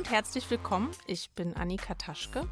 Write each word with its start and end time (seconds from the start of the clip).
und 0.00 0.10
herzlich 0.10 0.50
willkommen. 0.50 0.90
Ich 1.06 1.30
bin 1.32 1.52
Annika 1.52 1.92
Taschke. 1.92 2.48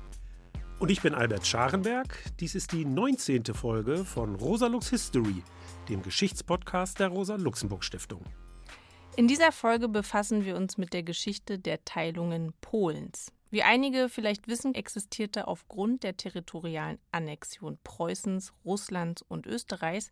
Und 0.81 0.91
ich 0.91 1.01
bin 1.01 1.15
Albert 1.15 1.47
Scharenberg. 1.47 2.23
Dies 2.41 2.55
ist 2.55 2.73
die 2.73 2.85
19. 2.85 3.43
Folge 3.55 4.05
von 4.05 4.35
Rosalux 4.35 4.91
History, 4.91 5.43
dem 5.89 6.03
Geschichtspodcast 6.03 7.01
der 7.01 7.09
Rosa-Luxemburg-Stiftung. 7.09 8.23
In 9.17 9.29
dieser 9.29 9.51
Folge 9.51 9.89
befassen 9.89 10.45
wir 10.45 10.57
uns 10.57 10.77
mit 10.77 10.93
der 10.93 11.03
Geschichte 11.03 11.59
der 11.59 11.83
Teilungen 11.87 12.53
Polens. 12.61 13.33
Wie 13.49 13.63
einige 13.63 14.11
vielleicht 14.11 14.47
wissen, 14.47 14.75
existierte 14.75 15.49
aufgrund 15.49 16.03
der 16.03 16.19
territorialen 16.19 16.99
Annexion 17.13 17.79
Preußens, 17.83 18.53
Russlands 18.67 19.23
und 19.23 19.47
Österreichs 19.47 20.11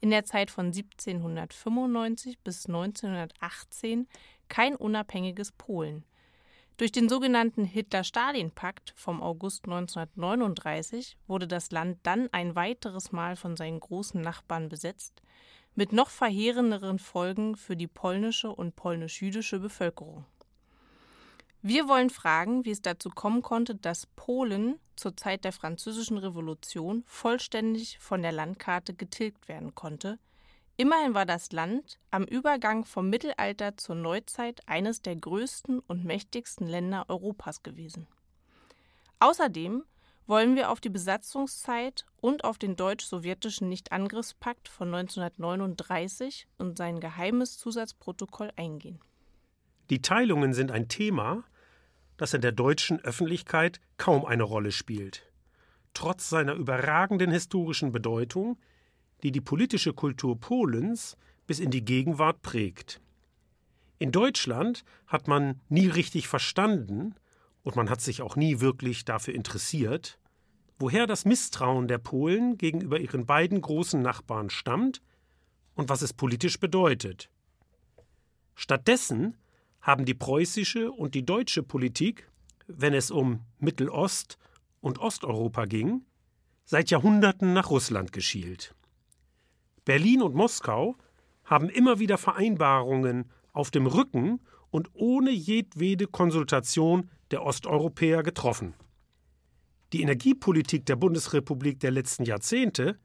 in 0.00 0.10
der 0.10 0.24
Zeit 0.24 0.52
von 0.52 0.66
1795 0.66 2.38
bis 2.44 2.66
1918 2.66 4.06
kein 4.48 4.76
unabhängiges 4.76 5.50
Polen. 5.50 6.04
Durch 6.78 6.92
den 6.92 7.08
sogenannten 7.08 7.64
Hitler-Stalin-Pakt 7.64 8.92
vom 8.96 9.22
August 9.22 9.64
1939 9.64 11.16
wurde 11.26 11.48
das 11.48 11.70
Land 11.70 12.00
dann 12.02 12.28
ein 12.32 12.54
weiteres 12.54 13.12
Mal 13.12 13.36
von 13.36 13.56
seinen 13.56 13.80
großen 13.80 14.20
Nachbarn 14.20 14.68
besetzt, 14.68 15.22
mit 15.74 15.94
noch 15.94 16.10
verheerenderen 16.10 16.98
Folgen 16.98 17.56
für 17.56 17.76
die 17.76 17.86
polnische 17.86 18.50
und 18.50 18.76
polnisch-jüdische 18.76 19.58
Bevölkerung. 19.58 20.26
Wir 21.62 21.88
wollen 21.88 22.10
fragen, 22.10 22.66
wie 22.66 22.72
es 22.72 22.82
dazu 22.82 23.08
kommen 23.08 23.40
konnte, 23.40 23.74
dass 23.74 24.06
Polen 24.14 24.78
zur 24.96 25.16
Zeit 25.16 25.44
der 25.44 25.52
Französischen 25.52 26.18
Revolution 26.18 27.04
vollständig 27.06 27.98
von 28.00 28.20
der 28.20 28.32
Landkarte 28.32 28.92
getilgt 28.92 29.48
werden 29.48 29.74
konnte. 29.74 30.18
Immerhin 30.78 31.14
war 31.14 31.24
das 31.24 31.52
Land 31.52 31.98
am 32.10 32.24
Übergang 32.24 32.84
vom 32.84 33.08
Mittelalter 33.08 33.78
zur 33.78 33.94
Neuzeit 33.94 34.60
eines 34.66 35.00
der 35.00 35.16
größten 35.16 35.80
und 35.80 36.04
mächtigsten 36.04 36.66
Länder 36.66 37.06
Europas 37.08 37.62
gewesen. 37.62 38.06
Außerdem 39.18 39.84
wollen 40.26 40.54
wir 40.54 40.70
auf 40.70 40.80
die 40.80 40.90
Besatzungszeit 40.90 42.04
und 42.20 42.44
auf 42.44 42.58
den 42.58 42.76
deutsch-sowjetischen 42.76 43.68
Nichtangriffspakt 43.70 44.68
von 44.68 44.92
1939 44.94 46.46
und 46.58 46.76
sein 46.76 47.00
geheimes 47.00 47.56
Zusatzprotokoll 47.56 48.50
eingehen. 48.56 49.00
Die 49.88 50.02
Teilungen 50.02 50.52
sind 50.52 50.72
ein 50.72 50.88
Thema, 50.88 51.44
das 52.18 52.34
in 52.34 52.40
der 52.42 52.52
deutschen 52.52 53.00
Öffentlichkeit 53.00 53.80
kaum 53.96 54.26
eine 54.26 54.42
Rolle 54.42 54.72
spielt. 54.72 55.22
Trotz 55.94 56.28
seiner 56.28 56.54
überragenden 56.54 57.30
historischen 57.30 57.92
Bedeutung, 57.92 58.58
die 59.22 59.32
die 59.32 59.40
politische 59.40 59.92
Kultur 59.92 60.38
Polens 60.38 61.16
bis 61.46 61.60
in 61.60 61.70
die 61.70 61.84
Gegenwart 61.84 62.42
prägt. 62.42 63.00
In 63.98 64.12
Deutschland 64.12 64.84
hat 65.06 65.26
man 65.28 65.60
nie 65.68 65.86
richtig 65.86 66.28
verstanden, 66.28 67.14
und 67.66 67.74
man 67.74 67.90
hat 67.90 68.00
sich 68.00 68.22
auch 68.22 68.36
nie 68.36 68.60
wirklich 68.60 69.04
dafür 69.04 69.34
interessiert, 69.34 70.20
woher 70.78 71.08
das 71.08 71.24
Misstrauen 71.24 71.88
der 71.88 71.98
Polen 71.98 72.58
gegenüber 72.58 73.00
ihren 73.00 73.26
beiden 73.26 73.60
großen 73.60 74.00
Nachbarn 74.00 74.50
stammt 74.50 75.02
und 75.74 75.88
was 75.88 76.00
es 76.00 76.12
politisch 76.12 76.60
bedeutet. 76.60 77.28
Stattdessen 78.54 79.36
haben 79.80 80.04
die 80.04 80.14
preußische 80.14 80.92
und 80.92 81.16
die 81.16 81.26
deutsche 81.26 81.64
Politik, 81.64 82.30
wenn 82.68 82.94
es 82.94 83.10
um 83.10 83.40
Mittelost- 83.58 84.38
und 84.80 85.00
Osteuropa 85.00 85.64
ging, 85.64 86.04
seit 86.64 86.90
Jahrhunderten 86.90 87.52
nach 87.52 87.70
Russland 87.70 88.12
geschielt. 88.12 88.75
Berlin 89.86 90.20
und 90.20 90.34
Moskau 90.34 90.96
haben 91.44 91.70
immer 91.70 91.98
wieder 91.98 92.18
Vereinbarungen 92.18 93.30
auf 93.52 93.70
dem 93.70 93.86
Rücken 93.86 94.40
und 94.70 94.90
ohne 94.92 95.30
jedwede 95.30 96.06
Konsultation 96.06 97.08
der 97.30 97.44
Osteuropäer 97.44 98.22
getroffen. 98.22 98.74
Die 99.92 100.02
Energiepolitik 100.02 100.84
der 100.84 100.96
Bundesrepublik 100.96 101.80
der 101.80 101.92
letzten 101.92 102.24
Jahrzehnte 102.24 102.98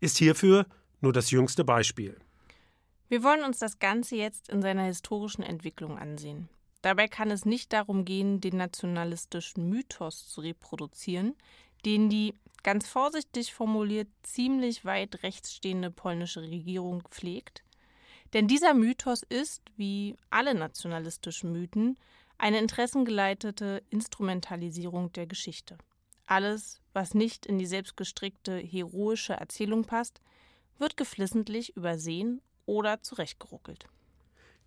ist 0.00 0.18
hierfür 0.18 0.66
nur 1.00 1.14
das 1.14 1.30
jüngste 1.30 1.64
Beispiel. 1.64 2.18
Wir 3.08 3.24
wollen 3.24 3.42
uns 3.42 3.58
das 3.58 3.78
Ganze 3.78 4.16
jetzt 4.16 4.50
in 4.50 4.60
seiner 4.62 4.84
historischen 4.84 5.42
Entwicklung 5.42 5.98
ansehen. 5.98 6.48
Dabei 6.82 7.08
kann 7.08 7.30
es 7.30 7.46
nicht 7.46 7.72
darum 7.72 8.04
gehen, 8.04 8.40
den 8.40 8.58
nationalistischen 8.58 9.68
Mythos 9.70 10.28
zu 10.28 10.42
reproduzieren, 10.42 11.34
den 11.86 12.10
die, 12.10 12.34
ganz 12.62 12.88
vorsichtig 12.88 13.54
formuliert, 13.54 14.08
ziemlich 14.22 14.84
weit 14.84 15.22
rechts 15.22 15.54
stehende 15.54 15.90
polnische 15.90 16.42
Regierung 16.42 17.02
pflegt. 17.10 17.62
Denn 18.32 18.48
dieser 18.48 18.74
Mythos 18.74 19.22
ist, 19.22 19.62
wie 19.76 20.16
alle 20.30 20.54
nationalistischen 20.54 21.52
Mythen, 21.52 21.98
eine 22.38 22.58
interessengeleitete 22.58 23.82
Instrumentalisierung 23.90 25.12
der 25.12 25.26
Geschichte. 25.26 25.76
Alles, 26.26 26.80
was 26.92 27.14
nicht 27.14 27.46
in 27.46 27.58
die 27.58 27.66
selbstgestrickte 27.66 28.56
heroische 28.56 29.34
Erzählung 29.34 29.84
passt, 29.84 30.20
wird 30.78 30.96
geflissentlich 30.96 31.76
übersehen 31.76 32.40
oder 32.66 33.02
zurechtgeruckelt. 33.02 33.86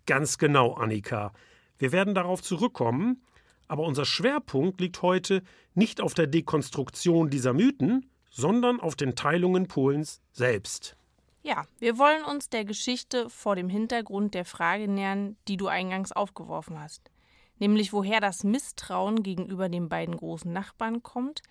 Ganz 0.06 0.38
genau, 0.38 0.74
Annika. 0.74 1.32
Wir 1.78 1.92
werden 1.92 2.14
darauf 2.14 2.42
zurückkommen, 2.42 3.22
aber 3.68 3.84
unser 3.84 4.04
Schwerpunkt 4.04 4.80
liegt 4.80 5.02
heute 5.02 5.42
nicht 5.74 6.00
auf 6.00 6.14
der 6.14 6.26
Dekonstruktion 6.26 7.30
dieser 7.30 7.52
Mythen, 7.52 8.10
sondern 8.30 8.80
auf 8.80 8.96
den 8.96 9.14
Teilungen 9.14 9.66
Polens 9.66 10.20
selbst. 10.32 10.96
Ja, 11.42 11.64
wir 11.78 11.96
wollen 11.96 12.24
uns 12.24 12.48
der 12.48 12.64
Geschichte 12.64 13.30
vor 13.30 13.54
dem 13.54 13.68
Hintergrund 13.68 14.34
der 14.34 14.44
Frage 14.44 14.88
nähern, 14.88 15.36
die 15.46 15.56
du 15.56 15.68
eingangs 15.68 16.12
aufgeworfen 16.12 16.80
hast, 16.80 17.10
nämlich 17.58 17.92
woher 17.92 18.20
das 18.20 18.42
Misstrauen 18.42 19.22
gegenüber 19.22 19.68
den 19.68 19.88
beiden 19.88 20.16
großen 20.16 20.52
Nachbarn 20.52 21.02
kommt, 21.02 21.42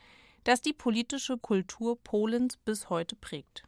das 0.43 0.61
die 0.61 0.73
politische 0.73 1.37
Kultur 1.37 1.97
Polens 2.03 2.57
bis 2.57 2.89
heute 2.89 3.15
prägt. 3.15 3.63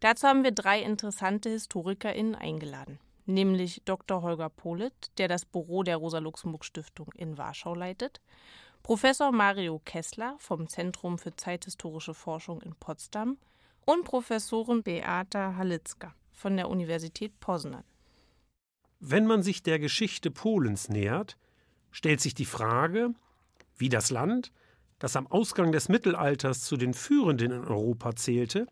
Dazu 0.00 0.26
haben 0.26 0.44
wir 0.44 0.52
drei 0.52 0.82
interessante 0.82 1.50
HistorikerInnen 1.50 2.34
eingeladen, 2.34 2.98
nämlich 3.28 3.82
Dr. 3.84 4.22
Holger 4.22 4.48
Polit, 4.48 5.10
der 5.18 5.28
das 5.28 5.44
Büro 5.44 5.82
der 5.82 5.98
Rosa-Luxemburg-Stiftung 5.98 7.12
in 7.14 7.38
Warschau 7.38 7.74
leitet, 7.74 8.20
Professor 8.82 9.32
Mario 9.32 9.80
Kessler 9.84 10.36
vom 10.38 10.68
Zentrum 10.68 11.18
für 11.18 11.36
zeithistorische 11.36 12.14
Forschung 12.14 12.62
in 12.62 12.74
Potsdam 12.74 13.36
und 13.84 14.04
Professorin 14.04 14.82
Beata 14.82 15.56
Halitzka 15.56 16.14
von 16.32 16.56
der 16.56 16.68
Universität 16.68 17.38
Poznan. 17.40 17.84
Wenn 19.00 19.26
man 19.26 19.42
sich 19.42 19.62
der 19.62 19.78
Geschichte 19.78 20.30
Polens 20.30 20.88
nähert, 20.88 21.36
stellt 21.90 22.20
sich 22.20 22.34
die 22.34 22.44
Frage, 22.44 23.14
wie 23.76 23.88
das 23.88 24.10
Land, 24.10 24.52
das 24.98 25.16
am 25.16 25.26
Ausgang 25.26 25.70
des 25.70 25.88
Mittelalters 25.88 26.62
zu 26.62 26.76
den 26.76 26.94
führenden 26.94 27.52
in 27.52 27.64
Europa 27.64 28.16
zählte, 28.16 28.66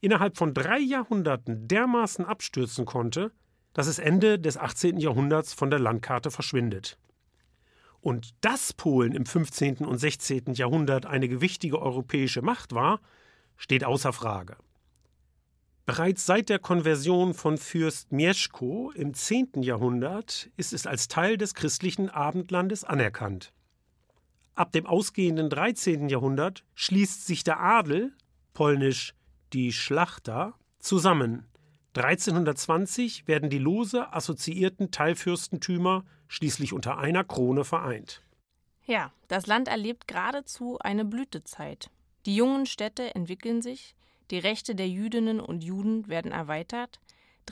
innerhalb 0.00 0.36
von 0.36 0.52
drei 0.52 0.78
Jahrhunderten 0.78 1.68
dermaßen 1.68 2.24
abstürzen 2.24 2.84
konnte, 2.84 3.32
dass 3.74 3.86
es 3.86 3.98
Ende 3.98 4.38
des 4.38 4.56
18. 4.56 4.98
Jahrhunderts 4.98 5.52
von 5.52 5.70
der 5.70 5.78
Landkarte 5.78 6.30
verschwindet. 6.30 6.98
Und 8.00 8.34
dass 8.40 8.72
Polen 8.72 9.12
im 9.12 9.26
15. 9.26 9.78
und 9.78 9.98
16. 9.98 10.54
Jahrhundert 10.54 11.06
eine 11.06 11.28
gewichtige 11.28 11.80
europäische 11.80 12.42
Macht 12.42 12.74
war, 12.74 13.00
steht 13.56 13.84
außer 13.84 14.12
Frage. 14.12 14.56
Bereits 15.84 16.26
seit 16.26 16.48
der 16.48 16.58
Konversion 16.58 17.34
von 17.34 17.58
Fürst 17.58 18.12
Mieszko 18.12 18.92
im 18.94 19.14
10. 19.14 19.62
Jahrhundert 19.62 20.50
ist 20.56 20.72
es 20.72 20.86
als 20.86 21.08
Teil 21.08 21.36
des 21.36 21.54
christlichen 21.54 22.08
Abendlandes 22.08 22.84
anerkannt. 22.84 23.52
Ab 24.54 24.72
dem 24.72 24.86
ausgehenden 24.86 25.48
13. 25.48 26.08
Jahrhundert 26.08 26.62
schließt 26.74 27.26
sich 27.26 27.42
der 27.42 27.60
Adel, 27.60 28.12
polnisch 28.52 29.14
die 29.52 29.72
Schlachter 29.72 30.54
zusammen. 30.78 31.46
1320 31.94 33.28
werden 33.28 33.50
die 33.50 33.58
lose 33.58 34.12
assoziierten 34.12 34.90
Teilfürstentümer 34.90 36.04
schließlich 36.28 36.72
unter 36.72 36.98
einer 36.98 37.24
Krone 37.24 37.64
vereint. 37.64 38.22
Ja, 38.86 39.12
das 39.28 39.46
Land 39.46 39.68
erlebt 39.68 40.08
geradezu 40.08 40.78
eine 40.80 41.04
Blütezeit. 41.04 41.90
Die 42.24 42.34
jungen 42.34 42.66
Städte 42.66 43.14
entwickeln 43.14 43.60
sich, 43.60 43.94
die 44.30 44.38
Rechte 44.38 44.74
der 44.74 44.88
Jüdinnen 44.88 45.40
und 45.40 45.62
Juden 45.62 46.08
werden 46.08 46.32
erweitert. 46.32 47.00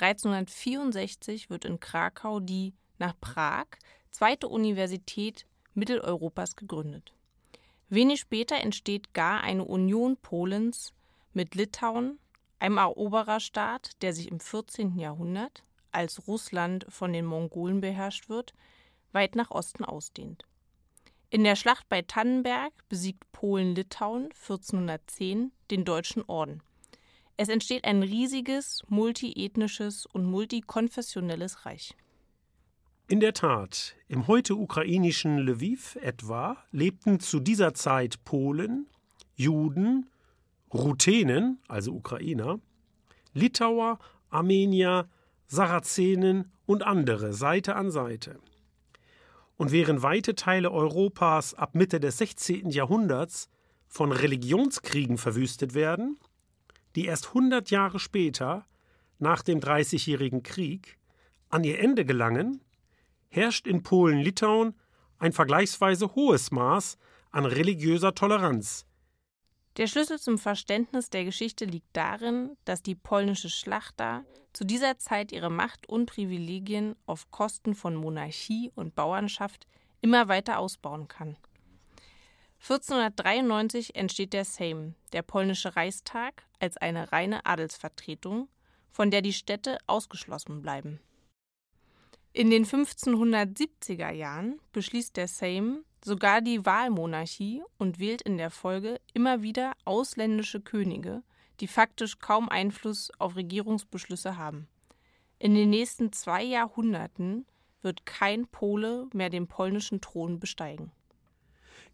1364 0.00 1.50
wird 1.50 1.64
in 1.66 1.78
Krakau 1.78 2.40
die 2.40 2.72
nach 2.98 3.14
Prag 3.20 3.66
zweite 4.10 4.48
Universität 4.48 5.46
Mitteleuropas 5.74 6.56
gegründet. 6.56 7.12
Wenig 7.88 8.20
später 8.20 8.56
entsteht 8.56 9.12
gar 9.14 9.42
eine 9.42 9.64
Union 9.64 10.16
Polens 10.16 10.92
mit 11.32 11.54
Litauen, 11.54 12.18
einem 12.60 12.78
Erobererstaat, 12.78 14.02
der 14.02 14.12
sich 14.12 14.30
im 14.30 14.40
14. 14.40 14.98
Jahrhundert, 14.98 15.64
als 15.92 16.26
Russland 16.28 16.86
von 16.88 17.12
den 17.12 17.24
Mongolen 17.24 17.80
beherrscht 17.80 18.28
wird, 18.28 18.54
weit 19.12 19.34
nach 19.34 19.50
Osten 19.50 19.84
ausdehnt. 19.84 20.44
In 21.30 21.44
der 21.44 21.56
Schlacht 21.56 21.88
bei 21.88 22.02
Tannenberg 22.02 22.72
besiegt 22.88 23.30
Polen 23.32 23.74
Litauen 23.74 24.24
1410 24.24 25.52
den 25.70 25.84
Deutschen 25.84 26.24
Orden. 26.26 26.62
Es 27.36 27.48
entsteht 27.48 27.84
ein 27.84 28.02
riesiges, 28.02 28.82
multiethnisches 28.88 30.06
und 30.06 30.24
multikonfessionelles 30.24 31.64
Reich. 31.64 31.96
In 33.08 33.20
der 33.20 33.32
Tat, 33.32 33.96
im 34.08 34.26
heute 34.26 34.54
ukrainischen 34.54 35.38
Lviv 35.38 35.96
etwa 35.96 36.56
lebten 36.70 37.18
zu 37.18 37.40
dieser 37.40 37.74
Zeit 37.74 38.24
Polen, 38.24 38.88
Juden, 39.34 40.10
Ruthenen, 40.72 41.58
also 41.68 41.92
Ukrainer, 41.92 42.60
Litauer, 43.32 43.98
Armenier, 44.28 45.08
Sarazenen 45.46 46.52
und 46.66 46.82
andere 46.82 47.32
Seite 47.32 47.74
an 47.74 47.90
Seite. 47.90 48.38
Und 49.56 49.72
während 49.72 50.02
weite 50.02 50.34
Teile 50.34 50.70
Europas 50.70 51.54
ab 51.54 51.74
Mitte 51.74 52.00
des 52.00 52.18
16. 52.18 52.70
Jahrhunderts 52.70 53.50
von 53.86 54.12
Religionskriegen 54.12 55.18
verwüstet 55.18 55.74
werden, 55.74 56.18
die 56.94 57.06
erst 57.06 57.28
100 57.28 57.70
Jahre 57.70 57.98
später, 57.98 58.66
nach 59.18 59.42
dem 59.42 59.60
Dreißigjährigen 59.60 60.42
Krieg, 60.42 60.98
an 61.50 61.64
ihr 61.64 61.78
Ende 61.80 62.04
gelangen, 62.04 62.62
herrscht 63.28 63.66
in 63.66 63.82
Polen-Litauen 63.82 64.74
ein 65.18 65.32
vergleichsweise 65.32 66.14
hohes 66.14 66.50
Maß 66.50 66.96
an 67.30 67.44
religiöser 67.44 68.14
Toleranz. 68.14 68.86
Der 69.76 69.86
Schlüssel 69.86 70.18
zum 70.18 70.38
Verständnis 70.38 71.10
der 71.10 71.24
Geschichte 71.24 71.64
liegt 71.64 71.96
darin, 71.96 72.56
dass 72.64 72.82
die 72.82 72.96
polnische 72.96 73.48
Schlachter 73.48 74.24
zu 74.52 74.64
dieser 74.64 74.98
Zeit 74.98 75.30
ihre 75.30 75.50
Macht 75.50 75.88
und 75.88 76.06
Privilegien 76.06 76.96
auf 77.06 77.30
Kosten 77.30 77.74
von 77.74 77.94
Monarchie 77.94 78.72
und 78.74 78.94
Bauernschaft 78.94 79.66
immer 80.00 80.28
weiter 80.28 80.58
ausbauen 80.58 81.06
kann. 81.06 81.36
1493 82.62 83.94
entsteht 83.94 84.32
der 84.32 84.44
Sejm, 84.44 84.94
der 85.12 85.22
polnische 85.22 85.76
Reichstag, 85.76 86.42
als 86.58 86.76
eine 86.76 87.10
reine 87.10 87.46
Adelsvertretung, 87.46 88.48
von 88.90 89.10
der 89.10 89.22
die 89.22 89.32
Städte 89.32 89.78
ausgeschlossen 89.86 90.60
bleiben. 90.60 91.00
In 92.32 92.50
den 92.50 92.66
1570er 92.66 94.10
Jahren 94.10 94.60
beschließt 94.72 95.16
der 95.16 95.26
Sejm 95.26 95.84
sogar 96.04 96.40
die 96.40 96.64
Wahlmonarchie 96.64 97.62
und 97.78 97.98
wählt 97.98 98.22
in 98.22 98.38
der 98.38 98.50
Folge 98.50 99.00
immer 99.12 99.42
wieder 99.42 99.72
ausländische 99.84 100.60
Könige, 100.60 101.22
die 101.60 101.66
faktisch 101.66 102.18
kaum 102.18 102.48
Einfluss 102.48 103.10
auf 103.18 103.36
Regierungsbeschlüsse 103.36 104.36
haben. 104.36 104.66
In 105.38 105.54
den 105.54 105.70
nächsten 105.70 106.12
zwei 106.12 106.42
Jahrhunderten 106.42 107.46
wird 107.82 108.06
kein 108.06 108.46
Pole 108.46 109.08
mehr 109.12 109.30
den 109.30 109.46
polnischen 109.46 110.00
Thron 110.00 110.38
besteigen. 110.38 110.92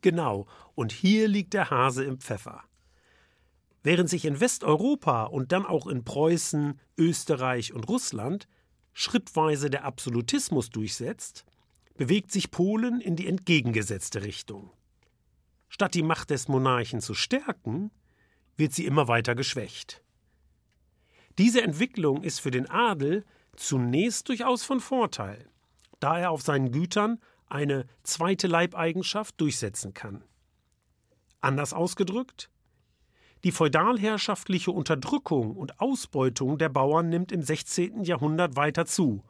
Genau, 0.02 0.46
und 0.74 0.92
hier 0.92 1.28
liegt 1.28 1.54
der 1.54 1.70
Hase 1.70 2.04
im 2.04 2.18
Pfeffer. 2.18 2.62
Während 3.82 4.10
sich 4.10 4.24
in 4.24 4.40
Westeuropa 4.40 5.24
und 5.24 5.52
dann 5.52 5.64
auch 5.64 5.86
in 5.86 6.04
Preußen, 6.04 6.80
Österreich 6.98 7.72
und 7.72 7.88
Russland 7.88 8.48
schrittweise 8.94 9.70
der 9.70 9.84
Absolutismus 9.84 10.70
durchsetzt, 10.70 11.44
bewegt 11.96 12.30
sich 12.30 12.50
Polen 12.50 13.00
in 13.00 13.16
die 13.16 13.26
entgegengesetzte 13.26 14.22
Richtung. 14.22 14.70
Statt 15.68 15.94
die 15.94 16.02
Macht 16.02 16.30
des 16.30 16.48
Monarchen 16.48 17.00
zu 17.00 17.14
stärken, 17.14 17.90
wird 18.56 18.72
sie 18.72 18.86
immer 18.86 19.08
weiter 19.08 19.34
geschwächt. 19.34 20.02
Diese 21.38 21.62
Entwicklung 21.62 22.22
ist 22.22 22.40
für 22.40 22.50
den 22.50 22.70
Adel 22.70 23.24
zunächst 23.56 24.28
durchaus 24.28 24.62
von 24.62 24.80
Vorteil, 24.80 25.48
da 26.00 26.18
er 26.18 26.30
auf 26.30 26.42
seinen 26.42 26.72
Gütern 26.72 27.20
eine 27.48 27.86
zweite 28.02 28.46
Leibeigenschaft 28.46 29.40
durchsetzen 29.40 29.94
kann. 29.94 30.24
Anders 31.40 31.72
ausgedrückt, 31.72 32.50
die 33.44 33.52
feudalherrschaftliche 33.52 34.70
Unterdrückung 34.70 35.56
und 35.56 35.78
Ausbeutung 35.80 36.58
der 36.58 36.68
Bauern 36.68 37.08
nimmt 37.08 37.32
im 37.32 37.42
16. 37.42 38.02
Jahrhundert 38.02 38.56
weiter 38.56 38.86
zu 38.86 39.22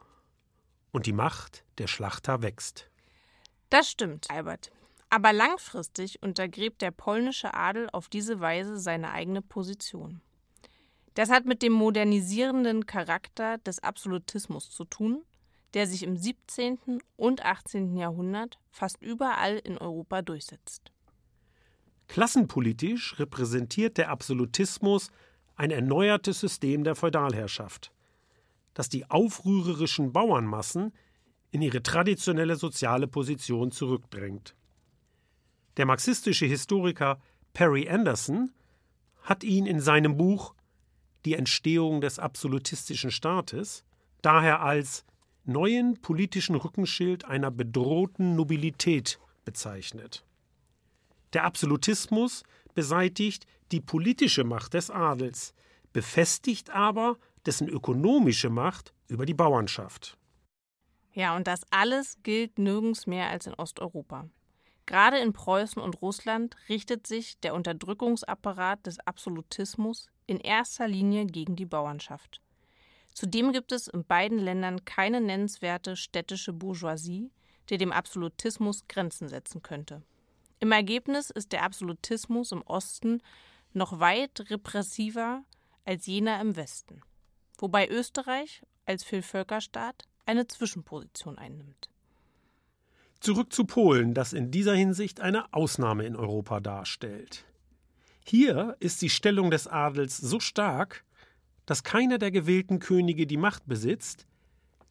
und 0.91 1.05
die 1.05 1.13
Macht 1.13 1.63
der 1.77 1.87
Schlachter 1.87 2.41
wächst. 2.41 2.89
Das 3.69 3.89
stimmt, 3.89 4.29
Albert. 4.29 4.71
Aber 5.09 5.31
langfristig 5.31 6.21
untergräbt 6.21 6.81
der 6.81 6.91
polnische 6.91 7.53
Adel 7.53 7.89
auf 7.91 8.09
diese 8.09 8.39
Weise 8.39 8.77
seine 8.77 9.11
eigene 9.11 9.41
Position. 9.41 10.21
Das 11.13 11.29
hat 11.29 11.45
mit 11.45 11.63
dem 11.63 11.73
modernisierenden 11.73 12.85
Charakter 12.85 13.57
des 13.59 13.79
Absolutismus 13.79 14.69
zu 14.69 14.85
tun, 14.85 15.23
der 15.73 15.87
sich 15.87 16.03
im 16.03 16.15
17. 16.15 17.01
und 17.15 17.43
18. 17.43 17.97
Jahrhundert 17.97 18.57
fast 18.71 19.01
überall 19.01 19.57
in 19.57 19.77
Europa 19.77 20.21
durchsetzt. 20.21 20.91
Klassenpolitisch 22.07 23.19
repräsentiert 23.19 23.97
der 23.97 24.09
Absolutismus 24.09 25.09
ein 25.55 25.71
erneuertes 25.71 26.39
System 26.39 26.83
der 26.83 26.95
Feudalherrschaft, 26.95 27.91
das 28.77 28.89
die 28.89 29.09
aufrührerischen 29.09 30.13
Bauernmassen 30.13 30.93
in 31.49 31.63
ihre 31.63 31.81
traditionelle 31.81 32.57
soziale 32.57 33.07
Position 33.07 33.71
zurückdrängt. 33.71 34.55
Der 35.77 35.87
marxistische 35.87 36.45
Historiker 36.45 37.19
Perry 37.53 37.89
Anderson 37.89 38.51
hat 39.23 39.43
ihn 39.43 39.65
in 39.65 39.79
seinem 39.79 40.15
Buch 40.15 40.53
Die 41.25 41.33
Entstehung 41.33 42.01
des 42.01 42.19
absolutistischen 42.19 43.09
Staates 43.09 43.83
daher 44.21 44.61
als 44.61 45.05
neuen 45.43 45.99
politischen 45.99 46.53
Rückenschild 46.55 47.25
einer 47.25 47.49
bedrohten 47.49 48.35
Nobilität 48.35 49.19
bezeichnet. 49.43 50.23
Der 51.33 51.45
Absolutismus 51.45 52.43
beseitigt 52.75 53.47
die 53.71 53.81
politische 53.81 54.43
Macht 54.43 54.75
des 54.75 54.91
Adels, 54.91 55.55
befestigt 55.93 56.69
aber 56.69 57.17
dessen 57.47 57.67
ökonomische 57.67 58.49
Macht 58.49 58.93
über 59.07 59.25
die 59.25 59.33
Bauernschaft. 59.33 60.17
Ja, 61.13 61.35
und 61.35 61.47
das 61.47 61.61
alles 61.71 62.17
gilt 62.21 62.59
nirgends 62.59 63.07
mehr 63.07 63.29
als 63.29 63.47
in 63.47 63.55
Osteuropa. 63.55 64.29
Gerade 64.85 65.17
in 65.17 65.33
Preußen 65.33 65.81
und 65.81 66.01
Russland 66.01 66.55
richtet 66.69 67.07
sich 67.07 67.39
der 67.39 67.55
Unterdrückungsapparat 67.55 68.85
des 68.85 68.99
Absolutismus 68.99 70.09
in 70.27 70.39
erster 70.39 70.87
Linie 70.87 71.25
gegen 71.25 71.55
die 71.55 71.65
Bauernschaft. 71.65 72.41
Zudem 73.13 73.51
gibt 73.51 73.71
es 73.71 73.87
in 73.87 74.05
beiden 74.05 74.37
Ländern 74.37 74.85
keine 74.85 75.19
nennenswerte 75.19 75.95
städtische 75.95 76.53
Bourgeoisie, 76.53 77.31
die 77.69 77.77
dem 77.77 77.91
Absolutismus 77.91 78.87
Grenzen 78.87 79.27
setzen 79.27 79.63
könnte. 79.63 80.03
Im 80.59 80.71
Ergebnis 80.71 81.31
ist 81.31 81.51
der 81.51 81.63
Absolutismus 81.63 82.51
im 82.51 82.61
Osten 82.61 83.21
noch 83.73 83.99
weit 83.99 84.49
repressiver 84.49 85.43
als 85.83 86.05
jener 86.05 86.39
im 86.41 86.55
Westen, 86.55 87.01
wobei 87.57 87.87
Österreich 87.87 88.63
als 88.85 89.03
Vielvölkerstaat 89.03 90.07
eine 90.25 90.47
Zwischenposition 90.47 91.37
einnimmt. 91.37 91.89
Zurück 93.19 93.51
zu 93.51 93.65
Polen, 93.65 94.13
das 94.13 94.33
in 94.33 94.51
dieser 94.51 94.75
Hinsicht 94.75 95.19
eine 95.19 95.53
Ausnahme 95.53 96.05
in 96.05 96.15
Europa 96.15 96.59
darstellt. 96.59 97.45
Hier 98.23 98.75
ist 98.79 99.01
die 99.01 99.09
Stellung 99.09 99.49
des 99.49 99.67
Adels 99.67 100.17
so 100.17 100.39
stark, 100.39 101.03
dass 101.65 101.83
keiner 101.83 102.17
der 102.17 102.31
gewählten 102.31 102.79
Könige 102.79 103.25
die 103.25 103.37
Macht 103.37 103.65
besitzt, 103.67 104.27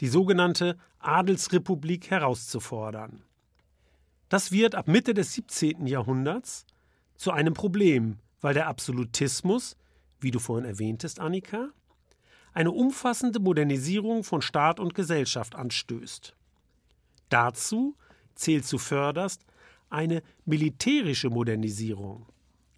die 0.00 0.08
sogenannte 0.08 0.76
Adelsrepublik 0.98 2.10
herauszufordern. 2.10 3.22
Das 4.28 4.50
wird 4.52 4.74
ab 4.74 4.88
Mitte 4.88 5.14
des 5.14 5.32
17. 5.34 5.86
Jahrhunderts 5.86 6.66
zu 7.16 7.30
einem 7.30 7.54
Problem, 7.54 8.18
weil 8.40 8.54
der 8.54 8.66
Absolutismus, 8.66 9.76
wie 10.20 10.30
du 10.30 10.38
vorhin 10.38 10.66
erwähntest, 10.66 11.20
Annika, 11.20 11.70
eine 12.56 12.70
umfassende 12.70 13.38
Modernisierung 13.38 14.24
von 14.24 14.40
Staat 14.40 14.80
und 14.80 14.94
Gesellschaft 14.94 15.54
anstößt. 15.54 16.34
Dazu 17.28 17.98
zählt 18.34 18.64
zuvörderst 18.64 19.44
eine 19.90 20.22
militärische 20.46 21.28
Modernisierung, 21.28 22.24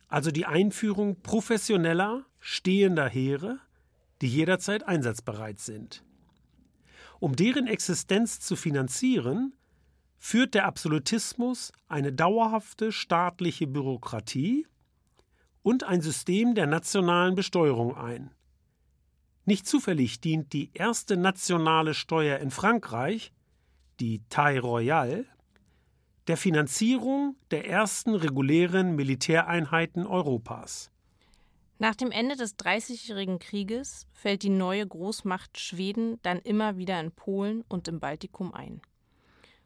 also 0.09 0.33
die 0.33 0.47
Einführung 0.47 1.23
professioneller, 1.23 2.27
stehender 2.41 3.09
Heere, 3.09 3.61
die 4.21 4.27
jederzeit 4.27 4.83
einsatzbereit 4.83 5.61
sind. 5.61 6.03
Um 7.21 7.37
deren 7.37 7.69
Existenz 7.69 8.41
zu 8.41 8.57
finanzieren, 8.57 9.55
führt 10.19 10.55
der 10.55 10.65
Absolutismus 10.65 11.71
eine 11.87 12.13
dauerhafte 12.13 12.91
staatliche 12.91 13.69
Bürokratie 13.69 14.67
und 15.63 15.85
ein 15.85 16.01
System 16.01 16.57
der 16.57 16.67
nationalen 16.67 17.37
Besteuerung 17.37 17.97
ein. 17.97 18.33
Nicht 19.49 19.67
zufällig 19.67 20.21
dient 20.21 20.53
die 20.53 20.71
erste 20.75 21.17
nationale 21.17 21.95
Steuer 21.95 22.39
in 22.39 22.51
Frankreich, 22.51 23.33
die 23.99 24.21
Taille 24.29 24.61
Royale, 24.61 25.25
der 26.27 26.37
Finanzierung 26.37 27.35
der 27.51 27.67
ersten 27.67 28.15
regulären 28.15 28.95
Militäreinheiten 28.95 30.07
Europas. 30.07 30.91
Nach 31.79 31.95
dem 31.95 32.11
Ende 32.11 32.37
des 32.37 32.57
Dreißigjährigen 32.57 33.39
Krieges 33.39 34.07
fällt 34.13 34.43
die 34.43 34.51
neue 34.51 34.87
Großmacht 34.87 35.59
Schweden 35.59 36.19
dann 36.21 36.41
immer 36.41 36.77
wieder 36.77 37.01
in 37.01 37.11
Polen 37.11 37.65
und 37.69 37.89
im 37.89 38.01
Baltikum 38.01 38.53
ein. 38.53 38.83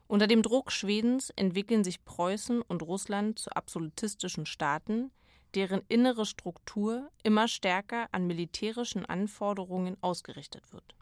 Unter 0.07 0.27
dem 0.27 0.43
Druck 0.43 0.71
Schwedens 0.71 1.29
entwickeln 1.31 1.83
sich 1.83 2.05
Preußen 2.05 2.61
und 2.61 2.83
Russland 2.83 3.37
zu 3.37 3.49
absolutistischen 3.49 4.45
Staaten, 4.45 5.11
deren 5.55 5.81
innere 5.87 6.25
Struktur 6.25 7.09
immer 7.23 7.47
stärker 7.47 8.07
an 8.11 8.27
militärischen 8.27 9.05
Anforderungen 9.05 9.97
ausgerichtet 10.01 10.73
wird. 10.73 10.95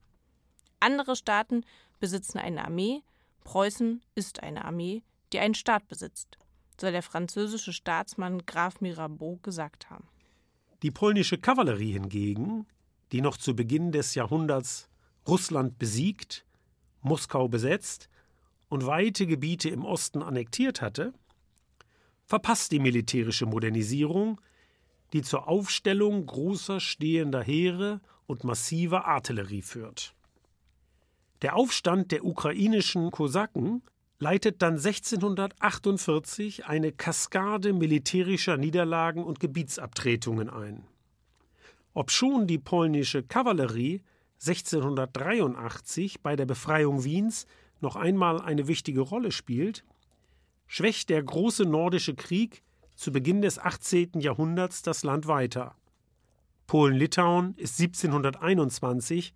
Andere 0.80 1.16
Staaten 1.16 1.64
besitzen 2.00 2.40
eine 2.40 2.66
Armee, 2.66 3.04
Preußen 3.44 4.02
ist 4.16 4.44
eine 4.44 4.66
Armee, 4.66 5.04
die 5.34 5.40
einen 5.40 5.56
Staat 5.56 5.88
besitzt, 5.88 6.38
soll 6.80 6.92
der 6.92 7.04
französische 7.04 7.74
Staatsmann 7.74 8.46
Graf 8.46 8.82
Mirabeau 8.82 9.38
gesagt 9.42 9.90
haben. 9.90 10.08
Die 10.82 10.92
polnische 10.92 11.38
Kavallerie 11.38 11.94
hingegen, 11.94 12.66
die 13.12 13.22
noch 13.22 13.38
zu 13.38 13.56
Beginn 13.56 13.92
des 13.92 14.16
Jahrhunderts 14.16 14.90
Russland 15.28 15.78
besiegt, 15.78 16.46
Moskau 17.02 17.48
besetzt 17.48 18.10
und 18.70 18.86
weite 18.86 19.28
Gebiete 19.28 19.70
im 19.70 19.86
Osten 19.86 20.24
annektiert 20.24 20.82
hatte, 20.82 21.14
verpasst 22.32 22.72
die 22.72 22.80
militärische 22.80 23.46
Modernisierung, 23.46 24.40
die 25.12 25.22
zur 25.22 25.50
Aufstellung 25.50 26.26
großer 26.26 26.80
stehender 26.80 27.44
Heere 27.44 28.00
und 28.26 28.46
massiver 28.46 29.06
Artillerie 29.06 29.62
führt. 29.62 30.16
Der 31.42 31.58
Aufstand 31.58 32.14
der 32.14 32.24
ukrainischen 32.24 33.12
Kosaken 33.12 33.84
leitet 34.18 34.62
dann 34.62 34.76
1648 34.76 36.68
eine 36.68 36.94
Kaskade 36.94 37.74
militärischer 37.74 38.56
Niederlagen 38.56 39.26
und 39.26 39.42
Gebietsabtretungen 39.42 40.50
ein. 40.50 40.86
Obschon 41.94 42.48
die 42.48 42.60
polnische 42.60 43.24
Kavallerie 43.24 44.04
1683 44.40 46.22
bei 46.22 46.38
der 46.38 46.46
Befreiung 46.46 47.04
Wiens 47.04 47.46
noch 47.82 47.98
einmal 47.98 48.40
eine 48.40 48.70
wichtige 48.70 49.02
Rolle 49.02 49.34
spielt, 49.34 49.84
schwächt 50.72 51.10
der 51.10 51.22
große 51.22 51.66
nordische 51.66 52.16
Krieg 52.16 52.64
zu 52.96 53.12
Beginn 53.12 53.42
des 53.42 53.60
18. 53.60 54.22
Jahrhunderts 54.22 54.84
das 54.84 55.04
Land 55.04 55.28
weiter. 55.28 55.76
Polen-Litauen 56.66 57.56
ist 57.58 57.78
1721 57.82 59.34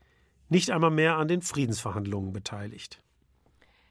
nicht 0.47 0.71
einmal 0.71 0.91
mehr 0.91 1.17
an 1.17 1.27
den 1.27 1.41
Friedensverhandlungen 1.41 2.31
beteiligt. 2.31 3.03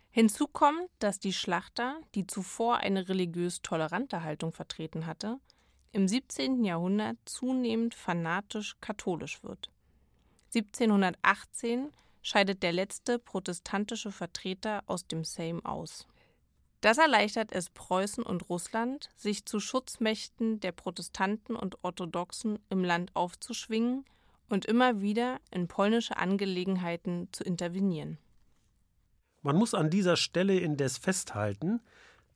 Hinzu 0.09 0.47
kommt, 0.47 0.89
dass 1.01 1.19
die 1.19 1.35
Schlachter, 1.35 2.01
die 2.15 2.27
zuvor 2.27 2.79
eine 2.79 3.11
religiös 3.11 3.61
tolerante 3.61 4.23
Haltung 4.23 4.51
vertreten 4.51 5.05
hatte, 5.05 5.37
im 5.93 6.09
17. 6.09 6.65
Jahrhundert 6.65 7.19
zunehmend 7.27 7.95
fanatisch 7.95 8.77
katholisch 8.81 9.45
wird. 9.45 9.71
1718 10.55 11.91
scheidet 12.23 12.63
der 12.63 12.73
letzte 12.73 13.19
protestantische 13.19 14.13
Vertreter 14.13 14.83
aus 14.87 15.07
dem 15.07 15.25
Sejm 15.25 15.63
aus. 15.67 16.07
Das 16.85 16.99
erleichtert 16.99 17.51
es 17.51 17.71
Preußen 17.71 18.23
und 18.23 18.51
Russland, 18.51 19.09
sich 19.17 19.47
zu 19.47 19.59
Schutzmächten 19.59 20.61
der 20.61 20.73
Protestanten 20.73 21.57
und 21.57 21.83
Orthodoxen 21.83 22.59
im 22.69 22.85
Land 22.85 23.11
aufzuschwingen 23.17 24.05
und 24.51 24.67
immer 24.67 25.01
wieder 25.01 25.41
in 25.51 25.67
polnische 25.67 26.19
Angelegenheiten 26.19 27.29
zu 27.33 27.43
intervenieren. 27.43 28.19
Man 29.41 29.57
muss 29.57 29.73
an 29.73 29.89
dieser 29.89 30.19
Stelle 30.19 30.59
indes 30.59 30.99
festhalten, 30.99 31.81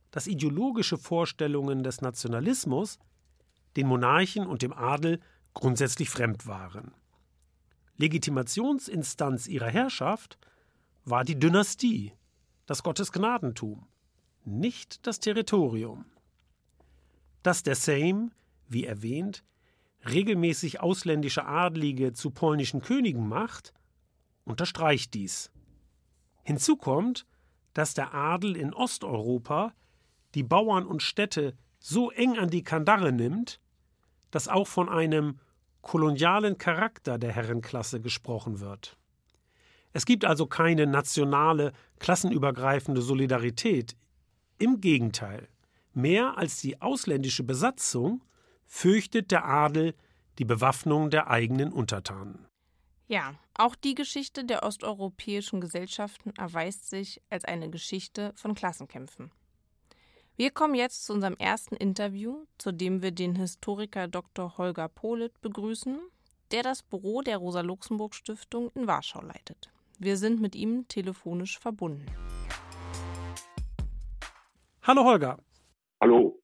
dass 0.09 0.25
ideologische 0.25 0.97
Vorstellungen 0.97 1.83
des 1.83 2.01
Nationalismus 2.01 2.97
den 3.75 3.85
Monarchen 3.85 4.47
und 4.47 4.63
dem 4.63 4.73
Adel 4.73 5.19
grundsätzlich 5.53 6.09
fremd 6.09 6.47
waren. 6.47 6.95
Legitimationsinstanz 7.97 9.45
ihrer 9.45 9.69
Herrschaft 9.69 10.39
war 11.05 11.23
die 11.23 11.37
Dynastie, 11.37 12.13
das 12.65 12.81
Gottesgnadentum 12.81 13.85
nicht 14.49 15.05
das 15.07 15.19
Territorium. 15.19 16.05
Dass 17.43 17.63
der 17.63 17.75
Sejm, 17.75 18.31
wie 18.67 18.85
erwähnt, 18.85 19.43
regelmäßig 20.09 20.81
ausländische 20.81 21.45
Adlige 21.45 22.13
zu 22.13 22.31
polnischen 22.31 22.81
Königen 22.81 23.27
macht, 23.27 23.73
unterstreicht 24.45 25.13
dies. 25.13 25.51
Hinzu 26.43 26.77
kommt, 26.77 27.25
dass 27.73 27.93
der 27.93 28.13
Adel 28.13 28.55
in 28.55 28.73
Osteuropa 28.73 29.73
die 30.35 30.43
Bauern 30.43 30.85
und 30.85 31.03
Städte 31.03 31.55
so 31.79 32.11
eng 32.11 32.37
an 32.37 32.49
die 32.49 32.63
Kandare 32.63 33.11
nimmt, 33.11 33.59
dass 34.31 34.47
auch 34.47 34.67
von 34.67 34.89
einem 34.89 35.39
kolonialen 35.81 36.57
Charakter 36.57 37.17
der 37.17 37.31
Herrenklasse 37.31 38.01
gesprochen 38.01 38.59
wird. 38.59 38.97
Es 39.91 40.05
gibt 40.05 40.25
also 40.25 40.45
keine 40.45 40.85
nationale, 40.85 41.73
klassenübergreifende 41.99 43.01
Solidarität 43.01 43.95
im 44.59 44.81
Gegenteil, 44.81 45.47
mehr 45.93 46.37
als 46.37 46.61
die 46.61 46.81
ausländische 46.81 47.43
Besatzung 47.43 48.23
fürchtet 48.65 49.31
der 49.31 49.45
Adel 49.45 49.95
die 50.37 50.45
Bewaffnung 50.45 51.09
der 51.09 51.29
eigenen 51.29 51.73
Untertanen. 51.73 52.45
Ja, 53.07 53.33
auch 53.55 53.75
die 53.75 53.95
Geschichte 53.95 54.45
der 54.45 54.63
osteuropäischen 54.63 55.61
Gesellschaften 55.61 56.31
erweist 56.37 56.89
sich 56.89 57.21
als 57.29 57.43
eine 57.43 57.69
Geschichte 57.69 58.33
von 58.35 58.53
Klassenkämpfen. 58.53 59.31
Wir 60.37 60.51
kommen 60.51 60.75
jetzt 60.75 61.05
zu 61.05 61.13
unserem 61.13 61.35
ersten 61.35 61.75
Interview, 61.75 62.45
zu 62.57 62.71
dem 62.71 63.01
wir 63.01 63.11
den 63.11 63.35
Historiker 63.35 64.07
Dr. 64.07 64.57
Holger 64.57 64.87
Polit 64.87 65.41
begrüßen, 65.41 65.99
der 66.51 66.63
das 66.63 66.83
Büro 66.83 67.21
der 67.21 67.37
Rosa-Luxemburg-Stiftung 67.37 68.71
in 68.75 68.87
Warschau 68.87 69.21
leitet. 69.21 69.69
Wir 69.97 70.15
sind 70.15 70.39
mit 70.39 70.55
ihm 70.55 70.87
telefonisch 70.87 71.59
verbunden. 71.59 72.05
Hallo 74.81 75.03
Holger. 75.03 75.37
Hallo. 76.01 76.39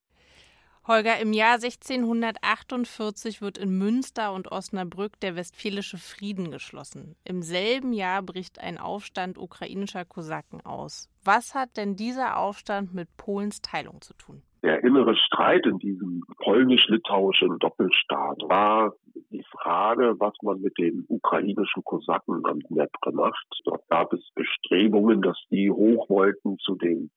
Holger, 0.87 1.19
im 1.19 1.33
Jahr 1.33 1.55
1648 1.55 3.41
wird 3.41 3.57
in 3.57 3.77
Münster 3.77 4.33
und 4.33 4.51
Osnabrück 4.51 5.19
der 5.21 5.35
Westfälische 5.35 5.97
Frieden 5.97 6.51
geschlossen. 6.51 7.15
Im 7.23 7.41
selben 7.41 7.93
Jahr 7.93 8.21
bricht 8.21 8.59
ein 8.59 8.77
Aufstand 8.77 9.37
ukrainischer 9.37 10.05
Kosaken 10.05 10.61
aus. 10.63 11.09
Was 11.23 11.55
hat 11.55 11.77
denn 11.77 11.95
dieser 11.95 12.37
Aufstand 12.37 12.93
mit 12.93 13.07
Polens 13.17 13.61
Teilung 13.61 14.01
zu 14.01 14.13
tun? 14.13 14.43
Der 14.63 14.83
innere 14.83 15.15
Streit 15.15 15.65
in 15.65 15.79
diesem 15.79 16.23
polnisch-litauischen 16.43 17.57
Doppelstaat 17.59 18.41
war 18.47 18.93
die 19.31 19.45
Frage, 19.49 20.15
was 20.19 20.33
man 20.43 20.59
mit 20.61 20.77
den 20.77 21.05
ukrainischen 21.07 21.83
Kosaken 21.83 22.45
am 22.45 22.59
Dnepr 22.59 23.11
macht. 23.13 23.47
Dort 23.63 23.87
gab 23.89 24.11
es 24.13 24.21
Bestrebungen, 24.35 25.21
dass 25.21 25.37
die 25.49 25.71
hoch 25.71 26.09
wollten 26.09 26.57
zu 26.59 26.75
den 26.75 27.09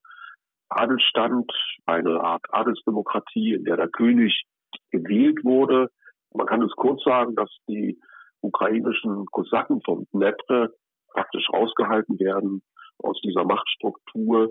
Adelstand, 0.68 1.50
eine 1.86 2.20
Art 2.20 2.44
Adelsdemokratie, 2.50 3.54
in 3.54 3.64
der 3.64 3.76
der 3.76 3.88
König 3.88 4.44
gewählt 4.90 5.44
wurde. 5.44 5.88
Man 6.34 6.46
kann 6.46 6.62
es 6.62 6.72
kurz 6.76 7.02
sagen, 7.04 7.34
dass 7.34 7.50
die 7.68 7.98
ukrainischen 8.40 9.26
Kosaken 9.26 9.80
vom 9.82 10.06
Dnepr 10.12 10.70
praktisch 11.12 11.48
rausgehalten 11.52 12.18
werden 12.18 12.62
aus 12.98 13.20
dieser 13.22 13.44
Machtstruktur. 13.44 14.50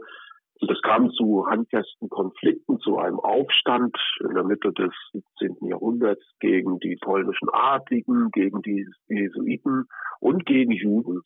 Und 0.59 0.71
es 0.71 0.81
kam 0.81 1.11
zu 1.11 1.45
handfesten 1.47 2.09
Konflikten, 2.09 2.79
zu 2.79 2.97
einem 2.97 3.19
Aufstand 3.19 3.95
in 4.21 4.33
der 4.33 4.43
Mitte 4.43 4.73
des 4.73 4.91
17. 5.39 5.67
Jahrhunderts 5.69 6.23
gegen 6.39 6.79
die 6.79 6.97
polnischen 6.99 7.49
Adligen, 7.51 8.31
gegen 8.31 8.63
die 8.63 8.87
Jesuiten 9.07 9.85
und 10.19 10.45
gegen 10.47 10.71
Juden. 10.71 11.21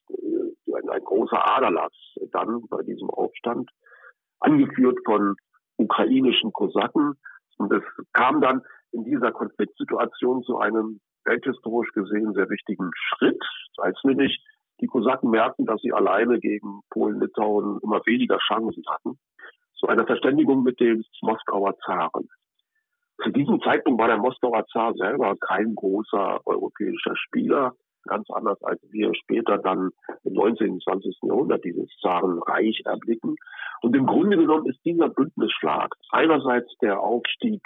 Ein, 0.75 0.89
ein 0.89 1.03
großer 1.03 1.55
Aderlass 1.55 1.93
dann 2.33 2.62
bei 2.69 2.83
diesem 2.83 3.10
Aufstand 3.10 3.69
angeführt 4.41 5.00
von 5.05 5.36
ukrainischen 5.77 6.51
Kosaken. 6.51 7.13
Und 7.57 7.71
es 7.74 7.83
kam 8.13 8.41
dann 8.41 8.62
in 8.91 9.03
dieser 9.03 9.31
Konfliktsituation 9.31 10.43
zu 10.43 10.57
einem 10.57 11.00
welthistorisch 11.24 11.91
gesehen 11.93 12.33
sehr 12.33 12.50
wichtigen 12.50 12.89
Schritt, 12.95 13.41
als 13.77 13.98
nämlich 14.03 14.43
die 14.81 14.88
Kosaken 14.88 15.29
merkten, 15.29 15.65
dass 15.65 15.79
sie 15.81 15.93
alleine 15.93 16.39
gegen 16.39 16.81
Polen-Litauen 16.89 17.79
immer 17.83 18.01
weniger 18.05 18.38
Chancen 18.39 18.83
hatten, 18.89 19.19
zu 19.75 19.88
einer 19.88 20.05
Verständigung 20.05 20.63
mit 20.63 20.79
dem 20.79 21.03
Moskauer 21.21 21.77
Zaren. 21.86 22.27
Zu 23.24 23.29
diesem 23.29 23.62
Zeitpunkt 23.62 24.01
war 24.01 24.07
der 24.07 24.17
Moskauer 24.17 24.65
Zar 24.67 24.93
selber 24.95 25.36
kein 25.39 25.75
großer 25.75 26.41
europäischer 26.45 27.15
Spieler 27.15 27.75
ganz 28.03 28.29
anders 28.29 28.62
als 28.63 28.81
wir 28.89 29.13
später 29.15 29.58
dann 29.58 29.91
im 30.24 30.34
19. 30.34 30.72
und 30.72 30.84
20. 30.84 31.17
Jahrhundert 31.24 31.63
dieses 31.63 31.89
Zarenreich 32.01 32.81
erblicken. 32.86 33.36
Und 33.81 33.96
im 33.96 34.05
Grunde 34.05 34.38
genommen 34.38 34.67
ist 34.67 34.84
dieser 34.86 35.10
Bündnisschlag 35.10 35.96
einerseits 36.12 36.72
der 36.81 37.00
Aufstieg 37.00 37.62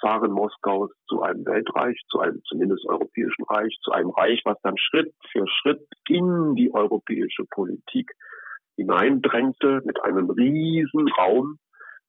Zaren 0.00 0.32
Moskaus 0.32 0.90
zu 1.08 1.22
einem 1.22 1.46
Weltreich, 1.46 1.98
zu 2.10 2.20
einem 2.20 2.42
zumindest 2.44 2.86
europäischen 2.86 3.44
Reich, 3.48 3.74
zu 3.82 3.92
einem 3.92 4.10
Reich, 4.10 4.42
was 4.44 4.60
dann 4.62 4.76
Schritt 4.76 5.14
für 5.32 5.46
Schritt 5.48 5.86
in 6.08 6.54
die 6.54 6.72
europäische 6.72 7.44
Politik 7.50 8.12
hineindrängte 8.76 9.80
mit 9.84 10.02
einem 10.02 10.28
riesen 10.30 11.08
Raum 11.18 11.58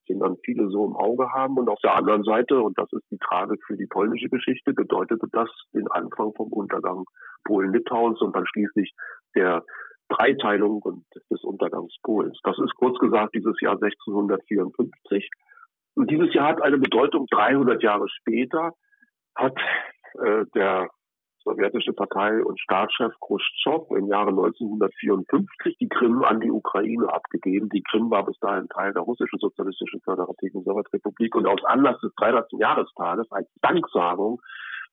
den 0.08 0.20
dann 0.20 0.36
viele 0.44 0.68
so 0.70 0.84
im 0.86 0.96
Auge 0.96 1.30
haben. 1.32 1.56
Und 1.58 1.68
auf 1.68 1.80
der 1.80 1.94
anderen 1.94 2.24
Seite, 2.24 2.60
und 2.60 2.78
das 2.78 2.92
ist 2.92 3.04
die 3.10 3.18
Tragik 3.18 3.60
für 3.66 3.76
die 3.76 3.86
polnische 3.86 4.28
Geschichte, 4.28 4.72
bedeutete 4.72 5.26
das 5.32 5.48
den 5.72 5.88
Anfang 5.88 6.32
vom 6.34 6.52
Untergang 6.52 7.04
Polen-Litauens 7.44 8.20
und 8.20 8.34
dann 8.34 8.46
schließlich 8.46 8.92
der 9.34 9.64
Dreiteilung 10.08 10.80
und 10.82 11.04
des 11.30 11.42
Untergangs 11.44 11.94
Polens. 12.02 12.38
Das 12.42 12.58
ist 12.58 12.74
kurz 12.76 12.98
gesagt 12.98 13.34
dieses 13.34 13.60
Jahr 13.60 13.74
1654. 13.74 15.30
Und 15.94 16.10
dieses 16.10 16.32
Jahr 16.32 16.48
hat 16.48 16.62
eine 16.62 16.78
Bedeutung 16.78 17.26
300 17.30 17.82
Jahre 17.82 18.08
später, 18.08 18.72
hat 19.34 19.56
äh, 20.14 20.44
der 20.54 20.88
sowjetische 21.44 21.92
Partei 21.92 22.42
und 22.44 22.60
Staatschef 22.60 23.12
Khrushchev 23.20 23.86
im 23.96 24.06
Jahre 24.08 24.30
1954 24.30 25.76
die 25.78 25.88
Krim 25.88 26.22
an 26.22 26.40
die 26.40 26.50
Ukraine 26.50 27.12
abgegeben. 27.12 27.68
Die 27.68 27.82
Krim 27.82 28.10
war 28.10 28.24
bis 28.24 28.38
dahin 28.40 28.68
Teil 28.68 28.92
der 28.92 29.02
russischen 29.02 29.38
sozialistischen 29.38 30.00
föderativen 30.00 30.62
Sowjetrepublik 30.64 31.34
und 31.34 31.46
aus 31.46 31.64
Anlass 31.64 32.00
des 32.00 32.12
300. 32.16 32.52
Jahrestages 32.58 33.30
als 33.30 33.48
Danksagung 33.62 34.40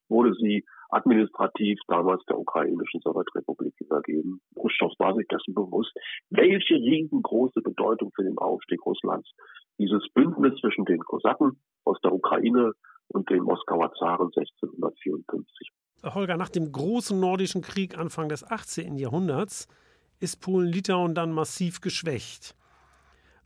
wurde 0.07 0.33
sie 0.35 0.63
administrativ 0.89 1.79
damals 1.87 2.23
der 2.25 2.37
ukrainischen 2.37 3.01
Sowjetrepublik 3.01 3.73
übergeben. 3.79 4.39
Khrushchev 4.55 4.93
war 4.99 5.15
sich 5.15 5.27
dessen 5.27 5.53
bewusst, 5.53 5.93
welche 6.29 6.75
riesengroße 6.75 7.61
Bedeutung 7.61 8.11
für 8.15 8.23
den 8.23 8.37
Aufstieg 8.37 8.85
Russlands 8.85 9.29
dieses 9.77 10.07
Bündnis 10.13 10.59
zwischen 10.61 10.85
den 10.85 10.99
Kosaken 10.99 11.59
aus 11.83 11.99
der 12.01 12.13
Ukraine 12.13 12.73
und 13.09 13.29
den 13.29 13.43
Moskauer 13.43 13.91
Zaren 13.93 14.31
1654. 14.35 15.71
Holger, 16.13 16.37
nach 16.37 16.49
dem 16.49 16.71
großen 16.71 17.19
nordischen 17.19 17.61
Krieg 17.61 17.97
Anfang 17.97 18.29
des 18.29 18.43
18. 18.43 18.97
Jahrhunderts 18.97 19.67
ist 20.19 20.41
Polen-Litauen 20.41 21.15
dann 21.15 21.31
massiv 21.31 21.81
geschwächt. 21.81 22.55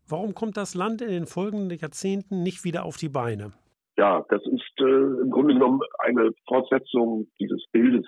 Warum 0.08 0.34
kommt 0.34 0.58
das 0.58 0.76
Land 0.76 1.02
in 1.02 1.10
den 1.10 1.26
folgenden 1.28 1.78
Jahrzehnten 1.78 2.44
nicht 2.44 2.64
wieder 2.64 2.84
auf 2.84 2.98
die 2.98 3.10
Beine? 3.10 3.54
Ja, 3.98 4.26
das 4.30 4.42
ist 4.46 4.80
äh, 4.80 5.22
im 5.22 5.30
Grunde 5.30 5.54
genommen 5.54 5.82
eine 6.00 6.32
Fortsetzung 6.48 7.28
dieses 7.40 7.64
Bildes. 7.72 8.06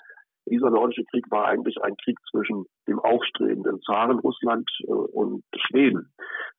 Dieser 0.50 0.70
nordische 0.70 1.03
Krieg 1.05 1.29
war 1.29 1.46
eigentlich 1.46 1.81
ein 1.84 1.96
Krieg 2.03 2.17
zwischen 2.31 2.65
dem 2.88 3.00
aufstrebenden 3.00 3.81
Zaren 3.81 4.20
Russland 4.20 4.70
äh, 4.84 4.91
und 4.91 5.43
Schweden. 5.55 6.12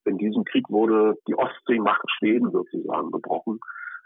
In 0.05 0.19
diesem 0.19 0.45
Krieg 0.45 0.69
wurde 0.69 1.17
die 1.27 1.35
Ostseemacht 1.35 2.05
Schweden 2.19 2.51
sozusagen 2.51 3.11
gebrochen. 3.11 3.59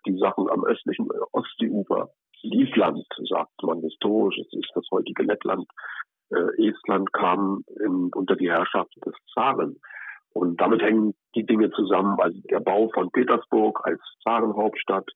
Die 0.07 0.17
Sachen 0.19 0.49
am 0.49 0.65
östlichen 0.65 1.09
Ostseeufer 1.33 2.11
Livland, 2.49 3.05
sagt 3.29 3.63
man 3.63 3.81
historisch, 3.81 4.39
es 4.39 4.53
ist 4.53 4.71
das 4.75 4.85
heutige 4.91 5.23
Lettland, 5.23 5.67
äh, 6.31 6.69
Estland 6.69 7.13
kam 7.13 7.63
in, 7.81 8.11
unter 8.15 8.37
die 8.37 8.51
Herrschaft 8.51 8.93
des 9.05 9.15
Zaren. 9.33 9.81
Und 10.33 10.61
damit 10.61 10.83
hängen 10.83 11.15
die 11.35 11.47
Dinge 11.47 11.71
zusammen, 11.71 12.19
also 12.21 12.39
der 12.51 12.61
Bau 12.61 12.91
von 12.93 13.11
Petersburg 13.11 13.81
als 13.85 14.01
Zarenhauptstadt. 14.23 15.09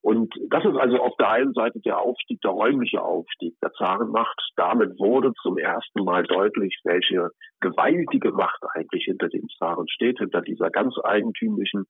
Und 0.00 0.32
das 0.50 0.64
ist 0.64 0.76
also 0.76 0.98
auf 0.98 1.16
der 1.18 1.30
einen 1.30 1.52
Seite 1.52 1.80
der 1.80 1.98
Aufstieg, 1.98 2.40
der 2.40 2.52
räumliche 2.52 3.02
Aufstieg 3.02 3.54
der 3.62 3.72
Zarenmacht. 3.72 4.40
Damit 4.56 4.98
wurde 4.98 5.32
zum 5.42 5.58
ersten 5.58 6.04
Mal 6.04 6.22
deutlich, 6.22 6.78
welche 6.84 7.30
gewaltige 7.60 8.32
Macht 8.32 8.62
eigentlich 8.74 9.04
hinter 9.04 9.28
dem 9.28 9.48
Zaren 9.58 9.88
steht, 9.88 10.18
hinter 10.18 10.40
dieser 10.40 10.70
ganz 10.70 10.94
eigentümlichen, 11.02 11.86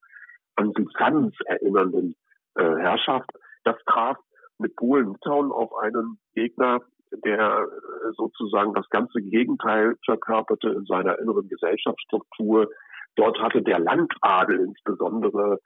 an 0.56 0.72
Byzanz 0.72 1.34
erinnernden 1.46 2.16
äh, 2.56 2.62
Herrschaft. 2.62 3.30
Das 3.64 3.76
traf 3.86 4.16
mit 4.58 4.76
Polen-Litauen 4.76 5.52
auf 5.52 5.74
einen 5.76 6.18
Gegner, 6.34 6.80
der 7.24 7.66
äh, 7.66 8.12
sozusagen 8.16 8.74
das 8.74 8.88
ganze 8.90 9.20
Gegenteil 9.20 9.96
verkörperte 10.04 10.68
in 10.70 10.84
seiner 10.84 11.18
inneren 11.18 11.48
Gesellschaftsstruktur. 11.48 12.68
Dort 13.16 13.38
hatte 13.40 13.62
der 13.62 13.78
Landadel 13.78 14.60
insbesondere 14.60 15.60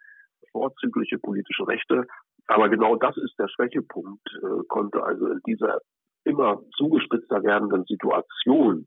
vorzügliche 0.52 1.18
politische 1.18 1.66
Rechte. 1.66 2.06
Aber 2.46 2.68
genau 2.68 2.96
das 2.96 3.16
ist 3.16 3.38
der 3.38 3.48
Schwächepunkt, 3.48 4.26
äh, 4.42 4.64
konnte 4.68 5.02
also 5.02 5.26
in 5.28 5.40
dieser 5.46 5.80
immer 6.24 6.62
zugespitzter 6.76 7.42
werdenden 7.42 7.84
Situation 7.84 8.86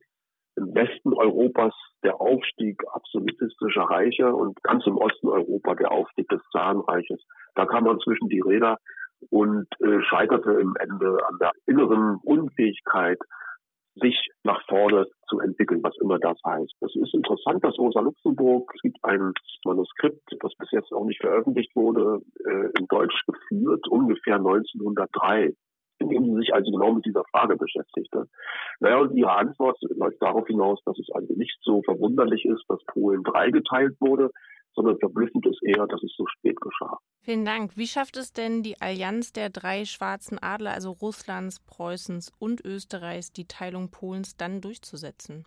im 0.55 0.73
Westen 0.73 1.13
Europas 1.13 1.73
der 2.03 2.21
Aufstieg 2.21 2.81
absolutistischer 2.93 3.83
Reiche 3.83 4.33
und 4.33 4.61
ganz 4.63 4.85
im 4.85 4.97
Osten 4.97 5.27
Europa 5.27 5.75
der 5.75 5.91
Aufstieg 5.91 6.29
des 6.29 6.41
Zarenreiches. 6.51 7.21
Da 7.55 7.65
kam 7.65 7.83
man 7.83 7.99
zwischen 7.99 8.29
die 8.29 8.39
Räder 8.39 8.77
und 9.29 9.67
äh, 9.81 10.01
scheiterte 10.03 10.51
im 10.51 10.75
Ende 10.79 11.17
an 11.27 11.37
der 11.39 11.51
inneren 11.65 12.19
Unfähigkeit, 12.23 13.19
sich 13.95 14.29
nach 14.43 14.61
vorne 14.67 15.05
zu 15.29 15.39
entwickeln, 15.39 15.81
was 15.81 15.95
immer 16.01 16.19
das 16.19 16.37
heißt. 16.45 16.73
Es 16.81 16.95
ist 16.95 17.13
interessant, 17.13 17.63
dass 17.63 17.77
Rosa 17.77 18.01
Luxemburg, 18.01 18.71
es 18.75 18.81
gibt 18.81 18.97
ein 19.03 19.33
Manuskript, 19.63 20.21
das 20.41 20.53
bis 20.55 20.71
jetzt 20.71 20.91
auch 20.91 21.05
nicht 21.05 21.21
veröffentlicht 21.21 21.73
wurde, 21.75 22.21
äh, 22.45 22.69
in 22.77 22.87
Deutsch 22.89 23.25
geführt, 23.25 23.87
ungefähr 23.87 24.35
1903, 24.35 25.53
in 25.99 26.09
dem 26.09 26.25
sie 26.25 26.35
sich 26.41 26.53
also 26.53 26.71
genau 26.71 26.93
mit 26.93 27.05
dieser 27.05 27.23
Frage 27.31 27.55
beschäftigte. 27.55 28.25
Naja, 28.81 28.97
und 28.99 29.15
ihre 29.15 29.35
Antwort 29.35 29.77
läuft 29.95 30.21
darauf 30.21 30.45
hinaus, 30.45 30.79
dass 30.85 30.99
es 30.99 31.09
also 31.13 31.33
nicht 31.33 31.57
so 31.61 31.81
verwunderlich 31.83 32.43
ist, 32.45 32.65
dass 32.67 32.83
Polen 32.87 33.23
dreigeteilt 33.23 33.95
wurde, 34.01 34.29
sondern 34.75 34.99
verblüffend 34.99 35.45
ist 35.45 35.63
eher, 35.63 35.87
dass 35.87 36.03
es 36.03 36.13
so 36.15 36.25
spät 36.27 36.59
geschah. 36.59 36.97
Vielen 37.21 37.45
Dank. 37.45 37.75
Wie 37.75 37.87
schafft 37.87 38.17
es 38.17 38.33
denn 38.33 38.61
die 38.61 38.79
Allianz 38.81 39.33
der 39.33 39.49
drei 39.49 39.85
schwarzen 39.85 40.37
Adler, 40.41 40.71
also 40.71 40.91
Russlands, 40.91 41.59
Preußens 41.59 42.31
und 42.39 42.63
Österreichs, 42.63 43.31
die 43.31 43.47
Teilung 43.47 43.89
Polens 43.89 44.37
dann 44.37 44.61
durchzusetzen? 44.61 45.45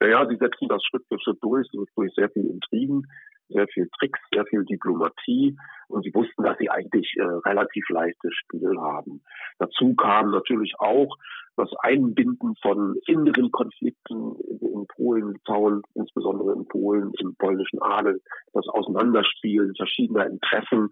Naja, 0.00 0.26
sie 0.28 0.36
setzen 0.36 0.68
das 0.68 0.82
Schritt 0.84 1.02
für 1.08 1.18
Schritt 1.20 1.38
durch, 1.42 1.68
durch 1.72 2.14
sehr 2.14 2.30
viel 2.30 2.46
Intrigen, 2.46 3.06
sehr 3.50 3.66
viel 3.68 3.88
Tricks, 3.98 4.18
sehr 4.32 4.46
viel 4.46 4.64
Diplomatie 4.64 5.56
und 5.88 6.04
sie 6.04 6.14
wussten, 6.14 6.42
dass 6.42 6.56
sie 6.58 6.70
eigentlich 6.70 7.12
äh, 7.18 7.22
relativ 7.22 7.88
leichtes 7.90 8.32
Spiel 8.34 8.78
haben. 8.78 9.22
Dazu 9.58 9.94
kam 9.94 10.30
natürlich 10.30 10.74
auch 10.78 11.16
das 11.60 11.72
Einbinden 11.80 12.56
von 12.62 12.96
inneren 13.06 13.50
Konflikten 13.50 14.36
in, 14.60 14.86
Polen, 14.88 15.34
Litauen, 15.34 15.82
insbesondere 15.94 16.52
in 16.54 16.66
Polen, 16.66 17.12
im 17.18 17.36
polnischen 17.36 17.80
Adel, 17.82 18.20
das 18.54 18.66
Auseinanderspielen 18.68 19.74
verschiedener 19.76 20.26
Interessen, 20.26 20.88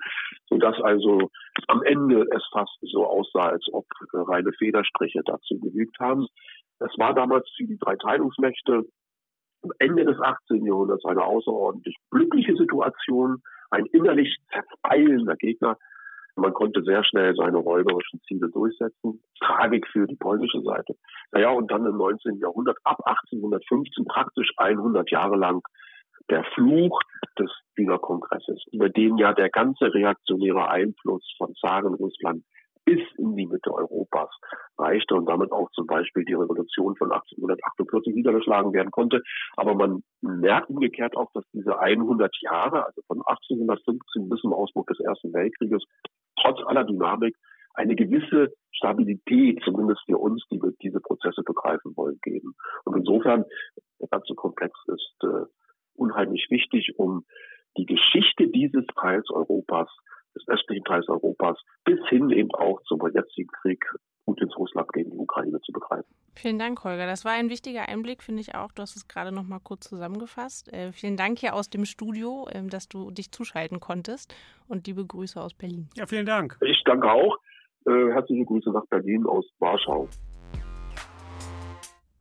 sodass 0.48 0.80
also 0.82 1.30
am 1.68 1.82
Ende 1.82 2.26
es 2.34 2.46
fast 2.52 2.76
so 2.82 3.06
aussah, 3.06 3.48
als 3.48 3.66
ob 3.72 3.86
äh, 4.12 4.18
reine 4.18 4.52
Federstriche 4.52 5.22
dazu 5.24 5.58
genügt 5.58 5.98
haben. 5.98 6.26
Es 6.80 6.92
war 6.98 7.14
damals 7.14 7.48
für 7.56 7.64
die 7.64 7.78
drei 7.78 7.96
Teilungsmächte 7.96 8.84
am 9.62 9.70
Ende 9.78 10.04
des 10.04 10.20
18. 10.20 10.64
Jahrhunderts 10.64 11.04
eine 11.04 11.24
außerordentlich 11.24 11.96
glückliche 12.10 12.54
Situation, 12.56 13.42
ein 13.70 13.86
innerlich 13.86 14.36
zerfeilender 14.52 15.36
Gegner. 15.36 15.76
Man 16.38 16.54
konnte 16.54 16.82
sehr 16.82 17.04
schnell 17.04 17.34
seine 17.34 17.58
räuberischen 17.58 18.20
Ziele 18.26 18.48
durchsetzen. 18.50 19.22
Tragik 19.40 19.86
für 19.88 20.06
die 20.06 20.16
polnische 20.16 20.60
Seite. 20.62 20.94
Naja, 21.32 21.50
und 21.50 21.70
dann 21.70 21.86
im 21.86 21.96
19. 21.96 22.38
Jahrhundert, 22.38 22.78
ab 22.84 22.98
1815, 23.04 24.04
praktisch 24.06 24.50
100 24.56 25.10
Jahre 25.10 25.36
lang, 25.36 25.62
der 26.30 26.44
Fluch 26.54 27.00
des 27.38 27.50
Wiener 27.74 27.98
Kongresses, 27.98 28.64
über 28.72 28.88
den 28.88 29.16
ja 29.16 29.32
der 29.32 29.50
ganze 29.50 29.92
reaktionäre 29.92 30.68
Einfluss 30.68 31.24
von 31.38 31.54
Zarenrussland 31.54 32.44
bis 32.88 33.00
in 33.18 33.36
die 33.36 33.46
Mitte 33.46 33.70
Europas 33.70 34.30
reichte 34.78 35.14
und 35.14 35.26
damit 35.26 35.52
auch 35.52 35.70
zum 35.72 35.86
Beispiel 35.86 36.24
die 36.24 36.32
Revolution 36.32 36.96
von 36.96 37.12
1848 37.12 38.14
niedergeschlagen 38.14 38.72
werden 38.72 38.90
konnte. 38.90 39.20
Aber 39.56 39.74
man 39.74 40.02
merkt 40.22 40.70
umgekehrt 40.70 41.14
auch, 41.14 41.30
dass 41.34 41.44
diese 41.52 41.78
100 41.78 42.34
Jahre, 42.40 42.86
also 42.86 43.02
von 43.06 43.18
1815 43.26 44.30
bis 44.30 44.40
zum 44.40 44.54
Ausbruch 44.54 44.86
des 44.86 45.00
Ersten 45.00 45.34
Weltkrieges, 45.34 45.84
trotz 46.42 46.60
aller 46.66 46.84
Dynamik 46.84 47.36
eine 47.74 47.94
gewisse 47.94 48.52
Stabilität, 48.72 49.60
zumindest 49.64 50.00
für 50.06 50.18
uns, 50.18 50.44
die 50.50 50.60
wir 50.60 50.72
diese 50.82 51.00
Prozesse 51.00 51.42
begreifen 51.44 51.96
wollen, 51.96 52.18
geben. 52.22 52.54
Und 52.84 52.96
insofern, 52.96 53.44
der 54.00 54.08
ganze 54.08 54.34
Komplex 54.34 54.76
ist 54.86 55.14
äh, 55.22 55.46
unheimlich 55.94 56.46
wichtig, 56.50 56.98
um 56.98 57.24
die 57.76 57.86
Geschichte 57.86 58.48
dieses 58.48 58.84
Teils 59.00 59.30
Europas 59.30 59.88
des 60.34 60.46
östlichen 60.48 60.84
Teils 60.84 61.08
Europas 61.08 61.58
bis 61.84 61.98
hin 62.08 62.30
eben 62.30 62.50
auch 62.52 62.80
zum 62.82 63.00
jetzigen 63.12 63.48
Krieg 63.62 63.84
Putins 64.28 64.56
Russland 64.58 64.92
gegen 64.92 65.10
die 65.10 65.16
Ukraine 65.16 65.60
zu 65.62 65.72
begreifen. 65.72 66.08
Vielen 66.34 66.58
Dank, 66.58 66.84
Holger. 66.84 67.06
Das 67.06 67.24
war 67.24 67.32
ein 67.32 67.48
wichtiger 67.48 67.88
Einblick, 67.88 68.22
finde 68.22 68.42
ich 68.42 68.54
auch. 68.54 68.70
Du 68.72 68.82
hast 68.82 68.94
es 68.94 69.08
gerade 69.08 69.32
noch 69.32 69.44
mal 69.44 69.58
kurz 69.58 69.88
zusammengefasst. 69.88 70.72
Äh, 70.72 70.92
vielen 70.92 71.16
Dank 71.16 71.38
hier 71.38 71.54
aus 71.54 71.70
dem 71.70 71.84
Studio, 71.86 72.46
äh, 72.50 72.62
dass 72.66 72.88
du 72.88 73.10
dich 73.10 73.32
zuschalten 73.32 73.80
konntest 73.80 74.34
und 74.68 74.86
liebe 74.86 75.04
Grüße 75.04 75.40
aus 75.40 75.54
Berlin. 75.54 75.88
Ja, 75.96 76.06
vielen 76.06 76.26
Dank. 76.26 76.58
Ich 76.60 76.82
danke 76.84 77.10
auch. 77.10 77.38
Äh, 77.86 78.12
herzliche 78.12 78.44
Grüße 78.44 78.70
nach 78.70 78.86
Berlin 78.86 79.24
aus 79.26 79.46
Warschau. 79.58 80.08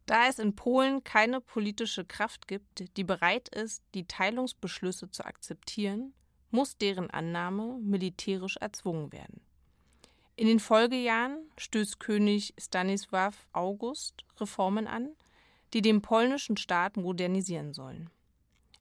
Da 0.05 0.29
es 0.29 0.39
in 0.39 0.55
Polen 0.55 1.03
keine 1.03 1.41
politische 1.41 2.05
Kraft 2.05 2.47
gibt, 2.47 2.95
die 2.95 3.03
bereit 3.03 3.49
ist, 3.53 3.83
die 3.93 4.07
Teilungsbeschlüsse 4.07 5.11
zu 5.11 5.25
akzeptieren, 5.25 6.13
muss 6.51 6.77
deren 6.77 7.09
Annahme 7.09 7.79
militärisch 7.81 8.57
erzwungen 8.57 9.11
werden. 9.11 9.41
In 10.35 10.47
den 10.47 10.59
Folgejahren 10.59 11.39
stößt 11.57 11.99
König 11.99 12.53
Stanisław 12.59 13.33
August 13.53 14.23
Reformen 14.39 14.87
an, 14.87 15.09
die 15.73 15.81
den 15.81 16.01
polnischen 16.01 16.57
Staat 16.57 16.95
modernisieren 16.95 17.73
sollen. 17.73 18.09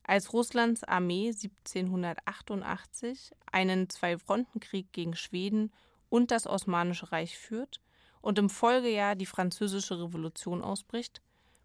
Als 0.04 0.32
Russlands 0.32 0.84
Armee 0.84 1.28
1788 1.28 3.32
einen 3.50 3.88
Zwei-Fronten-Krieg 3.88 4.92
gegen 4.92 5.16
Schweden 5.16 5.72
und 6.08 6.30
das 6.30 6.46
Osmanische 6.46 7.10
Reich 7.10 7.36
führt 7.36 7.80
und 8.20 8.38
im 8.38 8.50
Folgejahr 8.50 9.16
die 9.16 9.26
Französische 9.26 9.98
Revolution 9.98 10.62
ausbricht, 10.62 11.22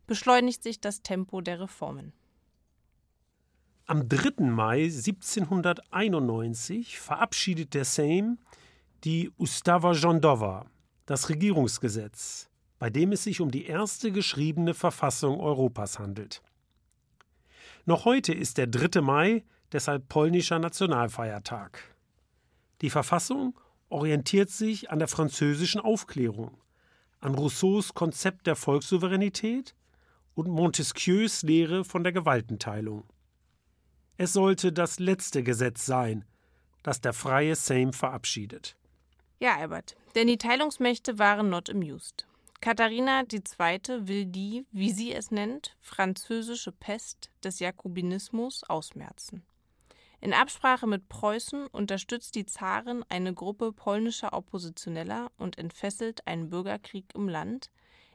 beschleunigt 0.07 0.63
sich 0.63 0.79
das 0.79 1.03
Tempo 1.03 1.41
der 1.41 1.59
Reformen. 1.59 2.13
Am 3.87 4.07
3. 4.07 4.45
Mai 4.45 4.83
1791 4.83 6.99
verabschiedet 6.99 7.73
der 7.73 7.83
Sejm 7.83 8.37
die 9.03 9.31
Ustawa 9.37 9.93
Rządowa, 9.93 10.65
das 11.05 11.27
Regierungsgesetz, 11.29 12.49
bei 12.79 12.89
dem 12.89 13.11
es 13.11 13.23
sich 13.23 13.41
um 13.41 13.51
die 13.51 13.65
erste 13.65 14.11
geschriebene 14.11 14.73
Verfassung 14.73 15.39
Europas 15.39 15.99
handelt. 15.99 16.41
Noch 17.85 18.05
heute 18.05 18.33
ist 18.33 18.57
der 18.57 18.65
3. 18.67 19.01
Mai 19.01 19.43
deshalb 19.71 20.07
polnischer 20.07 20.59
Nationalfeiertag. 20.59 21.95
Die 22.81 22.91
Verfassung 22.91 23.59
orientiert 23.89 24.51
sich 24.51 24.91
an 24.91 24.99
der 24.99 25.07
französischen 25.07 25.81
Aufklärung, 25.81 26.57
an 27.19 27.35
Rousseaus 27.35 27.93
Konzept 27.93 28.47
der 28.47 28.55
Volkssouveränität 28.55 29.75
und 30.35 30.47
Montesquieus 30.47 31.41
Lehre 31.41 31.83
von 31.83 32.03
der 32.03 32.13
Gewaltenteilung. 32.13 33.03
Es 34.17 34.33
sollte 34.33 34.71
das 34.71 34.99
letzte 34.99 35.43
Gesetz 35.43 35.85
sein, 35.85 36.25
das 36.83 37.01
der 37.01 37.13
freie 37.13 37.55
Sejm 37.55 37.93
verabschiedet. 37.93 38.75
Ja, 39.39 39.57
Albert, 39.57 39.95
denn 40.15 40.27
die 40.27 40.37
Teilungsmächte 40.37 41.17
waren 41.17 41.49
not 41.49 41.69
amused. 41.69 42.27
Katharina 42.61 43.23
II. 43.23 44.07
will 44.07 44.27
die, 44.27 44.67
wie 44.71 44.91
sie 44.91 45.13
es 45.13 45.31
nennt, 45.31 45.75
französische 45.79 46.71
Pest 46.71 47.31
des 47.43 47.57
Jakobinismus 47.57 48.63
ausmerzen. 48.63 49.43
In 50.19 50.35
Absprache 50.35 50.85
mit 50.85 51.09
Preußen 51.09 51.65
unterstützt 51.65 52.35
die 52.35 52.45
Zarin 52.45 53.03
eine 53.09 53.33
Gruppe 53.33 53.73
polnischer 53.73 54.33
Oppositioneller 54.33 55.31
und 55.37 55.57
entfesselt 55.57 56.27
einen 56.27 56.51
Bürgerkrieg 56.51 57.05
im 57.15 57.27
Land, 57.27 57.71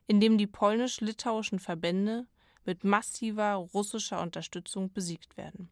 in 0.07 0.21
dem 0.21 0.39
die 0.39 0.47
polnisch-litauischen 0.47 1.59
Verbände 1.59 2.29
mit 2.65 2.85
massiver 2.85 3.55
russischer 3.55 4.23
Unterstützung 4.23 4.93
besiegt 4.93 5.37
werden. 5.37 5.69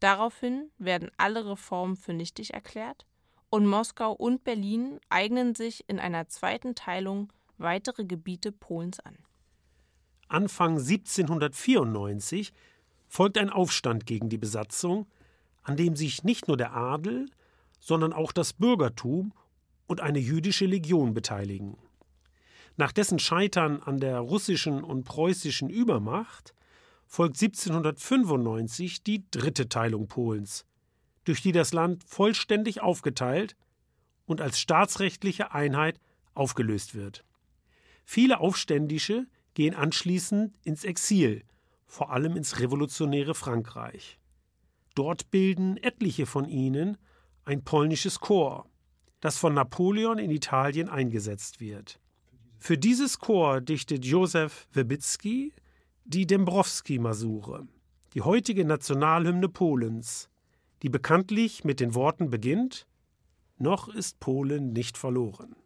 Daraufhin 0.00 0.70
werden 0.78 1.10
alle 1.18 1.46
Reformen 1.46 1.96
für 1.96 2.14
nichtig 2.14 2.54
erklärt 2.54 3.06
und 3.50 3.66
Moskau 3.66 4.12
und 4.12 4.44
Berlin 4.44 4.98
eignen 5.10 5.54
sich 5.54 5.84
in 5.88 5.98
einer 5.98 6.28
zweiten 6.28 6.74
Teilung 6.74 7.32
weitere 7.58 8.04
Gebiete 8.04 8.52
Polens 8.52 9.00
an. 9.00 9.16
Anfang 10.28 10.78
1794 10.78 12.52
folgt 13.08 13.36
ein 13.36 13.50
Aufstand 13.50 14.06
gegen 14.06 14.28
die 14.28 14.38
Besatzung, 14.38 15.06
an 15.62 15.76
dem 15.76 15.96
sich 15.96 16.24
nicht 16.24 16.48
nur 16.48 16.56
der 16.56 16.72
Adel, 16.74 17.26
sondern 17.80 18.12
auch 18.12 18.32
das 18.32 18.52
Bürgertum 18.52 19.32
und 19.86 20.00
eine 20.00 20.20
jüdische 20.20 20.66
Legion 20.66 21.12
beteiligen. 21.12 21.76
Nach 22.76 22.92
dessen 22.92 23.18
Scheitern 23.18 23.82
an 23.82 23.98
der 23.98 24.20
russischen 24.20 24.84
und 24.84 25.04
preußischen 25.04 25.68
Übermacht 25.68 26.54
folgt 27.10 27.42
1795 27.42 29.02
die 29.02 29.28
dritte 29.32 29.68
Teilung 29.68 30.06
Polens, 30.06 30.64
durch 31.24 31.42
die 31.42 31.50
das 31.50 31.72
Land 31.72 32.04
vollständig 32.04 32.82
aufgeteilt 32.82 33.56
und 34.26 34.40
als 34.40 34.60
staatsrechtliche 34.60 35.52
Einheit 35.52 35.98
aufgelöst 36.34 36.94
wird. 36.94 37.24
Viele 38.04 38.38
Aufständische 38.38 39.26
gehen 39.54 39.74
anschließend 39.74 40.54
ins 40.62 40.84
Exil, 40.84 41.42
vor 41.84 42.12
allem 42.12 42.36
ins 42.36 42.60
revolutionäre 42.60 43.34
Frankreich. 43.34 44.20
Dort 44.94 45.32
bilden 45.32 45.78
etliche 45.78 46.26
von 46.26 46.44
ihnen 46.48 46.96
ein 47.44 47.64
polnisches 47.64 48.20
Korps, 48.20 48.70
das 49.18 49.36
von 49.36 49.52
Napoleon 49.52 50.18
in 50.18 50.30
Italien 50.30 50.88
eingesetzt 50.88 51.58
wird. 51.58 51.98
Für 52.60 52.78
dieses 52.78 53.18
Korps 53.18 53.64
dichtet 53.64 54.04
Józef 54.04 54.68
Wybicki 54.72 55.52
die 56.04 56.26
Dębrowski-Masure, 56.26 57.66
die 58.14 58.22
heutige 58.22 58.64
Nationalhymne 58.64 59.48
Polens, 59.48 60.28
die 60.82 60.88
bekanntlich 60.88 61.64
mit 61.64 61.80
den 61.80 61.94
Worten 61.94 62.30
beginnt: 62.30 62.86
Noch 63.58 63.88
ist 63.88 64.20
Polen 64.20 64.72
nicht 64.72 64.98
verloren. 64.98 65.56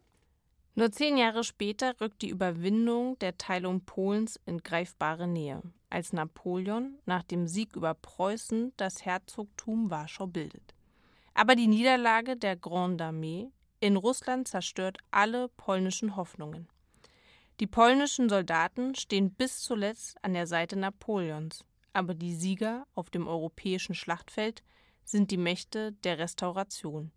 Nur 0.77 0.91
zehn 0.91 1.17
Jahre 1.17 1.45
später 1.45 1.99
rückt 2.01 2.21
die 2.21 2.29
Überwindung 2.29 3.17
der 3.19 3.37
Teilung 3.37 3.81
Polens 3.85 4.39
in 4.45 4.61
greifbare 4.61 5.25
Nähe, 5.25 5.61
als 5.89 6.11
Napoleon 6.11 6.99
nach 7.05 7.23
dem 7.23 7.47
Sieg 7.47 7.77
über 7.77 7.93
Preußen 7.93 8.73
das 8.75 9.05
Herzogtum 9.05 9.89
Warschau 9.89 10.27
bildet. 10.27 10.75
Aber 11.33 11.55
die 11.55 11.67
Niederlage 11.67 12.35
der 12.35 12.57
Grande 12.57 13.05
Armee 13.05 13.47
in 13.79 13.95
Russland 13.95 14.47
zerstört 14.49 14.97
alle 15.11 15.47
polnischen 15.47 16.17
Hoffnungen. 16.17 16.67
Die 17.61 17.67
polnischen 17.67 18.27
Soldaten 18.27 18.95
stehen 18.95 19.31
bis 19.31 19.61
zuletzt 19.61 20.17
an 20.23 20.33
der 20.33 20.45
Seite 20.45 20.75
Napoleons, 20.75 21.63
aber 21.93 22.13
die 22.13 22.35
Sieger 22.35 22.85
auf 22.95 23.09
dem 23.09 23.27
europäischen 23.27 23.95
Schlachtfeld 23.95 24.61
sind 25.05 25.31
die 25.31 25.37
Mächte 25.37 25.93
der 26.03 26.19
Restauration, 26.19 27.11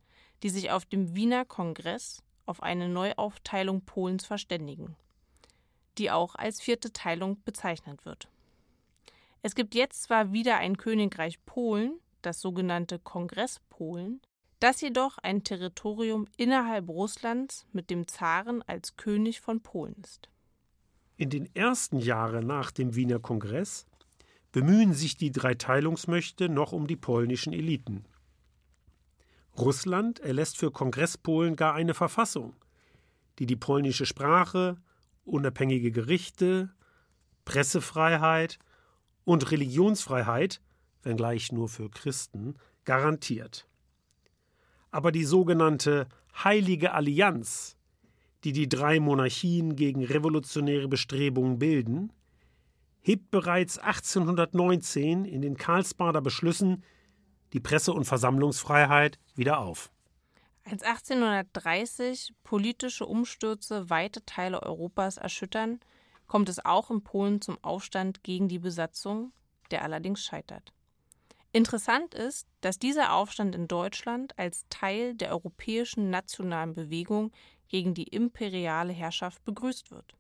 die 0.45 0.51
sich 0.51 0.71
auf 0.71 0.87
dem 0.87 1.17
Wiener 1.17 1.45
Kongress 1.45 2.23
auf 2.47 2.63
eine 2.63 2.89
Neuaufteilung 2.89 3.83
Polens 3.83 4.25
verständigen, 4.25 4.95
die 5.99 6.13
auch 6.13 6.37
als 6.37 6.61
vierte 6.61 6.93
Teilung 6.93 7.43
bezeichnet 7.43 8.05
wird. 8.05 8.29
Es 9.43 9.57
gibt 9.57 9.75
jetzt 9.75 10.05
zwar 10.05 10.33
wieder 10.33 10.59
ein 10.59 10.77
Königreich 10.77 11.45
Polen, 11.47 11.99
das 12.23 12.41
sogenannte 12.41 13.01
Kongress 13.01 13.61
Polen, 13.71 14.21
das 14.61 14.81
jedoch 14.81 15.19
ein 15.19 15.45
Territorium 15.45 16.27
innerhalb 16.37 16.89
Russlands 16.89 17.67
mit 17.73 17.91
dem 17.91 18.09
Zaren 18.09 18.63
als 18.63 18.97
König 18.97 19.41
von 19.41 19.61
Polen 19.61 19.97
ist. 20.03 20.29
In 21.17 21.31
den 21.31 21.55
ersten 21.55 21.99
Jahren 21.99 22.47
nach 22.47 22.71
dem 22.71 22.95
Wiener 22.95 23.19
Kongress 23.19 23.87
bemühen 24.53 24.95
sich 24.95 25.17
die 25.17 25.33
drei 25.33 25.55
Teilungsmächte 25.55 26.49
noch 26.49 26.73
um 26.73 26.87
die 26.87 26.97
polnischen 26.97 27.53
Eliten. 27.53 28.05
Russland 29.57 30.21
erlässt 30.21 30.57
für 30.57 30.71
Kongresspolen 30.71 31.57
gar 31.57 31.75
eine 31.75 31.95
Verfassung, 31.95 32.55
die 33.39 33.47
die 33.47 33.57
polnische 33.57 34.07
Sprache, 34.07 34.77
unabhängige 35.25 35.91
Gerichte, 35.91 36.71
Pressefreiheit 37.45 38.59
und 39.25 39.51
Religionsfreiheit, 39.51 40.61
wenngleich 41.03 41.53
nur 41.53 41.69
für 41.69 41.91
Christen, 41.91 42.55
garantiert 42.85 43.68
aber 44.91 45.13
die 45.13 45.25
sogenannte 45.25 46.09
Heilige 46.43 46.93
Allianz, 46.93 47.77
die 48.45 48.53
die 48.53 48.69
drei 48.69 49.01
Monarchien 49.01 49.77
gegen 49.77 50.05
revolutionäre 50.05 50.89
Bestrebungen 50.89 51.59
bilden, 51.59 52.13
hebt 53.01 53.31
bereits 53.31 53.79
1819 53.79 55.25
in 55.25 55.43
den 55.43 55.57
Karlsbader 55.57 56.21
Beschlüssen 56.21 56.85
die 57.53 57.61
Presse- 57.61 57.93
und 57.93 58.05
Versammlungsfreiheit 58.05 59.19
wieder 59.35 59.59
auf. 59.59 59.91
Als 60.65 60.83
1830 60.83 62.35
politische 62.45 63.07
Umstürze 63.07 63.89
weite 63.89 64.25
Teile 64.27 64.63
Europas 64.63 65.17
erschüttern, 65.17 65.81
kommt 66.27 66.51
es 66.51 66.63
auch 66.63 66.91
in 66.91 67.03
Polen 67.03 67.41
zum 67.41 67.57
Aufstand 67.65 68.23
gegen 68.23 68.49
die 68.49 68.59
Besatzung, 68.59 69.33
der 69.71 69.83
allerdings 69.83 70.23
scheitert. 70.23 70.75
Interessant 71.53 72.15
ist, 72.15 72.47
dass 72.61 72.79
dieser 72.79 73.15
Aufstand 73.15 73.55
in 73.55 73.69
Deutschland 73.69 74.39
als 74.39 74.65
Teil 74.69 75.15
der 75.15 75.31
europäischen 75.31 76.11
nationalen 76.11 76.75
Bewegung 76.75 77.33
gegen 77.69 77.95
die 77.95 78.05
imperiale 78.05 78.93
Herrschaft 78.93 79.45
begrüßt 79.45 79.91
wird. 79.91 80.15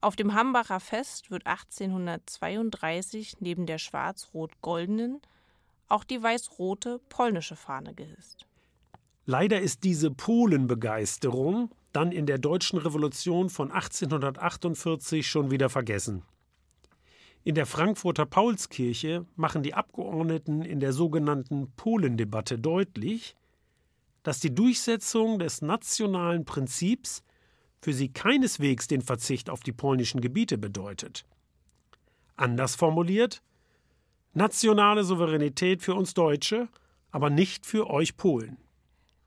Auf 0.00 0.16
dem 0.16 0.34
Hambacher 0.34 0.80
Fest 0.80 1.30
wird 1.30 1.46
1832 1.46 3.40
neben 3.40 3.66
der 3.66 3.78
schwarz-rot-goldenen 3.78 5.20
auch 5.88 6.04
die 6.04 6.22
weiß-rote 6.22 7.00
polnische 7.08 7.56
Fahne 7.56 7.94
gehisst. 7.94 8.46
Leider 9.24 9.60
ist 9.60 9.84
diese 9.84 10.10
Polenbegeisterung 10.10 11.70
dann 11.92 12.12
in 12.12 12.26
der 12.26 12.38
deutschen 12.38 12.78
Revolution 12.78 13.50
von 13.50 13.72
1848 13.72 15.26
schon 15.26 15.50
wieder 15.50 15.68
vergessen. 15.68 16.22
In 17.44 17.54
der 17.54 17.66
Frankfurter 17.66 18.26
Paulskirche 18.26 19.24
machen 19.36 19.62
die 19.62 19.74
Abgeordneten 19.74 20.62
in 20.62 20.80
der 20.80 20.92
sogenannten 20.92 21.70
Polendebatte 21.76 22.58
deutlich, 22.58 23.36
dass 24.22 24.40
die 24.40 24.54
Durchsetzung 24.54 25.38
des 25.38 25.62
nationalen 25.62 26.44
Prinzips 26.44 27.22
für 27.80 27.92
sie 27.92 28.12
keineswegs 28.12 28.88
den 28.88 29.02
Verzicht 29.02 29.48
auf 29.50 29.60
die 29.60 29.72
polnischen 29.72 30.20
Gebiete 30.20 30.58
bedeutet. 30.58 31.24
Anders 32.36 32.74
formuliert, 32.74 33.42
nationale 34.34 35.04
Souveränität 35.04 35.82
für 35.82 35.94
uns 35.94 36.14
Deutsche, 36.14 36.68
aber 37.10 37.30
nicht 37.30 37.66
für 37.66 37.88
euch 37.88 38.16
Polen. 38.16 38.58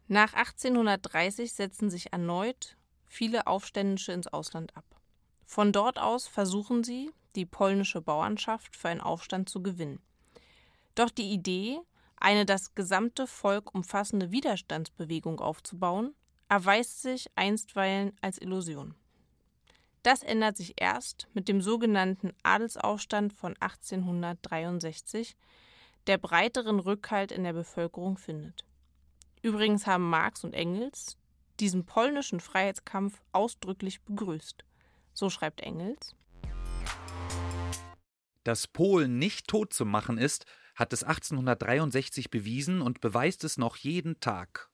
Nach 0.07 0.33
1830 0.33 1.53
setzen 1.53 1.89
sich 1.89 2.11
erneut 2.11 2.75
viele 3.07 3.47
Aufständische 3.47 4.11
ins 4.11 4.27
Ausland 4.27 4.75
ab. 4.75 4.85
Von 5.45 5.71
dort 5.71 5.99
aus 5.99 6.27
versuchen 6.27 6.83
sie, 6.83 7.11
die 7.35 7.45
polnische 7.45 8.01
Bauernschaft 8.01 8.75
für 8.75 8.89
einen 8.89 9.01
Aufstand 9.01 9.49
zu 9.49 9.61
gewinnen. 9.61 9.99
Doch 10.95 11.09
die 11.09 11.31
Idee, 11.31 11.79
eine 12.17 12.45
das 12.45 12.75
gesamte 12.75 13.27
Volk 13.27 13.73
umfassende 13.73 14.31
Widerstandsbewegung 14.31 15.39
aufzubauen, 15.39 16.13
erweist 16.49 17.01
sich 17.01 17.29
einstweilen 17.35 18.11
als 18.21 18.37
Illusion. 18.37 18.95
Das 20.03 20.23
ändert 20.23 20.57
sich 20.57 20.73
erst 20.81 21.27
mit 21.33 21.47
dem 21.47 21.61
sogenannten 21.61 22.31
Adelsaufstand 22.43 23.33
von 23.33 23.55
1863, 23.59 25.37
der 26.07 26.17
breiteren 26.17 26.79
Rückhalt 26.79 27.31
in 27.31 27.43
der 27.43 27.53
Bevölkerung 27.53 28.17
findet. 28.17 28.65
Übrigens 29.43 29.85
haben 29.87 30.09
Marx 30.09 30.43
und 30.43 30.53
Engels, 30.53 31.17
diesen 31.59 31.85
polnischen 31.85 32.39
Freiheitskampf 32.39 33.21
ausdrücklich 33.31 34.01
begrüßt. 34.01 34.65
So 35.13 35.29
schreibt 35.29 35.61
Engels. 35.61 36.15
Dass 38.43 38.67
Polen 38.67 39.19
nicht 39.19 39.47
tot 39.47 39.73
zu 39.73 39.85
machen 39.85 40.17
ist, 40.17 40.45
hat 40.75 40.93
es 40.93 41.03
1863 41.03 42.31
bewiesen 42.31 42.81
und 42.81 43.01
beweist 43.01 43.43
es 43.43 43.57
noch 43.57 43.77
jeden 43.77 44.19
Tag. 44.19 44.69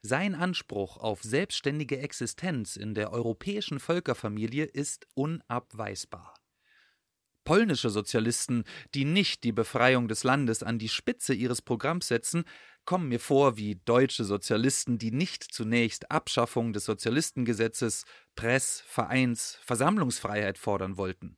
Sein 0.00 0.34
Anspruch 0.34 0.96
auf 0.96 1.22
selbstständige 1.22 1.98
Existenz 1.98 2.76
in 2.76 2.94
der 2.94 3.12
europäischen 3.12 3.78
Völkerfamilie 3.78 4.64
ist 4.64 5.06
unabweisbar. 5.14 6.34
Polnische 7.44 7.90
Sozialisten, 7.90 8.64
die 8.94 9.04
nicht 9.04 9.42
die 9.44 9.52
Befreiung 9.52 10.08
des 10.08 10.22
Landes 10.22 10.62
an 10.62 10.78
die 10.78 10.88
Spitze 10.88 11.34
ihres 11.34 11.60
Programms 11.60 12.08
setzen, 12.08 12.44
kommen 12.84 13.08
mir 13.08 13.20
vor 13.20 13.56
wie 13.56 13.80
deutsche 13.84 14.24
Sozialisten, 14.24 14.98
die 14.98 15.10
nicht 15.10 15.44
zunächst 15.44 16.10
Abschaffung 16.10 16.72
des 16.72 16.84
Sozialistengesetzes, 16.84 18.04
Press-, 18.36 18.82
Vereins-, 18.86 19.58
Versammlungsfreiheit 19.62 20.56
fordern 20.56 20.96
wollten. 20.96 21.36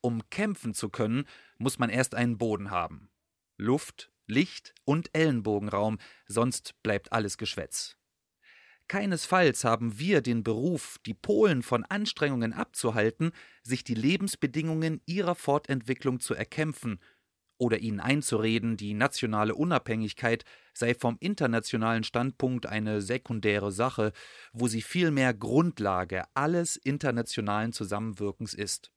Um 0.00 0.28
kämpfen 0.30 0.74
zu 0.74 0.88
können, 0.88 1.24
muss 1.58 1.78
man 1.78 1.90
erst 1.90 2.14
einen 2.14 2.38
Boden 2.38 2.70
haben. 2.70 3.10
Luft, 3.56 4.10
Licht 4.26 4.74
und 4.84 5.10
Ellenbogenraum, 5.14 5.98
sonst 6.26 6.74
bleibt 6.82 7.12
alles 7.12 7.38
Geschwätz. 7.38 7.96
Keinesfalls 8.88 9.64
haben 9.64 9.98
wir 9.98 10.22
den 10.22 10.42
Beruf, 10.42 10.98
die 11.04 11.12
Polen 11.12 11.62
von 11.62 11.84
Anstrengungen 11.84 12.54
abzuhalten, 12.54 13.32
sich 13.62 13.84
die 13.84 13.94
Lebensbedingungen 13.94 15.02
ihrer 15.04 15.34
Fortentwicklung 15.34 16.20
zu 16.20 16.34
erkämpfen 16.34 16.98
oder 17.58 17.80
ihnen 17.80 18.00
einzureden, 18.00 18.76
die 18.76 18.94
nationale 18.94 19.54
Unabhängigkeit 19.54 20.44
sei 20.72 20.94
vom 20.94 21.16
internationalen 21.20 22.04
Standpunkt 22.04 22.66
eine 22.66 23.02
sekundäre 23.02 23.72
Sache, 23.72 24.12
wo 24.52 24.68
sie 24.68 24.80
vielmehr 24.80 25.34
Grundlage 25.34 26.24
alles 26.34 26.76
internationalen 26.76 27.72
Zusammenwirkens 27.72 28.54
ist. 28.54 28.92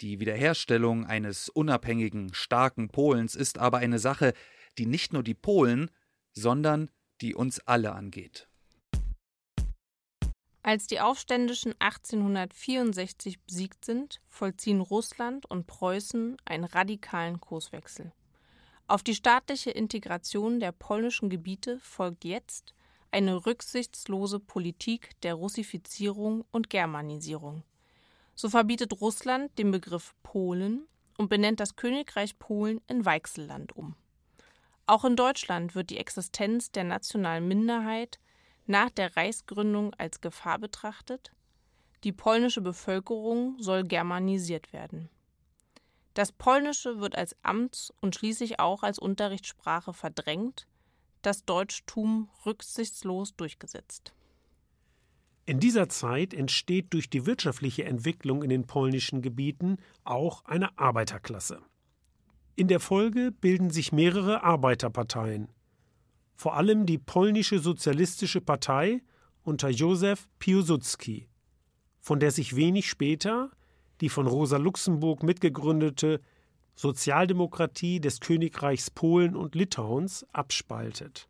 Die 0.00 0.20
Wiederherstellung 0.20 1.06
eines 1.06 1.48
unabhängigen, 1.48 2.32
starken 2.32 2.88
Polens 2.88 3.34
ist 3.34 3.58
aber 3.58 3.78
eine 3.78 3.98
Sache, 3.98 4.32
die 4.78 4.86
nicht 4.86 5.12
nur 5.12 5.24
die 5.24 5.34
Polen, 5.34 5.90
sondern 6.34 6.90
die 7.20 7.34
uns 7.34 7.58
alle 7.60 7.92
angeht. 7.92 8.48
Als 10.62 10.86
die 10.86 11.00
Aufständischen 11.00 11.74
1864 11.80 13.40
besiegt 13.40 13.84
sind, 13.84 14.20
vollziehen 14.28 14.80
Russland 14.80 15.46
und 15.46 15.66
Preußen 15.66 16.36
einen 16.44 16.64
radikalen 16.64 17.40
Kurswechsel. 17.40 18.12
Auf 18.86 19.02
die 19.02 19.14
staatliche 19.14 19.70
Integration 19.70 20.60
der 20.60 20.72
polnischen 20.72 21.28
Gebiete 21.28 21.80
folgt 21.80 22.24
jetzt 22.24 22.74
eine 23.10 23.46
rücksichtslose 23.46 24.38
Politik 24.38 25.18
der 25.22 25.34
Russifizierung 25.34 26.44
und 26.50 26.70
Germanisierung. 26.70 27.64
So 28.40 28.48
verbietet 28.48 29.00
Russland 29.00 29.58
den 29.58 29.72
Begriff 29.72 30.14
Polen 30.22 30.86
und 31.16 31.28
benennt 31.28 31.58
das 31.58 31.74
Königreich 31.74 32.38
Polen 32.38 32.80
in 32.86 33.04
Weichselland 33.04 33.74
um. 33.74 33.96
Auch 34.86 35.04
in 35.04 35.16
Deutschland 35.16 35.74
wird 35.74 35.90
die 35.90 35.98
Existenz 35.98 36.70
der 36.70 36.84
nationalen 36.84 37.48
Minderheit 37.48 38.20
nach 38.66 38.90
der 38.90 39.16
Reichsgründung 39.16 39.92
als 39.94 40.20
Gefahr 40.20 40.60
betrachtet. 40.60 41.32
Die 42.04 42.12
polnische 42.12 42.60
Bevölkerung 42.60 43.60
soll 43.60 43.82
germanisiert 43.82 44.72
werden. 44.72 45.08
Das 46.14 46.30
Polnische 46.30 47.00
wird 47.00 47.18
als 47.18 47.34
Amts- 47.42 47.92
und 48.00 48.14
schließlich 48.14 48.60
auch 48.60 48.84
als 48.84 49.00
Unterrichtssprache 49.00 49.92
verdrängt, 49.92 50.68
das 51.22 51.44
Deutschtum 51.44 52.30
rücksichtslos 52.46 53.34
durchgesetzt. 53.34 54.12
In 55.48 55.60
dieser 55.60 55.88
Zeit 55.88 56.34
entsteht 56.34 56.92
durch 56.92 57.08
die 57.08 57.24
wirtschaftliche 57.24 57.84
Entwicklung 57.84 58.42
in 58.42 58.50
den 58.50 58.66
polnischen 58.66 59.22
Gebieten 59.22 59.78
auch 60.04 60.44
eine 60.44 60.78
Arbeiterklasse. 60.78 61.62
In 62.54 62.68
der 62.68 62.80
Folge 62.80 63.32
bilden 63.32 63.70
sich 63.70 63.90
mehrere 63.90 64.42
Arbeiterparteien, 64.42 65.48
vor 66.34 66.54
allem 66.54 66.84
die 66.84 66.98
polnische 66.98 67.60
Sozialistische 67.60 68.42
Partei 68.42 69.00
unter 69.42 69.68
Józef 69.70 70.28
Piłsudski, 70.38 71.30
von 71.98 72.20
der 72.20 72.30
sich 72.30 72.54
wenig 72.54 72.86
später 72.86 73.50
die 74.02 74.10
von 74.10 74.26
Rosa 74.26 74.58
Luxemburg 74.58 75.22
mitgegründete 75.22 76.20
Sozialdemokratie 76.74 78.00
des 78.00 78.20
Königreichs 78.20 78.90
Polen 78.90 79.34
und 79.34 79.54
Litauens 79.54 80.26
abspaltet. 80.30 81.26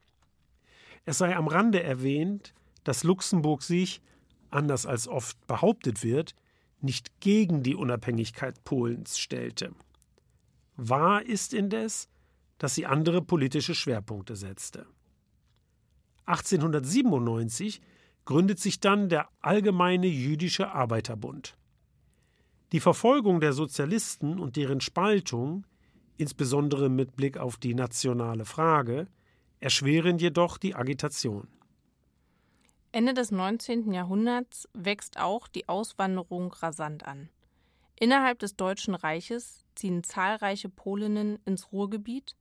Es 1.05 1.19
sei 1.19 1.37
am 1.37 1.47
Rande 1.47 1.85
erwähnt, 1.85 2.53
dass 2.89 3.05
Luxemburg 3.05 3.63
sich, 3.63 4.01
anders 4.49 4.87
als 4.87 5.09
oft 5.09 5.47
behauptet 5.47 6.03
wird, 6.03 6.35
nicht 6.81 7.21
gegen 7.21 7.63
die 7.63 7.75
Unabhängigkeit 7.75 8.65
Polens 8.65 9.19
stellte. 9.19 9.75
Wahr 10.77 11.23
ist 11.23 11.53
indes, 11.53 12.09
dass 12.57 12.75
sie 12.75 12.87
andere 12.87 13.21
politische 13.21 13.75
Schwerpunkte 13.75 14.37
setzte. 14.37 14.87
1897 16.25 17.83
gründet 18.25 18.59
sich 18.59 18.81
dann 18.81 19.11
der 19.11 19.29
Allgemeine 19.43 20.07
Jüdische 20.07 20.73
Arbeiterbund. 20.73 21.59
Die 22.73 22.81
Verfolgung 22.81 23.41
der 23.41 23.53
Sozialisten 23.53 24.39
und 24.39 24.57
deren 24.57 24.81
Spaltung, 24.81 25.67
insbesondere 26.17 26.89
mit 26.89 27.17
Blick 27.17 27.37
auf 27.37 27.59
die 27.59 27.75
nationale 27.75 28.47
Frage, 28.47 29.09
erschweren 29.61 30.17
jedoch 30.17 30.57
die 30.57 30.75
Agitation. 30.75 31.49
Ende 32.91 33.13
des 33.13 33.31
19. 33.31 33.93
Jahrhunderts 33.93 34.69
wächst 34.73 35.19
auch 35.19 35.47
die 35.47 35.69
Auswanderung 35.69 36.53
rasant 36.53 37.05
an. 37.05 37.29
Innerhalb 37.97 38.39
des 38.39 38.57
Deutschen 38.57 38.95
Reiches 38.95 39.65
ziehen 39.75 40.05
zahlreiche 40.05 40.69
Polinnen 40.69 41.39
ins 41.45 41.73
Ruhrgebiet 41.73 42.37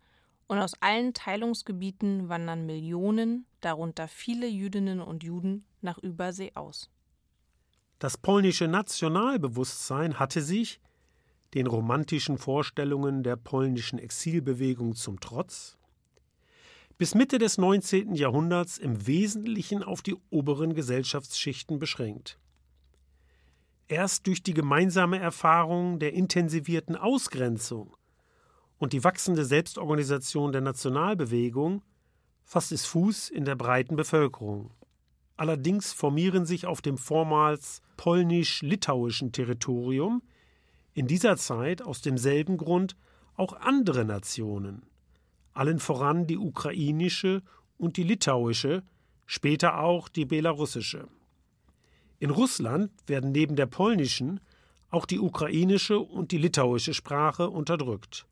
und 0.47 0.59
aus 0.59 0.73
allen 0.81 1.13
Teilungsgebieten 1.13 2.29
wandern 2.29 2.65
Millionen, 2.65 3.45
darunter 3.59 4.07
viele 4.07 4.47
Jüdinnen 4.47 5.01
und 5.01 5.23
Juden, 5.23 5.65
nach 5.81 5.97
Übersee 5.97 6.51
aus. 6.55 6.89
Das 7.99 8.17
polnische 8.17 8.67
Nationalbewusstsein 8.67 10.19
hatte 10.19 10.41
sich, 10.41 10.79
den 11.53 11.67
romantischen 11.67 12.37
Vorstellungen 12.37 13.23
der 13.23 13.35
polnischen 13.35 13.99
Exilbewegung 13.99 14.95
zum 14.95 15.19
Trotz, 15.19 15.77
bis 16.97 17.13
Mitte 17.13 17.37
des 17.37 17.59
19. 17.59 18.15
Jahrhunderts 18.15 18.79
im 18.79 19.05
Wesentlichen 19.05 19.83
auf 19.83 20.01
die 20.01 20.15
oberen 20.31 20.73
Gesellschaftsschichten 20.73 21.77
beschränkt. 21.77 22.39
Erst 23.87 24.25
durch 24.25 24.41
die 24.41 24.55
gemeinsame 24.55 25.19
Erfahrung 25.19 25.99
der 25.99 26.13
intensivierten 26.13 26.95
Ausgrenzung 26.95 27.95
und 28.79 28.93
die 28.93 29.03
wachsende 29.03 29.45
Selbstorganisation 29.45 30.51
der 30.51 30.61
Nationalbewegung 30.61 31.83
fasst 32.43 32.71
es 32.71 32.85
Fuß 32.85 33.29
in 33.29 33.45
der 33.45 33.55
breiten 33.55 33.95
Bevölkerung. 33.95 34.71
Allerdings 35.35 35.93
formieren 35.93 36.47
sich 36.47 36.65
auf 36.65 36.81
dem 36.81 36.97
vormals 36.97 37.81
polnisch-litauischen 37.95 39.31
Territorium 39.31 40.23
in 40.93 41.05
dieser 41.05 41.37
Zeit 41.37 41.83
aus 41.83 42.01
demselben 42.01 42.57
Grund 42.57 42.95
auch 43.35 43.53
andere 43.53 44.03
Nationen, 44.03 44.81
allen 45.57 45.79
voran 45.79 46.27
die 46.27 46.37
ukrainische 46.37 47.41
und 47.77 47.97
die 47.97 48.03
litauische, 48.03 48.83
später 49.25 49.79
auch 49.79 50.07
die 50.07 50.25
belarussische. 50.25 51.07
In 52.19 52.29
Russland 52.29 52.91
werden 53.07 53.31
neben 53.31 53.55
der 53.55 53.65
polnischen 53.65 54.39
auch 54.89 55.05
die 55.05 55.19
ukrainische 55.19 55.99
und 55.99 56.31
die 56.31 56.37
litauische 56.37 56.93
Sprache 56.93 57.49
unterdrückt. 57.49 58.25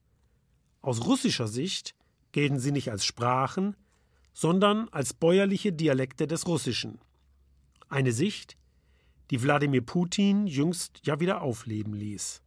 Aus 0.81 1.05
russischer 1.05 1.47
Sicht 1.47 1.95
gelten 2.31 2.59
sie 2.59 2.71
nicht 2.71 2.91
als 2.91 3.05
Sprachen, 3.05 3.75
sondern 4.33 4.89
als 4.89 5.13
bäuerliche 5.13 5.73
Dialekte 5.73 6.27
des 6.27 6.47
Russischen. 6.47 6.99
Eine 7.89 8.11
Sicht, 8.11 8.57
die 9.31 9.41
Wladimir 9.41 9.81
Putin 9.81 10.45
jüngst 10.47 11.01
ja 11.03 11.19
wieder 11.19 11.41
aufleben 11.41 11.93
ließ. 11.93 12.41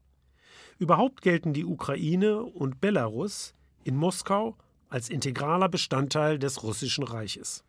Überhaupt 0.79 1.23
gelten 1.23 1.53
die 1.53 1.65
Ukraine 1.65 2.43
und 2.43 2.81
Belarus 2.81 3.55
in 3.83 3.97
Moskau 3.97 4.57
als 4.89 5.09
integraler 5.09 5.69
Bestandteil 5.69 6.39
des 6.39 6.63
russischen 6.63 7.05
Reiches. 7.05 7.65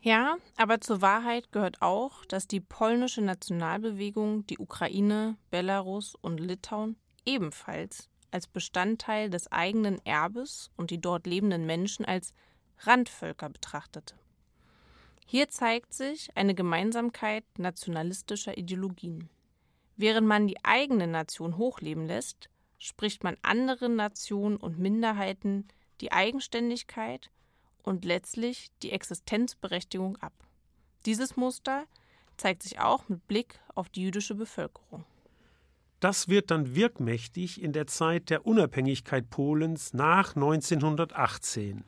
Ja, 0.00 0.36
aber 0.56 0.80
zur 0.80 1.02
Wahrheit 1.02 1.50
gehört 1.50 1.82
auch, 1.82 2.24
dass 2.24 2.46
die 2.46 2.60
polnische 2.60 3.20
Nationalbewegung 3.20 4.46
die 4.46 4.58
Ukraine, 4.58 5.36
Belarus 5.50 6.14
und 6.20 6.38
Litauen 6.38 6.96
ebenfalls 7.24 8.08
als 8.30 8.46
Bestandteil 8.46 9.30
des 9.30 9.50
eigenen 9.50 10.04
Erbes 10.04 10.70
und 10.76 10.90
die 10.90 11.00
dort 11.00 11.26
lebenden 11.26 11.66
Menschen 11.66 12.04
als 12.04 12.32
Randvölker 12.80 13.48
betrachtete. 13.48 14.14
Hier 15.26 15.48
zeigt 15.48 15.92
sich 15.92 16.34
eine 16.36 16.54
Gemeinsamkeit 16.54 17.44
nationalistischer 17.58 18.56
Ideologien. 18.56 19.28
Während 19.96 20.26
man 20.26 20.46
die 20.46 20.64
eigene 20.64 21.06
Nation 21.06 21.58
hochleben 21.58 22.06
lässt, 22.06 22.48
spricht 22.78 23.24
man 23.24 23.36
anderen 23.42 23.96
Nationen 23.96 24.56
und 24.56 24.78
Minderheiten 24.78 25.66
die 26.00 26.12
Eigenständigkeit 26.12 27.30
und 27.82 28.04
letztlich 28.04 28.70
die 28.82 28.92
Existenzberechtigung 28.92 30.16
ab. 30.16 30.32
Dieses 31.06 31.36
Muster 31.36 31.86
zeigt 32.36 32.62
sich 32.62 32.80
auch 32.80 33.08
mit 33.08 33.26
Blick 33.26 33.60
auf 33.74 33.88
die 33.88 34.02
jüdische 34.02 34.34
Bevölkerung. 34.34 35.04
Das 36.00 36.28
wird 36.28 36.52
dann 36.52 36.76
wirkmächtig 36.76 37.60
in 37.60 37.72
der 37.72 37.88
Zeit 37.88 38.30
der 38.30 38.46
Unabhängigkeit 38.46 39.30
Polens 39.30 39.94
nach 39.94 40.36
1918. 40.36 41.84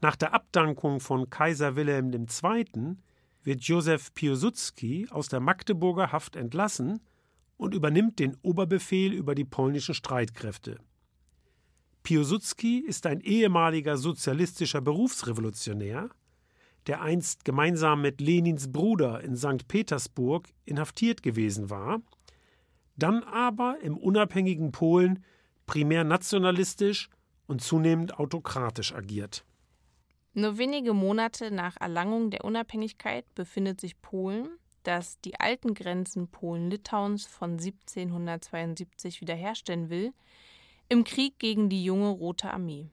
Nach 0.00 0.14
der 0.14 0.34
Abdankung 0.34 1.00
von 1.00 1.30
Kaiser 1.30 1.74
Wilhelm 1.74 2.12
II. 2.12 2.96
wird 3.42 3.62
Józef 3.62 4.12
Piłsudski 4.14 5.08
aus 5.10 5.28
der 5.28 5.40
Magdeburger 5.40 6.12
Haft 6.12 6.36
entlassen 6.36 7.00
und 7.56 7.74
übernimmt 7.74 8.18
den 8.18 8.36
Oberbefehl 8.42 9.12
über 9.12 9.34
die 9.34 9.46
polnischen 9.46 9.94
Streitkräfte. 9.94 10.78
Piłsudski 12.08 12.78
ist 12.78 13.04
ein 13.04 13.20
ehemaliger 13.20 13.98
sozialistischer 13.98 14.80
Berufsrevolutionär, 14.80 16.08
der 16.86 17.02
einst 17.02 17.44
gemeinsam 17.44 18.00
mit 18.00 18.22
Lenins 18.22 18.72
Bruder 18.72 19.20
in 19.20 19.36
St. 19.36 19.68
Petersburg 19.68 20.48
inhaftiert 20.64 21.22
gewesen 21.22 21.68
war, 21.68 22.00
dann 22.96 23.22
aber 23.24 23.76
im 23.82 23.98
unabhängigen 23.98 24.72
Polen 24.72 25.22
primär 25.66 26.02
nationalistisch 26.02 27.10
und 27.46 27.60
zunehmend 27.60 28.18
autokratisch 28.18 28.94
agiert. 28.94 29.44
Nur 30.32 30.56
wenige 30.56 30.94
Monate 30.94 31.50
nach 31.50 31.76
Erlangung 31.78 32.30
der 32.30 32.46
Unabhängigkeit 32.46 33.26
befindet 33.34 33.82
sich 33.82 34.00
Polen, 34.00 34.48
das 34.82 35.20
die 35.20 35.38
alten 35.38 35.74
Grenzen 35.74 36.28
Polen-Litauens 36.28 37.26
von 37.26 37.58
1772 37.58 39.20
wiederherstellen 39.20 39.90
will, 39.90 40.14
im 40.90 41.04
Krieg 41.04 41.38
gegen 41.38 41.68
die 41.68 41.84
junge 41.84 42.08
Rote 42.08 42.50
Armee. 42.50 42.88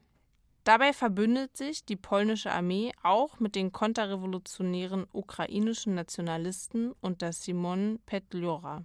Dabei 0.64 0.92
verbündet 0.92 1.56
sich 1.56 1.84
die 1.84 1.96
polnische 1.96 2.52
Armee 2.52 2.92
auch 3.02 3.40
mit 3.40 3.54
den 3.54 3.72
konterrevolutionären 3.72 5.06
ukrainischen 5.12 5.94
Nationalisten 5.94 6.92
unter 7.00 7.32
Simon 7.32 8.00
Petliora. 8.04 8.84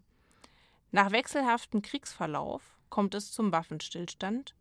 Nach 0.92 1.12
wechselhaftem 1.12 1.82
Kriegsverlauf 1.82 2.78
kommt 2.90 3.16
es 3.16 3.32
zum 3.32 3.52
Waffenstillstand. 3.52 4.56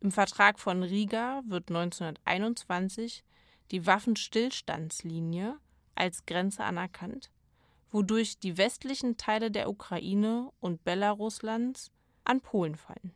Im 0.00 0.12
Vertrag 0.12 0.60
von 0.60 0.82
Riga 0.82 1.42
wird 1.46 1.70
1921 1.70 3.24
die 3.70 3.86
Waffenstillstandslinie 3.86 5.56
als 5.94 6.26
Grenze 6.26 6.62
anerkannt, 6.62 7.30
wodurch 7.90 8.38
die 8.38 8.58
westlichen 8.58 9.16
Teile 9.16 9.50
der 9.50 9.68
Ukraine 9.68 10.52
und 10.60 10.84
Belaruslands 10.84 11.90
an 12.24 12.40
Polen 12.40 12.76
fallen. 12.76 13.14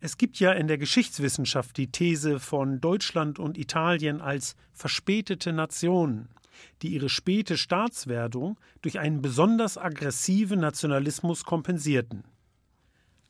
Es 0.00 0.16
gibt 0.16 0.38
ja 0.38 0.52
in 0.52 0.68
der 0.68 0.78
Geschichtswissenschaft 0.78 1.76
die 1.76 1.90
These 1.90 2.38
von 2.38 2.80
Deutschland 2.80 3.40
und 3.40 3.58
Italien 3.58 4.20
als 4.20 4.54
verspätete 4.72 5.52
Nationen, 5.52 6.28
die 6.82 6.88
ihre 6.88 7.08
späte 7.08 7.56
Staatswerdung 7.56 8.60
durch 8.80 9.00
einen 9.00 9.22
besonders 9.22 9.76
aggressiven 9.76 10.60
Nationalismus 10.60 11.44
kompensierten. 11.44 12.22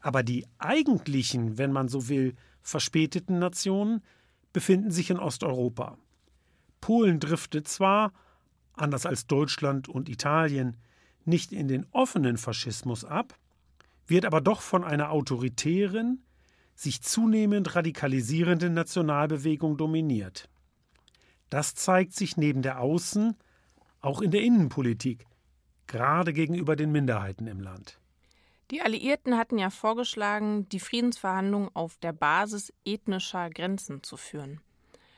Aber 0.00 0.22
die 0.22 0.46
eigentlichen, 0.58 1.56
wenn 1.56 1.72
man 1.72 1.88
so 1.88 2.08
will, 2.08 2.34
verspäteten 2.60 3.38
Nationen 3.38 4.02
befinden 4.52 4.90
sich 4.90 5.08
in 5.08 5.18
Osteuropa. 5.18 5.96
Polen 6.82 7.18
driftet 7.18 7.66
zwar, 7.66 8.12
anders 8.74 9.06
als 9.06 9.26
Deutschland 9.26 9.88
und 9.88 10.08
Italien, 10.08 10.76
nicht 11.24 11.52
in 11.52 11.66
den 11.66 11.86
offenen 11.92 12.36
Faschismus 12.36 13.04
ab, 13.04 13.38
wird 14.06 14.26
aber 14.26 14.40
doch 14.40 14.60
von 14.60 14.84
einer 14.84 15.10
autoritären, 15.10 16.22
sich 16.78 17.02
zunehmend 17.02 17.74
radikalisierende 17.74 18.70
Nationalbewegung 18.70 19.76
dominiert. 19.76 20.48
Das 21.50 21.74
zeigt 21.74 22.14
sich 22.14 22.36
neben 22.36 22.62
der 22.62 22.80
Außen 22.80 23.36
auch 24.00 24.20
in 24.20 24.30
der 24.30 24.42
Innenpolitik, 24.42 25.26
gerade 25.88 26.32
gegenüber 26.32 26.76
den 26.76 26.92
Minderheiten 26.92 27.48
im 27.48 27.60
Land. 27.60 27.98
Die 28.70 28.82
Alliierten 28.82 29.36
hatten 29.36 29.58
ja 29.58 29.70
vorgeschlagen, 29.70 30.68
die 30.68 30.78
Friedensverhandlungen 30.78 31.70
auf 31.74 31.96
der 31.96 32.12
Basis 32.12 32.72
ethnischer 32.84 33.50
Grenzen 33.50 34.02
zu 34.02 34.16
führen. 34.16 34.60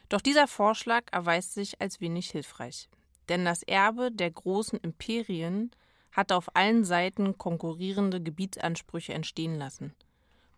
Doch 0.09 0.21
dieser 0.21 0.47
Vorschlag 0.47 1.05
erweist 1.13 1.55
sich 1.55 1.81
als 1.81 2.01
wenig 2.01 2.31
hilfreich. 2.31 2.89
Denn 3.29 3.45
das 3.45 3.63
Erbe 3.65 4.11
der 4.11 4.31
großen 4.31 4.79
Imperien 4.79 5.73
hat 6.13 6.33
auf 6.33 6.57
allen 6.57 6.85
Seiten 6.85 7.39
konkurrierende 7.39 8.21
Gebietsansprüche 8.21 9.13
entstehen 9.13 9.57
lassen. 9.57 9.95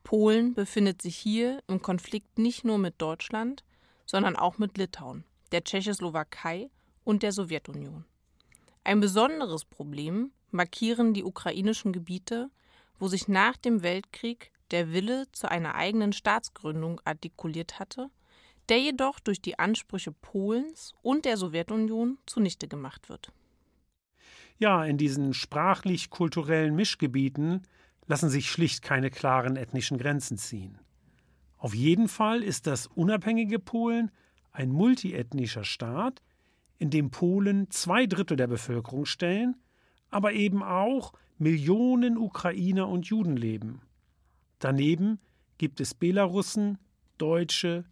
Polen 0.05 0.55
befindet 0.55 1.03
sich 1.03 1.17
hier 1.17 1.62
im 1.69 1.83
Konflikt 1.83 2.38
nicht 2.38 2.65
nur 2.65 2.79
mit 2.79 3.01
Deutschland, 3.01 3.65
sondern 4.07 4.37
auch 4.37 4.59
mit 4.59 4.77
Litauen, 4.79 5.25
der 5.53 5.65
Tschechoslowakei 5.65 6.71
und 7.05 7.23
der 7.23 7.33
Sowjetunion. 7.33 8.05
Ein 8.85 9.01
besonderes 9.01 9.65
Problem 9.65 10.33
markieren 10.51 11.15
die 11.15 11.25
ukrainischen 11.25 11.93
Gebiete, 11.93 12.51
wo 12.99 13.09
sich 13.09 13.29
nach 13.29 13.57
dem 13.57 13.83
Weltkrieg 13.83 14.53
der 14.71 14.93
Wille 14.93 15.27
zu 15.33 15.51
einer 15.51 15.75
eigenen 15.75 16.12
Staatsgründung 16.12 17.01
artikuliert 17.05 17.79
hatte, 17.79 18.11
der 18.69 18.81
jedoch 18.81 19.21
durch 19.21 19.41
die 19.41 19.59
Ansprüche 19.59 20.12
Polens 20.12 20.95
und 21.03 21.25
der 21.25 21.37
Sowjetunion 21.37 22.19
zunichte 22.27 22.69
gemacht 22.69 23.09
wird. 23.09 23.33
Ja, 24.59 24.85
in 24.85 24.99
diesen 24.99 25.35
sprachlich-kulturellen 25.35 26.75
Mischgebieten 26.75 27.62
lassen 28.07 28.31
sich 28.31 28.51
schlicht 28.51 28.83
keine 28.83 29.11
klaren 29.11 29.57
ethnischen 29.57 29.99
Grenzen 29.99 30.38
ziehen. 30.38 30.79
Auf 31.57 31.75
jeden 31.75 32.09
Fall 32.09 32.43
ist 32.43 32.67
das 32.67 32.87
unabhängige 32.87 33.59
Polen 33.59 34.11
ein 34.51 34.71
multiethnischer 34.71 35.65
Staat, 35.65 36.21
in 36.79 36.91
dem 36.91 37.11
Polen 37.11 37.71
zwei 37.71 38.07
Drittel 38.07 38.37
der 38.37 38.49
Bevölkerung 38.49 39.05
stellen, 39.05 39.57
aber 40.11 40.33
eben 40.33 40.62
auch 40.62 41.12
Millionen 41.38 42.19
Ukrainer 42.19 42.88
und 42.88 43.07
Juden 43.07 43.37
leben. 43.37 43.83
Daneben 44.59 45.21
gibt 45.59 45.81
es 45.81 45.95
Belarussen, 45.95 46.79
Deutsche, 47.19 47.85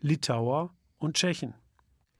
Litauer 0.00 0.74
und 0.98 1.16
Tschechen. 1.16 1.54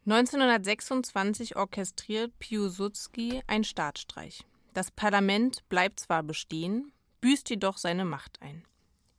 1926 0.06 1.56
orchestriert 1.56 2.36
Piłsudski 2.38 3.42
ein 3.46 3.64
Staatsstreich. 3.64 4.44
Das 4.74 4.90
Parlament 4.90 5.68
bleibt 5.68 6.00
zwar 6.00 6.22
bestehen, 6.22 6.92
büßt 7.20 7.50
jedoch 7.50 7.78
seine 7.78 8.04
Macht 8.04 8.40
ein. 8.42 8.64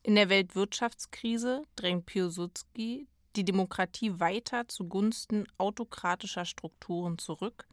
In 0.03 0.15
der 0.15 0.29
Weltwirtschaftskrise 0.29 1.63
drängt 1.75 2.05
Piłsudski 2.05 3.07
die 3.35 3.45
Demokratie 3.45 4.19
weiter 4.19 4.67
zugunsten 4.67 5.45
autokratischer 5.57 6.45
Strukturen 6.45 7.17
zurück. 7.17 7.67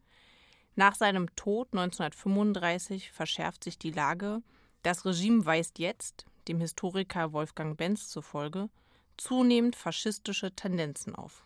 Nach 0.75 0.95
seinem 0.95 1.33
Tod 1.35 1.69
1935 1.71 3.11
verschärft 3.11 3.63
sich 3.63 3.79
die 3.79 3.91
Lage. 3.91 4.41
Das 4.83 5.05
Regime 5.05 5.45
weist 5.45 5.79
jetzt, 5.79 6.25
dem 6.47 6.59
Historiker 6.59 7.33
Wolfgang 7.33 7.77
Benz 7.77 8.09
zufolge, 8.09 8.69
zunehmend 9.17 9.75
faschistische 9.75 10.51
Tendenzen 10.51 11.15
auf. 11.15 11.45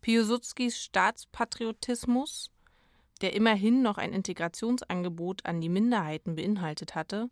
Piłsudskis 0.00 0.78
Staatspatriotismus, 0.78 2.50
der 3.20 3.34
immerhin 3.34 3.82
noch 3.82 3.98
ein 3.98 4.12
Integrationsangebot 4.12 5.44
an 5.44 5.60
die 5.60 5.68
Minderheiten 5.68 6.34
beinhaltet 6.34 6.94
hatte, 6.94 7.30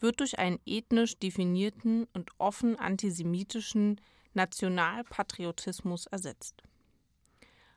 wird 0.00 0.20
durch 0.20 0.38
einen 0.38 0.58
ethnisch 0.66 1.18
definierten 1.18 2.06
und 2.12 2.30
offen 2.38 2.78
antisemitischen 2.78 4.00
Nationalpatriotismus 4.34 6.06
ersetzt. 6.06 6.62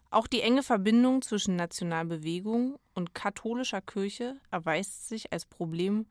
Auch 0.09 0.27
die 0.27 0.41
enge 0.41 0.61
Verbindung 0.61 1.21
zwischen 1.21 1.55
Nationalbewegung 1.55 2.77
und 2.93 3.15
katholischer 3.15 3.81
Kirche 3.81 4.35
erweist 4.51 5.07
sich 5.07 5.33
als 5.33 5.45
Problem 5.45 6.05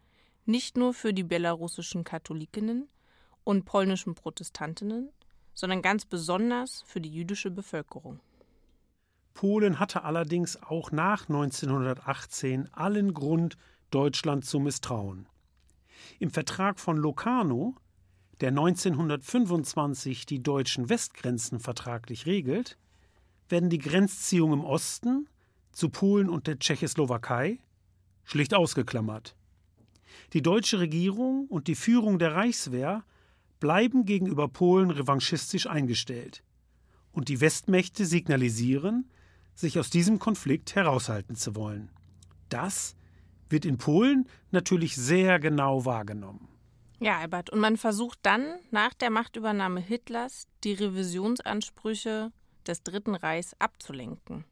nicht 0.44 0.76
nur 0.76 0.92
für 0.92 1.14
die 1.14 1.22
belarussischen 1.22 2.02
Katholikinnen 2.02 2.88
und 3.44 3.64
polnischen 3.64 4.14
Protestantinnen, 4.14 5.10
sondern 5.54 5.82
ganz 5.82 6.04
besonders 6.04 6.82
für 6.82 7.00
die 7.00 7.12
jüdische 7.12 7.50
Bevölkerung. 7.50 8.20
Polen 9.34 9.78
hatte 9.78 10.04
allerdings 10.04 10.60
auch 10.62 10.90
nach 10.90 11.28
1918 11.28 12.72
allen 12.72 13.14
Grund, 13.14 13.56
Deutschland 13.90 14.44
zu 14.44 14.58
misstrauen. 14.58 15.26
Im 16.18 16.30
Vertrag 16.30 16.78
von 16.78 16.96
Locarno, 16.96 17.76
der 18.40 18.48
1925 18.48 20.26
die 20.26 20.42
deutschen 20.42 20.88
Westgrenzen 20.88 21.60
vertraglich 21.60 22.26
regelt, 22.26 22.78
werden 23.48 23.70
die 23.70 23.78
Grenzziehungen 23.78 24.60
im 24.60 24.64
Osten 24.64 25.28
zu 25.72 25.88
Polen 25.88 26.28
und 26.28 26.46
der 26.46 26.58
Tschechoslowakei 26.58 27.58
schlicht 28.24 28.54
ausgeklammert. 28.54 29.36
Die 30.32 30.42
deutsche 30.42 30.78
Regierung 30.78 31.46
und 31.48 31.68
die 31.68 31.74
Führung 31.74 32.18
der 32.18 32.34
Reichswehr 32.34 33.04
bleiben 33.60 34.04
gegenüber 34.04 34.48
Polen 34.48 34.90
revanchistisch 34.90 35.66
eingestellt. 35.66 36.42
Und 37.12 37.28
die 37.28 37.40
Westmächte 37.40 38.06
signalisieren, 38.06 39.08
sich 39.54 39.78
aus 39.78 39.90
diesem 39.90 40.18
Konflikt 40.18 40.74
heraushalten 40.74 41.36
zu 41.36 41.54
wollen. 41.54 41.90
Das 42.48 42.96
wird 43.52 43.64
in 43.64 43.78
Polen 43.78 44.28
natürlich 44.50 44.96
sehr 44.96 45.38
genau 45.38 45.84
wahrgenommen. 45.84 46.48
Ja, 46.98 47.18
Albert, 47.18 47.50
und 47.50 47.60
man 47.60 47.76
versucht 47.76 48.20
dann 48.22 48.58
nach 48.70 48.94
der 48.94 49.10
Machtübernahme 49.10 49.80
Hitlers 49.80 50.46
die 50.62 50.72
Revisionsansprüche 50.72 52.32
des 52.66 52.82
Dritten 52.84 53.14
Reichs 53.14 53.54
abzulenken. 53.58 54.44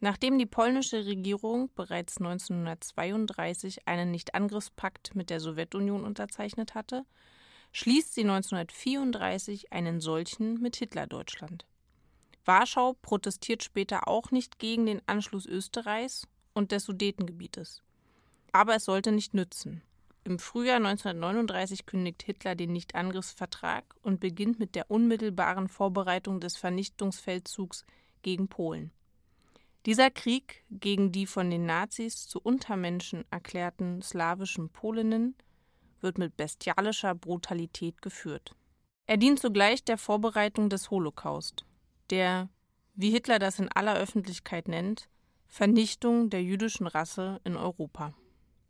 Nachdem 0.00 0.38
die 0.38 0.46
polnische 0.46 1.06
Regierung 1.06 1.70
bereits 1.74 2.18
1932 2.18 3.86
einen 3.86 4.10
Nichtangriffspakt 4.10 5.14
mit 5.16 5.28
der 5.28 5.40
Sowjetunion 5.40 6.04
unterzeichnet 6.04 6.74
hatte, 6.74 7.04
schließt 7.72 8.14
sie 8.14 8.22
1934 8.22 9.72
einen 9.72 10.00
solchen 10.00 10.60
mit 10.60 10.76
Hitlerdeutschland. 10.76 11.66
Warschau 12.44 12.94
protestiert 13.02 13.62
später 13.62 14.08
auch 14.08 14.30
nicht 14.30 14.58
gegen 14.58 14.86
den 14.86 15.02
Anschluss 15.06 15.44
Österreichs 15.44 16.26
und 16.54 16.72
des 16.72 16.84
Sudetengebietes. 16.84 17.82
Aber 18.52 18.76
es 18.76 18.84
sollte 18.84 19.12
nicht 19.12 19.34
nützen. 19.34 19.82
Im 20.24 20.38
Frühjahr 20.38 20.76
1939 20.76 21.86
kündigt 21.86 22.22
Hitler 22.22 22.54
den 22.54 22.72
Nichtangriffsvertrag 22.72 23.94
und 24.02 24.20
beginnt 24.20 24.58
mit 24.58 24.74
der 24.74 24.90
unmittelbaren 24.90 25.68
Vorbereitung 25.68 26.40
des 26.40 26.56
Vernichtungsfeldzugs 26.56 27.86
gegen 28.22 28.48
Polen. 28.48 28.90
Dieser 29.86 30.10
Krieg 30.10 30.64
gegen 30.70 31.12
die 31.12 31.26
von 31.26 31.50
den 31.50 31.64
Nazis 31.64 32.26
zu 32.26 32.40
Untermenschen 32.40 33.24
erklärten 33.30 34.02
slawischen 34.02 34.68
Polinnen 34.68 35.34
wird 36.00 36.18
mit 36.18 36.36
bestialischer 36.36 37.14
Brutalität 37.14 38.02
geführt. 38.02 38.54
Er 39.06 39.16
dient 39.16 39.40
zugleich 39.40 39.82
der 39.84 39.96
Vorbereitung 39.96 40.68
des 40.68 40.90
Holocaust, 40.90 41.64
der, 42.10 42.50
wie 42.94 43.10
Hitler 43.10 43.38
das 43.38 43.58
in 43.58 43.70
aller 43.72 43.96
Öffentlichkeit 43.96 44.68
nennt, 44.68 45.08
Vernichtung 45.46 46.28
der 46.28 46.42
jüdischen 46.42 46.86
Rasse 46.86 47.40
in 47.44 47.56
Europa. 47.56 48.12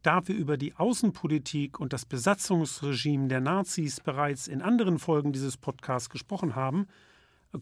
Da 0.09 0.27
wir 0.27 0.35
über 0.35 0.57
die 0.57 0.75
Außenpolitik 0.75 1.79
und 1.79 1.93
das 1.93 2.07
Besatzungsregime 2.07 3.29
der 3.29 3.43
Nazis 3.43 4.01
bereits 4.01 4.49
in 4.49 4.63
anderen 4.63 4.99
Folgen 4.99 5.35
dieses 5.35 5.59
Podcasts 5.59 6.09
gesprochen 6.09 6.57
haben, 6.57 6.87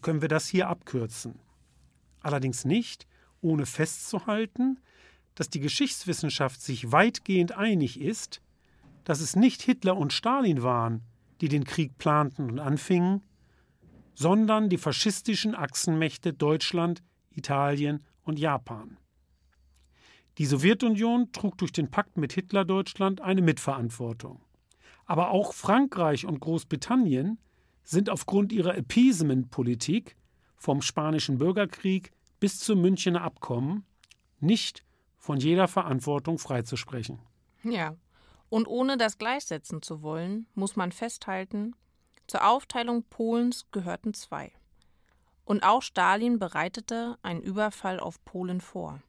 können 0.01 0.21
wir 0.21 0.29
das 0.29 0.47
hier 0.47 0.69
abkürzen. 0.69 1.41
Allerdings 2.21 2.63
nicht, 2.63 3.05
ohne 3.41 3.65
festzuhalten, 3.65 4.79
dass 5.35 5.49
die 5.49 5.59
Geschichtswissenschaft 5.59 6.61
sich 6.61 6.93
weitgehend 6.93 7.51
einig 7.51 7.99
ist, 7.99 8.41
dass 9.03 9.19
es 9.19 9.35
nicht 9.35 9.61
Hitler 9.61 9.97
und 9.97 10.13
Stalin 10.13 10.63
waren, 10.63 11.01
die 11.41 11.49
den 11.49 11.65
Krieg 11.65 11.97
planten 11.97 12.49
und 12.49 12.59
anfingen, 12.59 13.23
sondern 14.15 14.69
die 14.69 14.77
faschistischen 14.77 15.53
Achsenmächte 15.53 16.31
Deutschland, 16.31 17.03
Italien 17.29 18.05
und 18.23 18.39
Japan. 18.39 18.95
Die 20.37 20.45
Sowjetunion 20.45 21.31
trug 21.31 21.57
durch 21.57 21.71
den 21.71 21.89
Pakt 21.89 22.17
mit 22.17 22.33
Hitler-Deutschland 22.33 23.21
eine 23.21 23.41
Mitverantwortung. 23.41 24.39
Aber 25.05 25.31
auch 25.31 25.53
Frankreich 25.53 26.25
und 26.25 26.39
Großbritannien 26.39 27.39
sind 27.83 28.09
aufgrund 28.09 28.51
ihrer 28.51 28.77
Appeasement-Politik 28.77 30.15
vom 30.55 30.81
Spanischen 30.81 31.37
Bürgerkrieg 31.37 32.11
bis 32.39 32.59
zum 32.59 32.81
Münchener 32.81 33.23
Abkommen 33.23 33.85
nicht 34.39 34.83
von 35.17 35.39
jeder 35.39 35.67
Verantwortung 35.67 36.37
freizusprechen. 36.37 37.19
Ja, 37.63 37.95
und 38.49 38.67
ohne 38.67 38.97
das 38.97 39.17
gleichsetzen 39.17 39.81
zu 39.81 40.01
wollen, 40.01 40.45
muss 40.53 40.75
man 40.75 40.91
festhalten, 40.91 41.75
zur 42.27 42.47
Aufteilung 42.47 43.03
Polens 43.03 43.65
gehörten 43.71 44.13
zwei. 44.13 44.51
Und 45.45 45.63
auch 45.63 45.81
Stalin 45.81 46.39
bereitete 46.39 47.17
einen 47.21 47.41
Überfall 47.41 47.99
auf 47.99 48.23
Polen 48.25 48.61
vor. 48.61 49.01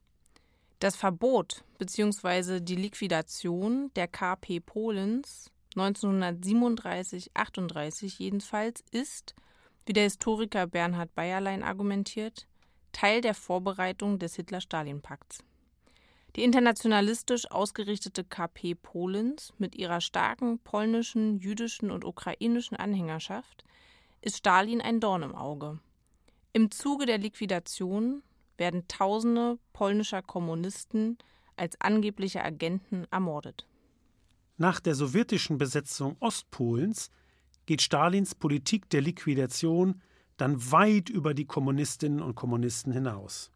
Das 0.79 0.95
Verbot 0.95 1.65
bzw. 1.79 2.61
die 2.61 2.77
Liquidation 2.77 3.91
der 3.97 4.07
KP 4.07 4.61
Polens 4.61 5.51
1937-38 5.75 8.15
jedenfalls 8.19 8.85
ist, 8.93 9.35
wie 9.87 9.93
der 9.93 10.05
Historiker 10.05 10.69
Bernhard 10.69 11.13
Bayerlein 11.17 11.65
argumentiert, 11.65 12.47
Teil 12.93 13.23
der 13.23 13.35
Vorbereitung 13.35 14.21
des 14.21 14.37
Hitler-Stalin-Pakts. 14.37 15.43
Die 16.37 16.45
internationalistisch 16.45 17.51
ausgerichtete 17.51 18.23
KP 18.23 18.77
Polens 18.77 19.53
mit 19.59 19.75
ihrer 19.75 20.01
starken 20.01 20.61
polnischen, 20.61 21.41
jüdischen 21.41 21.91
und 21.91 22.05
ukrainischen 22.05 22.77
Anhängerschaft 22.77 23.65
ist 24.21 24.37
Stalin 24.37 24.81
ein 24.81 25.01
Dorn 25.01 25.25
im 25.25 25.35
Auge. 25.35 25.81
Im 26.53 26.71
Zuge 26.71 27.07
der 27.07 27.19
Liquidation 27.19 28.23
werden 28.59 28.87
Tausende 28.89 29.59
polnischer 29.73 30.23
Kommunisten 30.23 31.17
als 31.57 31.81
angebliche 31.81 32.45
Agenten 32.45 33.07
ermordet. 33.11 33.67
Nach 34.57 34.81
der 34.81 34.95
sowjetischen 34.95 35.59
Besetzung 35.59 36.17
Ostpolens 36.21 37.11
geht 37.67 37.83
Stalins 37.83 38.35
Politik 38.35 38.91
der 38.91 39.01
Liquidation 39.01 40.01
dann 40.37 40.71
weit 40.73 41.09
über 41.09 41.35
die 41.35 41.45
Kommunistinnen 41.45 42.23
und 42.23 42.35
Kommunisten 42.35 42.93
hinaus. 42.93 43.51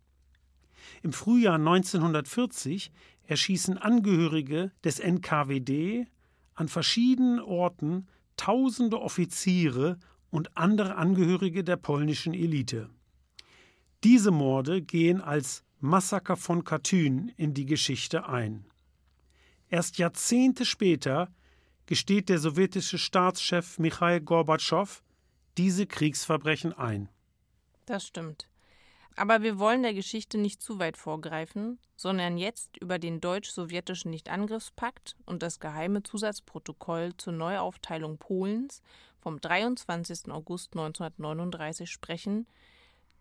Im 1.03 1.13
Frühjahr 1.13 1.55
1940 1.55 2.93
erschießen 3.25 3.79
Angehörige 3.79 4.73
des 4.85 4.99
NKWD 4.99 6.07
an 6.55 6.69
verschiedenen 6.69 7.41
Orten 7.41 8.07
tausende 8.37 9.01
Offiziere 9.01 9.99
und 10.31 10.57
andere 10.57 10.97
Angehörige 10.97 11.65
der 11.65 11.77
polnischen 11.77 12.35
Elite. 12.35 12.91
Diese 14.05 14.33
Morde 14.33 14.83
gehen 14.83 15.21
als 15.21 15.63
Massaker 15.79 16.37
von 16.37 16.65
Katyn 16.65 17.33
in 17.37 17.55
die 17.55 17.67
Geschichte 17.67 18.29
ein. 18.29 18.67
Erst 19.69 19.99
Jahrzehnte 19.99 20.65
später 20.65 21.29
gesteht 21.87 22.29
der 22.29 22.39
sowjetische 22.39 22.99
Staatschef 22.99 23.79
Michail 23.79 24.21
Gorbatschow 24.21 25.03
diese 25.57 25.87
Kriegsverbrechen 25.87 26.73
ein. 26.73 27.09
Das 27.87 28.07
stimmt. 28.07 28.49
Aber 29.15 29.43
wir 29.43 29.59
wollen 29.59 29.83
der 29.83 29.95
Geschichte 29.95 30.39
nicht 30.39 30.63
zu 30.63 30.79
weit 30.79 30.97
vorgreifen, 30.97 31.79
sondern 31.95 32.39
jetzt 32.39 32.79
über 32.79 32.99
den 32.99 33.21
deutsch-sowjetischen 33.21 34.11
Nichtangriffspakt 34.11 35.17
und 35.27 35.43
das 35.43 35.61
geheime 35.61 36.03
Zusatzprotokoll 36.03 37.13
zur 37.19 37.35
Neuaufteilung 37.35 38.19
Polens 38.19 38.83
vom 39.21 39.41
23. 39.41 40.31
August 40.31 40.73
1939 40.73 41.91
sprechen, 41.91 42.47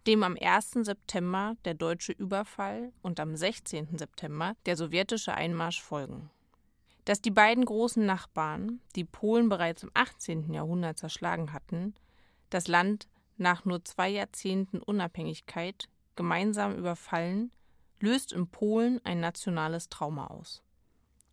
dem 0.08 0.24
am 0.24 0.38
1. 0.40 0.72
September 0.84 1.56
der 1.66 1.74
deutsche 1.74 2.12
Überfall 2.12 2.92
und 3.02 3.20
am 3.20 3.36
16. 3.36 3.98
September 3.98 4.56
der 4.66 4.76
sowjetische 4.76 5.34
Einmarsch 5.34 5.82
folgen. 5.82 6.30
Dass 7.06 7.22
die 7.22 7.32
beiden 7.32 7.66
großen 7.66 8.06
Nachbarn, 8.06 8.80
die 8.96 9.06
Polen 9.06 9.50
bereits 9.50 9.84
im 9.84 9.92
18. 9.94 10.54
Jahrhundert 10.54 10.98
zerschlagen 10.98 11.54
hatten, 11.54 11.96
das 12.50 12.68
Land 12.68 13.08
nach 13.38 13.66
nur 13.66 13.84
zwei 13.86 14.10
Jahrzehnten 14.10 14.80
Unabhängigkeit 14.80 15.88
gemeinsam 16.16 16.76
überfallen, 16.76 17.52
löst 18.00 18.34
in 18.34 18.48
Polen 18.48 19.00
ein 19.04 19.20
nationales 19.20 19.90
Trauma 19.90 20.28
aus. 20.28 20.62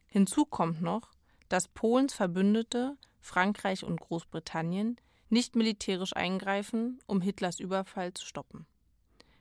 Hinzu 0.07 0.45
kommt 0.45 0.81
noch, 0.81 1.11
dass 1.49 1.69
Polens 1.69 2.14
Verbündete 2.14 2.97
Frankreich 3.21 3.85
und 3.85 4.01
Großbritannien 4.01 4.99
nicht 5.31 5.57
militärisch 5.57 6.14
eingreifen, 6.16 7.01
um 7.07 7.20
Hitlers 7.20 7.61
Überfall 7.61 8.14
zu 8.14 8.24
stoppen. 8.24 8.66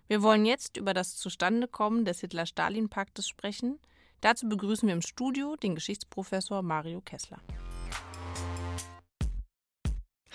Wir 0.07 0.21
wollen 0.21 0.45
jetzt 0.45 0.77
über 0.77 0.93
das 0.93 1.17
Zustandekommen 1.17 2.05
des 2.05 2.21
Hitler-Stalin-Paktes 2.21 3.27
sprechen. 3.27 3.79
Dazu 4.21 4.47
begrüßen 4.47 4.87
wir 4.87 4.95
im 4.95 5.01
Studio 5.01 5.55
den 5.55 5.75
Geschichtsprofessor 5.75 6.61
Mario 6.61 7.01
Kessler. 7.01 7.39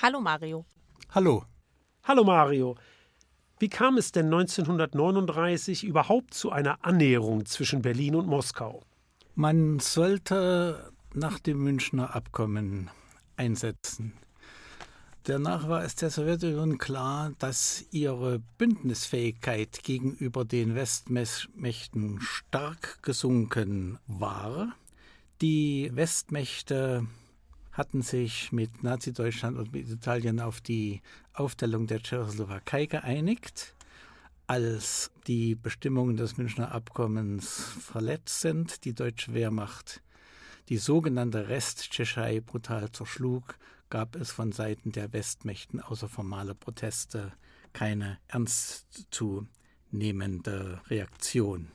Hallo 0.00 0.20
Mario. 0.20 0.66
Hallo. 1.10 1.44
Hallo 2.04 2.24
Mario. 2.24 2.76
Wie 3.58 3.68
kam 3.68 3.96
es 3.96 4.10
denn 4.10 4.26
1939 4.26 5.84
überhaupt 5.84 6.34
zu 6.34 6.50
einer 6.50 6.84
Annäherung 6.84 7.46
zwischen 7.46 7.80
Berlin 7.80 8.16
und 8.16 8.26
Moskau? 8.26 8.82
Man 9.36 9.78
sollte 9.78 10.92
nach 11.14 11.38
dem 11.38 11.62
Münchner 11.62 12.14
Abkommen 12.14 12.90
einsetzen. 13.36 14.14
Danach 15.24 15.68
war 15.68 15.84
es 15.84 15.94
der 15.94 16.10
Sowjetunion 16.10 16.78
klar, 16.78 17.32
dass 17.38 17.84
ihre 17.92 18.40
Bündnisfähigkeit 18.58 19.84
gegenüber 19.84 20.44
den 20.44 20.74
Westmächten 20.74 22.20
stark 22.20 23.00
gesunken 23.02 24.00
war. 24.08 24.74
Die 25.40 25.92
Westmächte 25.94 27.06
hatten 27.70 28.02
sich 28.02 28.50
mit 28.50 28.82
Nazi-Deutschland 28.82 29.58
und 29.58 29.72
mit 29.72 29.88
Italien 29.88 30.40
auf 30.40 30.60
die 30.60 31.02
Aufteilung 31.34 31.86
der 31.86 32.02
Tschechoslowakei 32.02 32.86
geeinigt. 32.86 33.74
Als 34.48 35.12
die 35.28 35.54
Bestimmungen 35.54 36.16
des 36.16 36.36
Münchner 36.36 36.72
Abkommens 36.72 37.76
verletzt 37.80 38.40
sind, 38.40 38.84
die 38.84 38.92
deutsche 38.92 39.32
Wehrmacht 39.34 40.02
die 40.68 40.78
sogenannte 40.78 41.48
Resttschechei 41.48 42.40
brutal 42.40 42.90
zerschlug, 42.90 43.56
gab 43.92 44.16
es 44.16 44.30
von 44.30 44.52
Seiten 44.52 44.90
der 44.90 45.12
Westmächten 45.12 45.78
außer 45.78 46.08
formale 46.08 46.54
Proteste 46.54 47.34
keine 47.74 48.16
ernstzunehmende 48.26 50.80
Reaktion. 50.86 51.68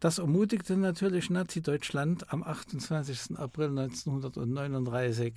Das 0.00 0.18
ermutigte 0.18 0.76
natürlich 0.76 1.30
Nazi-Deutschland 1.30 2.30
am 2.30 2.42
28. 2.42 3.38
April 3.38 3.70
1939 3.70 5.32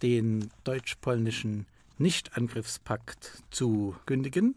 den 0.00 0.50
deutsch-polnischen 0.64 1.66
Nichtangriffspakt 1.98 3.42
zu 3.50 3.96
kündigen. 4.06 4.54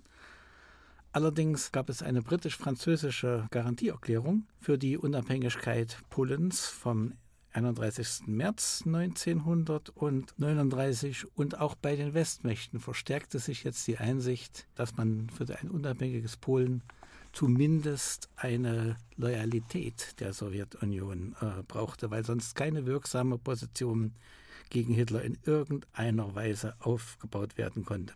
Allerdings 1.11 1.73
gab 1.73 1.89
es 1.89 2.01
eine 2.01 2.21
britisch-französische 2.21 3.49
Garantieerklärung 3.51 4.47
für 4.61 4.77
die 4.77 4.97
Unabhängigkeit 4.97 5.97
Polens 6.09 6.65
vom 6.65 7.15
31. 7.53 8.27
März 8.27 8.83
1939 8.85 11.25
und 11.35 11.59
auch 11.59 11.75
bei 11.75 11.95
den 11.95 12.13
Westmächten 12.13 12.79
verstärkte 12.79 13.39
sich 13.39 13.63
jetzt 13.63 13.87
die 13.87 13.97
Einsicht, 13.97 14.67
dass 14.75 14.97
man 14.97 15.29
für 15.29 15.47
ein 15.59 15.69
unabhängiges 15.69 16.37
Polen 16.37 16.83
zumindest 17.33 18.29
eine 18.35 18.97
Loyalität 19.15 20.19
der 20.19 20.33
Sowjetunion 20.33 21.35
äh, 21.41 21.63
brauchte, 21.63 22.11
weil 22.11 22.25
sonst 22.25 22.55
keine 22.55 22.85
wirksame 22.85 23.37
Position 23.37 24.13
gegen 24.69 24.93
Hitler 24.93 25.23
in 25.23 25.37
irgendeiner 25.45 26.35
Weise 26.35 26.75
aufgebaut 26.79 27.57
werden 27.57 27.85
konnte. 27.85 28.13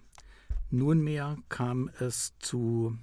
Nunmehr 0.71 1.37
kam 1.49 1.89
es 1.99 2.33
zu 2.39 2.97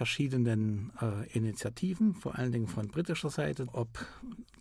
verschiedenen 0.00 0.92
äh, 1.02 1.28
Initiativen, 1.36 2.14
vor 2.14 2.38
allen 2.38 2.52
Dingen 2.52 2.68
von 2.68 2.88
britischer 2.88 3.28
Seite, 3.28 3.66
ob 3.74 3.86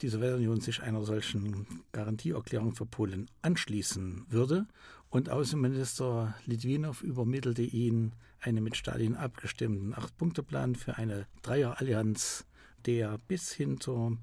die 0.01 0.09
Sowjetunion 0.09 0.59
sich 0.59 0.83
einer 0.83 1.05
solchen 1.05 1.65
Garantieerklärung 1.93 2.75
für 2.75 2.85
Polen 2.85 3.31
anschließen 3.41 4.25
würde. 4.27 4.67
Und 5.09 5.29
Außenminister 5.29 6.35
Litwinow 6.45 7.01
übermittelte 7.01 7.61
ihn 7.61 8.11
einen 8.41 8.61
mit 8.61 8.75
Stalin 8.75 9.15
abgestimmten 9.15 9.93
Acht-Punkte-Plan 9.93 10.75
für 10.75 10.97
eine 10.97 11.25
Dreierallianz, 11.41 12.45
der 12.85 13.17
bis 13.29 13.53
hin 13.53 13.79
zu 13.79 14.17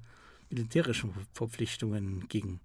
militärischen 0.51 1.15
Verpflichtungen 1.33 2.27
ging. 2.27 2.59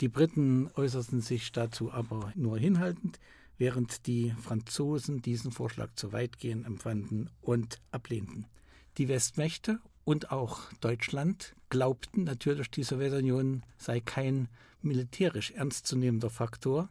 Die 0.00 0.08
Briten 0.08 0.70
äußerten 0.74 1.20
sich 1.20 1.52
dazu 1.52 1.92
aber 1.92 2.32
nur 2.34 2.56
hinhaltend 2.56 3.20
während 3.58 4.06
die 4.06 4.34
Franzosen 4.42 5.22
diesen 5.22 5.52
Vorschlag 5.52 5.90
zu 5.94 6.12
weitgehend 6.12 6.66
empfanden 6.66 7.30
und 7.40 7.80
ablehnten. 7.90 8.46
Die 8.98 9.08
Westmächte 9.08 9.80
und 10.04 10.30
auch 10.30 10.72
Deutschland 10.80 11.54
glaubten 11.70 12.24
natürlich, 12.24 12.70
die 12.70 12.82
Sowjetunion 12.82 13.64
sei 13.78 14.00
kein 14.00 14.48
militärisch 14.82 15.50
ernstzunehmender 15.52 16.30
Faktor, 16.30 16.90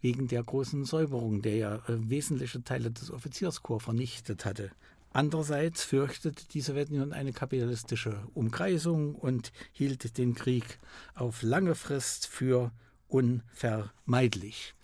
wegen 0.00 0.28
der 0.28 0.42
großen 0.42 0.84
Säuberung, 0.84 1.40
der 1.40 1.56
ja 1.56 1.74
äh, 1.76 2.10
wesentliche 2.10 2.62
Teile 2.62 2.90
des 2.90 3.10
Offizierskorps 3.10 3.84
vernichtet 3.84 4.44
hatte. 4.44 4.70
Andererseits 5.10 5.84
fürchtete 5.84 6.46
die 6.48 6.60
Sowjetunion 6.60 7.12
eine 7.12 7.32
kapitalistische 7.32 8.26
Umkreisung 8.34 9.14
und 9.14 9.52
hielt 9.72 10.18
den 10.18 10.34
Krieg 10.34 10.78
auf 11.14 11.42
lange 11.42 11.74
Frist 11.74 12.26
für 12.26 12.72
unvermeidlich. 13.08 14.74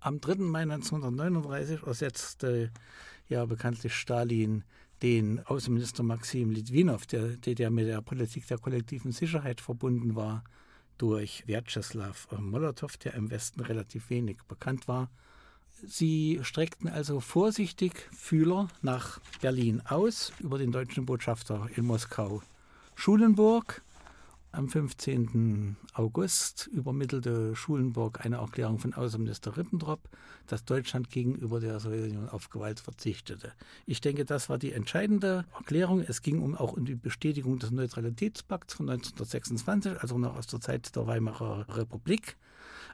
Am 0.00 0.20
3. 0.20 0.36
Mai 0.36 0.62
1939 0.62 1.82
ersetzte 1.82 2.70
ja 3.28 3.44
bekanntlich 3.46 3.94
Stalin 3.94 4.62
den 5.02 5.44
Außenminister 5.44 6.04
Maxim 6.04 6.50
Litwinow, 6.50 7.04
der, 7.06 7.36
der 7.36 7.70
mit 7.70 7.88
der 7.88 8.00
Politik 8.00 8.46
der 8.46 8.58
kollektiven 8.58 9.10
Sicherheit 9.10 9.60
verbunden 9.60 10.14
war, 10.14 10.44
durch 10.98 11.48
Vyacheslav 11.48 12.28
Molotow, 12.38 12.96
der 12.96 13.14
im 13.14 13.30
Westen 13.32 13.60
relativ 13.60 14.08
wenig 14.08 14.38
bekannt 14.46 14.86
war. 14.86 15.10
Sie 15.84 16.38
streckten 16.42 16.88
also 16.88 17.18
vorsichtig 17.18 18.08
Fühler 18.12 18.68
nach 18.82 19.20
Berlin 19.40 19.82
aus 19.84 20.32
über 20.38 20.58
den 20.58 20.70
deutschen 20.70 21.06
Botschafter 21.06 21.68
in 21.74 21.84
Moskau 21.84 22.42
Schulenburg 22.94 23.82
am 24.50 24.68
15. 24.68 25.76
August 25.92 26.68
übermittelte 26.72 27.54
Schulenburg 27.54 28.24
eine 28.24 28.36
Erklärung 28.36 28.78
von 28.78 28.94
Außenminister 28.94 29.56
Ribbentrop, 29.56 30.00
dass 30.46 30.64
Deutschland 30.64 31.10
gegenüber 31.10 31.60
der 31.60 31.78
Sowjetunion 31.80 32.28
auf 32.28 32.48
Gewalt 32.48 32.80
verzichtete. 32.80 33.52
Ich 33.86 34.00
denke, 34.00 34.24
das 34.24 34.48
war 34.48 34.58
die 34.58 34.72
entscheidende 34.72 35.44
Erklärung. 35.54 36.00
Es 36.00 36.22
ging 36.22 36.40
um 36.40 36.54
auch 36.54 36.72
um 36.72 36.84
die 36.86 36.94
Bestätigung 36.94 37.58
des 37.58 37.70
Neutralitätspakts 37.70 38.74
von 38.74 38.88
1926, 38.88 40.00
also 40.00 40.18
noch 40.18 40.36
aus 40.36 40.46
der 40.46 40.60
Zeit 40.60 40.96
der 40.96 41.06
Weimarer 41.06 41.66
Republik. 41.76 42.36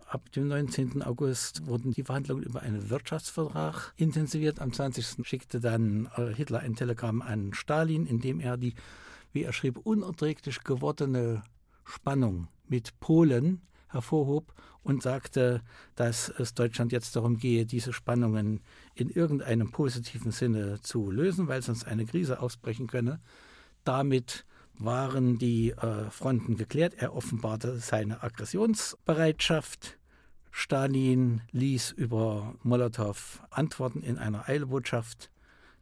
Ab 0.06 0.30
dem 0.32 0.48
19. 0.48 1.02
August 1.02 1.66
wurden 1.66 1.92
die 1.92 2.02
Verhandlungen 2.02 2.42
über 2.42 2.60
einen 2.60 2.90
Wirtschaftsvertrag 2.90 3.94
intensiviert. 3.96 4.60
Am 4.60 4.72
20. 4.72 5.26
schickte 5.26 5.60
dann 5.60 6.08
Hitler 6.34 6.60
ein 6.60 6.74
Telegramm 6.76 7.22
an 7.22 7.54
Stalin, 7.54 8.06
in 8.06 8.20
dem 8.20 8.38
er 8.40 8.56
die 8.56 8.74
wie 9.34 9.42
er 9.42 9.52
schrieb, 9.52 9.76
unerträglich 9.76 10.64
gewordene 10.64 11.42
Spannung 11.84 12.48
mit 12.66 12.98
Polen 13.00 13.60
hervorhob 13.88 14.54
und 14.82 15.02
sagte, 15.02 15.62
dass 15.94 16.28
es 16.28 16.54
Deutschland 16.54 16.92
jetzt 16.92 17.16
darum 17.16 17.36
gehe, 17.36 17.66
diese 17.66 17.92
Spannungen 17.92 18.60
in 18.94 19.10
irgendeinem 19.10 19.70
positiven 19.70 20.30
Sinne 20.30 20.80
zu 20.80 21.10
lösen, 21.10 21.48
weil 21.48 21.62
sonst 21.62 21.84
eine 21.84 22.06
Krise 22.06 22.40
ausbrechen 22.40 22.86
könne. 22.86 23.20
Damit 23.84 24.46
waren 24.78 25.38
die 25.38 25.70
äh, 25.70 26.10
Fronten 26.10 26.56
geklärt. 26.56 26.94
Er 26.96 27.14
offenbarte 27.14 27.78
seine 27.78 28.22
Aggressionsbereitschaft. 28.22 29.98
Stalin 30.50 31.42
ließ 31.50 31.92
über 31.92 32.54
Molotow 32.62 33.42
antworten 33.50 34.02
in 34.02 34.18
einer 34.18 34.48
Eilbotschaft, 34.48 35.30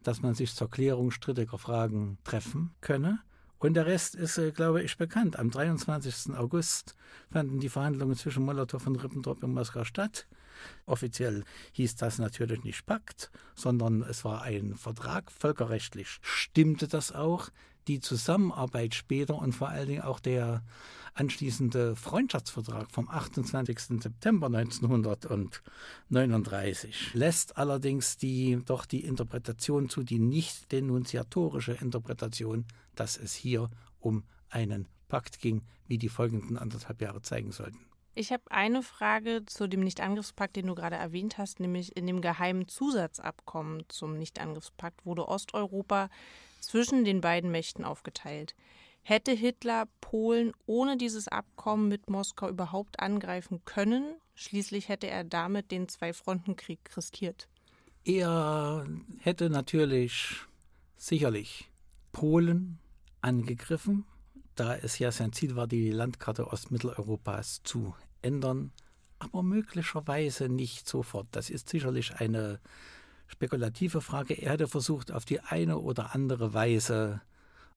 dass 0.01 0.21
man 0.21 0.33
sich 0.33 0.55
zur 0.55 0.69
Klärung 0.69 1.11
strittiger 1.11 1.57
Fragen 1.57 2.17
treffen 2.23 2.71
könne. 2.81 3.19
Und 3.63 3.75
der 3.75 3.85
Rest 3.85 4.15
ist, 4.15 4.37
äh, 4.37 4.51
glaube 4.51 4.83
ich, 4.83 4.97
bekannt. 4.97 5.39
Am 5.39 5.49
23. 5.49 6.35
August 6.35 6.97
fanden 7.31 7.61
die 7.61 7.69
Verhandlungen 7.69 8.17
zwischen 8.17 8.43
Molotow 8.43 8.85
und 8.85 8.97
Ribbentrop 8.97 9.41
in 9.41 9.53
Moskau 9.53 9.85
statt. 9.85 10.27
Offiziell 10.85 11.45
hieß 11.71 11.95
das 11.95 12.19
natürlich 12.19 12.65
nicht 12.65 12.85
Pakt, 12.85 13.31
sondern 13.55 14.01
es 14.01 14.25
war 14.25 14.41
ein 14.41 14.75
Vertrag. 14.75 15.31
Völkerrechtlich 15.31 16.19
stimmte 16.21 16.89
das 16.89 17.13
auch. 17.13 17.51
Die 17.87 17.99
Zusammenarbeit 17.99 18.95
später 18.95 19.35
und 19.35 19.53
vor 19.53 19.69
allen 19.69 19.87
Dingen 19.87 20.03
auch 20.03 20.19
der 20.19 20.63
anschließende 21.13 21.95
Freundschaftsvertrag 21.95 22.91
vom 22.91 23.09
28. 23.09 24.01
September 24.01 24.47
1939 24.47 27.13
lässt 27.13 27.57
allerdings 27.57 28.17
die, 28.17 28.59
doch 28.65 28.85
die 28.85 29.05
Interpretation 29.05 29.89
zu, 29.89 30.03
die 30.03 30.19
nicht 30.19 30.71
denunziatorische 30.71 31.73
Interpretation, 31.73 32.65
dass 32.95 33.17
es 33.17 33.33
hier 33.33 33.69
um 33.99 34.23
einen 34.49 34.87
Pakt 35.07 35.39
ging, 35.39 35.63
wie 35.87 35.97
die 35.97 36.09
folgenden 36.09 36.57
anderthalb 36.57 37.01
Jahre 37.01 37.21
zeigen 37.21 37.51
sollten. 37.51 37.79
Ich 38.15 38.31
habe 38.31 38.43
eine 38.51 38.83
Frage 38.83 39.43
zu 39.45 39.67
dem 39.67 39.81
Nichtangriffspakt, 39.81 40.55
den 40.55 40.67
du 40.67 40.75
gerade 40.75 40.95
erwähnt 40.95 41.39
hast, 41.39 41.59
nämlich 41.59 41.97
in 41.97 42.05
dem 42.05 42.21
geheimen 42.21 42.67
Zusatzabkommen 42.67 43.83
zum 43.87 44.17
Nichtangriffspakt 44.17 45.05
wurde 45.05 45.27
Osteuropa 45.27 46.09
zwischen 46.63 47.05
den 47.05 47.21
beiden 47.21 47.51
Mächten 47.51 47.85
aufgeteilt. 47.85 48.55
Hätte 49.01 49.31
Hitler 49.31 49.87
Polen 49.99 50.53
ohne 50.65 50.97
dieses 50.97 51.27
Abkommen 51.27 51.89
mit 51.89 52.09
Moskau 52.09 52.47
überhaupt 52.47 52.99
angreifen 52.99 53.61
können? 53.65 54.15
Schließlich 54.33 54.87
hätte 54.87 55.07
er 55.07 55.23
damit 55.23 55.71
den 55.71 55.89
Zwei-Fronten-Krieg 55.89 56.79
riskiert. 56.95 57.47
Er 58.05 58.87
hätte 59.19 59.49
natürlich 59.49 60.37
sicherlich 60.97 61.69
Polen 62.13 62.79
angegriffen, 63.21 64.05
da 64.55 64.75
es 64.75 64.99
ja 64.99 65.11
sein 65.11 65.33
Ziel 65.33 65.55
war, 65.55 65.67
die 65.67 65.91
Landkarte 65.91 66.47
Ostmitteleuropas 66.47 67.61
zu 67.63 67.95
ändern, 68.21 68.71
aber 69.19 69.43
möglicherweise 69.43 70.49
nicht 70.49 70.87
sofort. 70.87 71.27
Das 71.31 71.49
ist 71.49 71.69
sicherlich 71.69 72.15
eine 72.15 72.59
spekulative 73.33 73.99
Frage. 73.99 74.35
Er 74.35 74.53
hätte 74.53 74.67
versucht, 74.67 75.11
auf 75.11 75.25
die 75.25 75.41
eine 75.41 75.79
oder 75.79 76.15
andere 76.15 76.53
Weise 76.53 77.21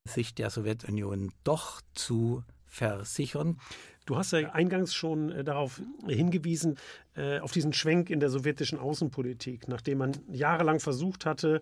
sich 0.05 0.35
der 0.35 0.51
Sowjetunion 0.51 1.33
doch 1.43 1.81
zu 1.95 2.45
versichern. 2.67 3.59
Du 4.05 4.17
hast 4.17 4.33
ja 4.33 4.51
eingangs 4.51 4.95
schon 4.95 5.33
äh, 5.33 5.43
darauf 5.43 5.81
hingewiesen, 6.07 6.77
äh, 7.17 7.41
auf 7.41 7.51
diesen 7.51 7.73
Schwenk 7.73 8.09
in 8.09 8.21
der 8.21 8.31
sowjetischen 8.31 8.79
Außenpolitik, 8.79 9.67
nachdem 9.67 9.99
man 9.99 10.13
jahrelang 10.31 10.79
versucht 10.79 11.27
hatte, 11.27 11.61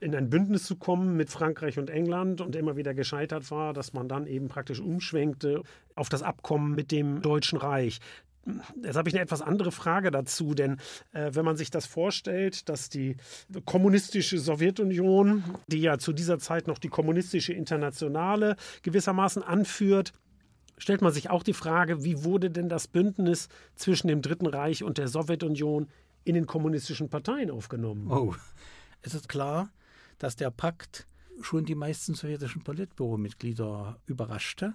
in 0.00 0.14
ein 0.14 0.30
Bündnis 0.30 0.64
zu 0.64 0.76
kommen 0.76 1.16
mit 1.16 1.28
Frankreich 1.28 1.78
und 1.78 1.90
England 1.90 2.40
und 2.40 2.56
immer 2.56 2.76
wieder 2.76 2.94
gescheitert 2.94 3.50
war, 3.50 3.74
dass 3.74 3.92
man 3.92 4.08
dann 4.08 4.26
eben 4.26 4.48
praktisch 4.48 4.80
umschwenkte 4.80 5.62
auf 5.94 6.08
das 6.08 6.22
Abkommen 6.22 6.74
mit 6.74 6.92
dem 6.92 7.20
Deutschen 7.20 7.58
Reich. 7.58 7.98
Jetzt 8.82 8.96
habe 8.96 9.08
ich 9.08 9.14
eine 9.14 9.22
etwas 9.22 9.42
andere 9.42 9.70
Frage 9.70 10.10
dazu, 10.10 10.54
denn 10.54 10.78
äh, 11.12 11.30
wenn 11.32 11.44
man 11.44 11.56
sich 11.56 11.70
das 11.70 11.86
vorstellt, 11.86 12.68
dass 12.68 12.88
die 12.88 13.16
kommunistische 13.64 14.38
Sowjetunion, 14.38 15.44
die 15.68 15.80
ja 15.80 15.98
zu 15.98 16.12
dieser 16.12 16.38
Zeit 16.38 16.66
noch 16.66 16.78
die 16.78 16.88
kommunistische 16.88 17.52
Internationale 17.52 18.56
gewissermaßen 18.82 19.42
anführt, 19.42 20.12
stellt 20.76 21.02
man 21.02 21.12
sich 21.12 21.30
auch 21.30 21.44
die 21.44 21.52
Frage, 21.52 22.02
wie 22.02 22.24
wurde 22.24 22.50
denn 22.50 22.68
das 22.68 22.88
Bündnis 22.88 23.48
zwischen 23.76 24.08
dem 24.08 24.22
Dritten 24.22 24.46
Reich 24.46 24.82
und 24.82 24.98
der 24.98 25.08
Sowjetunion 25.08 25.88
in 26.24 26.34
den 26.34 26.46
kommunistischen 26.46 27.08
Parteien 27.08 27.50
aufgenommen? 27.50 28.10
Oh, 28.10 28.34
es 29.02 29.14
ist 29.14 29.28
klar, 29.28 29.70
dass 30.18 30.36
der 30.36 30.50
Pakt 30.50 31.06
schon 31.40 31.64
die 31.64 31.74
meisten 31.74 32.14
sowjetischen 32.14 32.62
Politbüromitglieder 32.62 33.98
überraschte. 34.06 34.74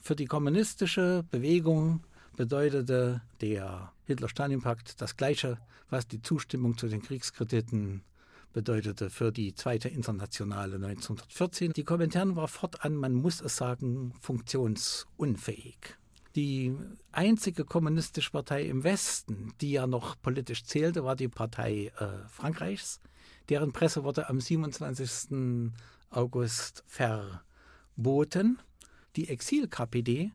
Für 0.00 0.16
die 0.16 0.26
kommunistische 0.26 1.24
Bewegung 1.30 2.04
bedeutete 2.36 3.22
der 3.40 3.92
Hitler-Stalin-Pakt 4.04 5.00
das 5.00 5.16
Gleiche, 5.16 5.58
was 5.90 6.08
die 6.08 6.22
Zustimmung 6.22 6.76
zu 6.78 6.88
den 6.88 7.02
Kriegskrediten 7.02 8.02
bedeutete 8.52 9.10
für 9.10 9.32
die 9.32 9.54
Zweite 9.54 9.88
Internationale 9.88 10.76
1914. 10.76 11.72
Die 11.72 11.84
Kommentaren 11.84 12.36
war 12.36 12.48
fortan, 12.48 12.96
man 12.96 13.14
muss 13.14 13.40
es 13.40 13.56
sagen, 13.56 14.12
funktionsunfähig. 14.20 15.96
Die 16.34 16.74
einzige 17.10 17.64
kommunistische 17.64 18.30
Partei 18.30 18.64
im 18.64 18.84
Westen, 18.84 19.52
die 19.60 19.72
ja 19.72 19.86
noch 19.86 20.20
politisch 20.20 20.64
zählte, 20.64 21.04
war 21.04 21.16
die 21.16 21.28
Partei 21.28 21.92
äh, 21.98 22.28
Frankreichs. 22.28 23.00
Deren 23.48 23.72
Presse 23.72 24.04
wurde 24.04 24.28
am 24.28 24.40
27. 24.40 25.72
August 26.10 26.84
verboten. 26.86 28.58
Die 29.16 29.28
Exil-KPD 29.28 30.32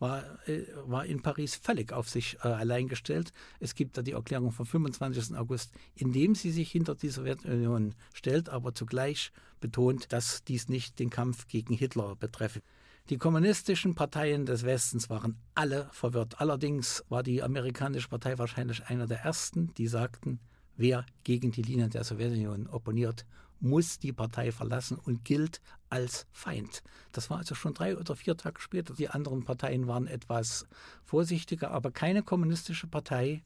war, 0.00 0.24
äh, 0.48 0.64
war 0.86 1.06
in 1.06 1.22
Paris 1.22 1.54
völlig 1.54 1.92
auf 1.92 2.08
sich 2.08 2.38
äh, 2.42 2.48
allein 2.48 2.88
gestellt. 2.88 3.32
Es 3.60 3.76
gibt 3.76 3.96
da 3.96 4.02
die 4.02 4.12
Erklärung 4.12 4.50
vom 4.50 4.66
25. 4.66 5.36
August, 5.36 5.72
in 5.94 6.12
dem 6.12 6.34
sie 6.34 6.50
sich 6.50 6.72
hinter 6.72 6.96
die 6.96 7.10
Sowjetunion 7.10 7.94
stellt, 8.12 8.48
aber 8.48 8.74
zugleich 8.74 9.30
betont, 9.60 10.12
dass 10.12 10.42
dies 10.42 10.68
nicht 10.68 10.98
den 10.98 11.10
Kampf 11.10 11.46
gegen 11.46 11.74
Hitler 11.74 12.16
betreffe. 12.16 12.62
Die 13.10 13.18
kommunistischen 13.18 13.94
Parteien 13.94 14.46
des 14.46 14.64
Westens 14.64 15.10
waren 15.10 15.36
alle 15.54 15.88
verwirrt. 15.92 16.40
Allerdings 16.40 17.04
war 17.08 17.22
die 17.22 17.42
amerikanische 17.42 18.08
Partei 18.08 18.38
wahrscheinlich 18.38 18.86
einer 18.86 19.06
der 19.06 19.20
ersten, 19.20 19.74
die 19.74 19.88
sagten, 19.88 20.40
wer 20.76 21.04
gegen 21.24 21.50
die 21.50 21.62
Linien 21.62 21.90
der 21.90 22.04
Sowjetunion 22.04 22.68
opponiert, 22.68 23.26
muss 23.60 23.98
die 23.98 24.12
Partei 24.12 24.52
verlassen 24.52 24.98
und 24.98 25.24
gilt 25.24 25.60
als 25.88 26.26
Feind. 26.32 26.82
Das 27.12 27.30
war 27.30 27.38
also 27.38 27.54
schon 27.54 27.74
drei 27.74 27.96
oder 27.96 28.16
vier 28.16 28.36
Tage 28.36 28.60
später. 28.60 28.94
Die 28.94 29.08
anderen 29.08 29.44
Parteien 29.44 29.86
waren 29.86 30.06
etwas 30.06 30.66
vorsichtiger, 31.04 31.70
aber 31.70 31.90
keine 31.90 32.22
kommunistische 32.22 32.86
Partei 32.86 33.42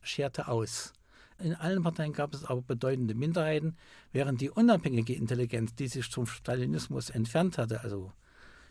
scherte 0.00 0.48
aus. 0.48 0.92
In 1.38 1.54
allen 1.54 1.82
Parteien 1.82 2.12
gab 2.12 2.32
es 2.32 2.44
aber 2.44 2.62
bedeutende 2.62 3.14
Minderheiten, 3.14 3.76
während 4.12 4.40
die 4.40 4.50
unabhängige 4.50 5.14
Intelligenz, 5.14 5.74
die 5.74 5.88
sich 5.88 6.10
zum 6.10 6.26
Stalinismus 6.26 7.10
entfernt 7.10 7.58
hatte, 7.58 7.82
also 7.82 8.12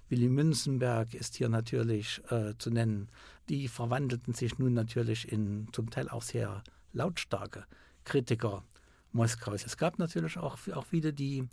Willy 0.10 0.30
Münzenberg 0.30 1.14
ist 1.16 1.36
hier 1.36 1.50
natürlich 1.50 2.22
äh, 2.30 2.54
zu 2.58 2.70
nennen, 2.70 3.10
die 3.50 3.68
verwandelten 3.68 4.34
sich 4.34 4.60
nun 4.60 4.74
natürlich 4.74 5.32
in 5.32 5.68
zum 5.72 5.90
Teil 5.90 6.10
auch 6.10 6.22
sehr 6.22 6.64
lautstarke 6.94 7.66
Kritiker 8.04 8.64
Moskaus. 9.16 9.66
Es 9.66 9.78
gab 9.78 9.98
natürlich 9.98 10.38
auch, 10.38 10.58
auch 10.74 10.86
viele, 10.86 11.14
die 11.14 11.48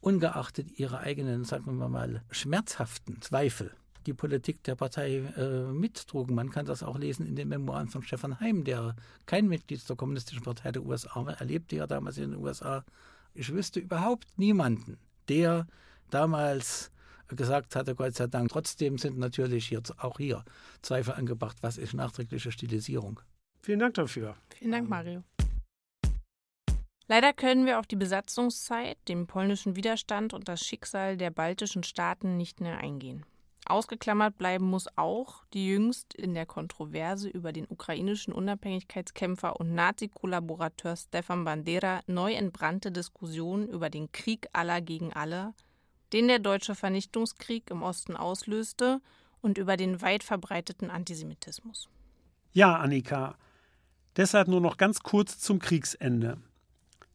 ungeachtet 0.00 0.78
ihrer 0.78 1.00
eigenen, 1.00 1.44
sagen 1.44 1.76
wir 1.78 1.88
mal, 1.88 2.22
schmerzhaften 2.30 3.20
Zweifel 3.20 3.72
die 4.06 4.14
Politik 4.14 4.62
der 4.64 4.74
Partei 4.74 5.18
äh, 5.36 5.72
mittrugen. 5.72 6.34
Man 6.34 6.50
kann 6.50 6.66
das 6.66 6.82
auch 6.82 6.98
lesen 6.98 7.26
in 7.26 7.36
den 7.36 7.48
Memoiren 7.48 7.88
von 7.88 8.02
Stefan 8.02 8.40
Heim, 8.40 8.64
der 8.64 8.96
kein 9.26 9.48
Mitglied 9.48 9.88
der 9.88 9.96
Kommunistischen 9.96 10.42
Partei 10.42 10.72
der 10.72 10.84
USA 10.84 11.24
war. 11.24 11.40
Er 11.40 11.46
lebte 11.46 11.76
ja 11.76 11.86
damals 11.86 12.18
in 12.18 12.32
den 12.32 12.40
USA. 12.40 12.84
Ich 13.34 13.52
wüsste 13.52 13.80
überhaupt 13.80 14.26
niemanden, 14.36 14.98
der 15.28 15.66
damals 16.10 16.90
gesagt 17.28 17.76
hatte, 17.76 17.94
Gott 17.94 18.14
sei 18.14 18.26
Dank. 18.26 18.50
Trotzdem 18.50 18.98
sind 18.98 19.18
natürlich 19.18 19.70
jetzt 19.70 19.98
auch 20.00 20.18
hier 20.18 20.44
Zweifel 20.82 21.14
angebracht, 21.14 21.58
was 21.62 21.78
ist 21.78 21.94
nachträgliche 21.94 22.52
Stilisierung. 22.52 23.20
Vielen 23.62 23.78
Dank 23.78 23.94
dafür. 23.94 24.36
Vielen 24.58 24.72
Dank, 24.72 24.88
Mario. 24.88 25.22
Leider 27.12 27.34
können 27.34 27.66
wir 27.66 27.78
auf 27.78 27.86
die 27.86 27.96
Besatzungszeit, 27.96 28.96
den 29.06 29.26
polnischen 29.26 29.76
Widerstand 29.76 30.32
und 30.32 30.48
das 30.48 30.64
Schicksal 30.64 31.18
der 31.18 31.30
baltischen 31.30 31.82
Staaten 31.82 32.38
nicht 32.38 32.62
mehr 32.62 32.78
eingehen. 32.78 33.26
Ausgeklammert 33.66 34.38
bleiben 34.38 34.64
muss 34.64 34.86
auch 34.96 35.44
die 35.52 35.68
jüngst 35.68 36.14
in 36.14 36.32
der 36.32 36.46
Kontroverse 36.46 37.28
über 37.28 37.52
den 37.52 37.66
ukrainischen 37.68 38.32
Unabhängigkeitskämpfer 38.32 39.60
und 39.60 39.74
Nazi-Kollaborateur 39.74 40.96
Stefan 40.96 41.44
Bandera 41.44 42.00
neu 42.06 42.32
entbrannte 42.32 42.90
Diskussion 42.90 43.68
über 43.68 43.90
den 43.90 44.10
Krieg 44.12 44.48
aller 44.54 44.80
gegen 44.80 45.12
alle, 45.12 45.52
den 46.14 46.28
der 46.28 46.38
deutsche 46.38 46.74
Vernichtungskrieg 46.74 47.70
im 47.70 47.82
Osten 47.82 48.16
auslöste 48.16 49.02
und 49.42 49.58
über 49.58 49.76
den 49.76 50.00
weit 50.00 50.24
verbreiteten 50.24 50.88
Antisemitismus. 50.88 51.90
Ja, 52.54 52.76
Annika. 52.76 53.36
Deshalb 54.16 54.48
nur 54.48 54.62
noch 54.62 54.78
ganz 54.78 55.00
kurz 55.00 55.38
zum 55.38 55.58
Kriegsende. 55.58 56.38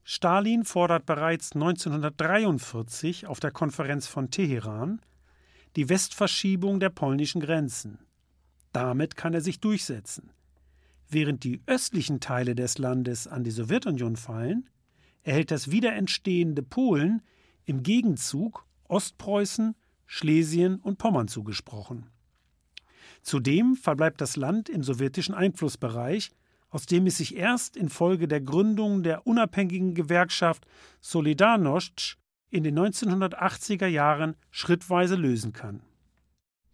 Stalin 0.10 0.64
fordert 0.64 1.06
bereits 1.06 1.52
1943 1.52 3.28
auf 3.28 3.42
der 3.42 3.52
Konferenz 3.52 4.08
von 4.08 4.32
Teheran 4.32 5.02
die 5.76 5.90
Westverschiebung 5.90 6.80
der 6.80 6.92
polnischen 6.92 7.42
Grenzen. 7.42 8.00
Damit 8.72 9.18
kann 9.18 9.34
er 9.34 9.42
sich 9.42 9.60
durchsetzen. 9.60 10.32
Während 11.10 11.44
die 11.44 11.62
östlichen 11.66 12.22
Teile 12.22 12.56
des 12.56 12.78
Landes 12.78 13.28
an 13.28 13.44
die 13.44 13.52
Sowjetunion 13.52 14.16
fallen, 14.16 14.70
erhält 15.24 15.52
das 15.52 15.72
wiederentstehende 15.72 16.64
Polen 16.64 17.22
im 17.66 17.84
Gegenzug 17.84 18.66
Ostpreußen, 18.86 19.76
Schlesien 20.06 20.78
und 20.78 21.00
Pommern 21.00 21.28
zugesprochen. 21.28 22.10
Zudem 23.24 23.76
verbleibt 23.76 24.22
das 24.22 24.38
Land 24.38 24.70
im 24.70 24.84
sowjetischen 24.84 25.36
Einflussbereich 25.36 26.32
aus 26.70 26.86
dem 26.86 27.08
es 27.08 27.18
sich 27.18 27.36
erst 27.36 27.78
infolge 27.78 28.28
der 28.28 28.42
Gründung 28.42 29.04
der 29.04 29.26
unabhängigen 29.26 29.94
Gewerkschaft 29.96 30.66
Solidarność 31.02 32.18
in 32.50 32.64
den 32.64 32.78
1980er 32.78 33.88
Jahren 33.88 34.36
schrittweise 34.52 35.16
lösen 35.16 35.54
kann. 35.54 35.82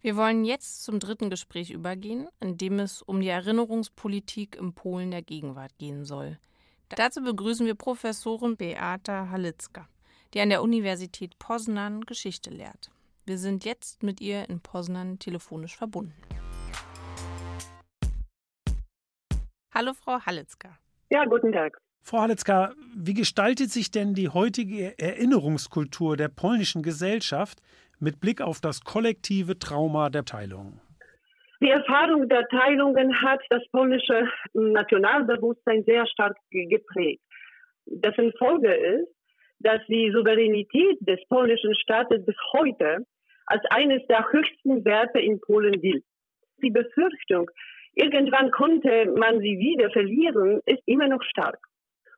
Wir 0.00 0.16
wollen 0.16 0.44
jetzt 0.44 0.84
zum 0.84 1.00
dritten 1.00 1.30
Gespräch 1.30 1.70
übergehen, 1.70 2.28
in 2.38 2.58
dem 2.58 2.78
es 2.78 3.00
um 3.00 3.20
die 3.20 3.28
Erinnerungspolitik 3.28 4.56
im 4.56 4.74
Polen 4.74 5.10
der 5.10 5.22
Gegenwart 5.22 5.78
gehen 5.78 6.04
soll. 6.04 6.38
Dazu 6.90 7.22
begrüßen 7.22 7.66
wir 7.66 7.74
Professorin 7.74 8.56
Beata 8.56 9.30
Halicka, 9.30 9.88
die 10.34 10.40
an 10.40 10.50
der 10.50 10.62
Universität 10.62 11.38
Poznan 11.38 12.02
Geschichte 12.02 12.50
lehrt. 12.50 12.90
Wir 13.24 13.38
sind 13.38 13.64
jetzt 13.64 14.02
mit 14.02 14.20
ihr 14.20 14.48
in 14.50 14.60
Poznan 14.60 15.18
telefonisch 15.18 15.74
verbunden. 15.74 16.12
Hallo, 19.76 19.92
Frau 19.92 20.20
Halitzka. 20.24 20.68
Ja, 21.10 21.24
guten 21.24 21.50
Tag. 21.50 21.76
Frau 22.00 22.20
Halitzka, 22.20 22.74
wie 22.96 23.14
gestaltet 23.14 23.70
sich 23.70 23.90
denn 23.90 24.14
die 24.14 24.28
heutige 24.28 24.96
Erinnerungskultur 24.98 26.16
der 26.16 26.28
polnischen 26.28 26.84
Gesellschaft 26.84 27.58
mit 27.98 28.20
Blick 28.20 28.40
auf 28.40 28.60
das 28.60 28.82
kollektive 28.82 29.58
Trauma 29.58 30.10
der 30.10 30.24
Teilung? 30.24 30.80
Die 31.60 31.70
Erfahrung 31.70 32.28
der 32.28 32.46
Teilungen 32.48 33.20
hat 33.20 33.40
das 33.50 33.62
polnische 33.72 34.28
Nationalbewusstsein 34.52 35.82
sehr 35.84 36.06
stark 36.06 36.36
geprägt. 36.50 37.22
Dessen 37.86 38.32
Folge 38.38 38.72
ist, 38.72 39.08
dass 39.58 39.80
die 39.88 40.12
Souveränität 40.14 40.98
des 41.00 41.18
polnischen 41.28 41.74
Staates 41.74 42.24
bis 42.24 42.36
heute 42.52 42.98
als 43.46 43.62
eines 43.70 44.06
der 44.06 44.24
höchsten 44.30 44.84
Werte 44.84 45.18
in 45.18 45.40
Polen 45.40 45.80
gilt. 45.80 46.04
Die 46.62 46.70
Befürchtung, 46.70 47.50
Irgendwann 47.94 48.50
konnte 48.50 49.12
man 49.16 49.40
sie 49.40 49.58
wieder 49.58 49.90
verlieren, 49.90 50.60
ist 50.66 50.82
immer 50.86 51.08
noch 51.08 51.22
stark. 51.22 51.58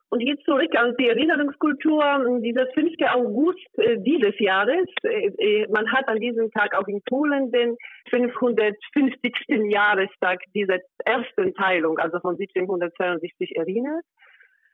Und 0.09 0.21
jetzt 0.21 0.45
zurück 0.45 0.73
an 0.77 0.95
die 0.97 1.09
Erinnerungskultur 1.09 2.39
dieses 2.41 2.67
5. 2.73 2.93
August 3.13 3.67
äh, 3.77 3.97
dieses 3.99 4.39
Jahres. 4.39 4.87
Äh, 5.03 5.27
äh, 5.37 5.67
man 5.69 5.91
hat 5.91 6.07
an 6.07 6.19
diesem 6.19 6.49
Tag 6.51 6.73
auch 6.77 6.87
in 6.87 7.01
Polen 7.03 7.51
den 7.51 7.75
550. 8.09 9.33
Jahrestag 9.69 10.39
dieser 10.55 10.77
ersten 11.03 11.53
Teilung, 11.55 11.97
also 11.99 12.19
von 12.21 12.37
1762 12.39 13.57
erinnert. 13.57 14.05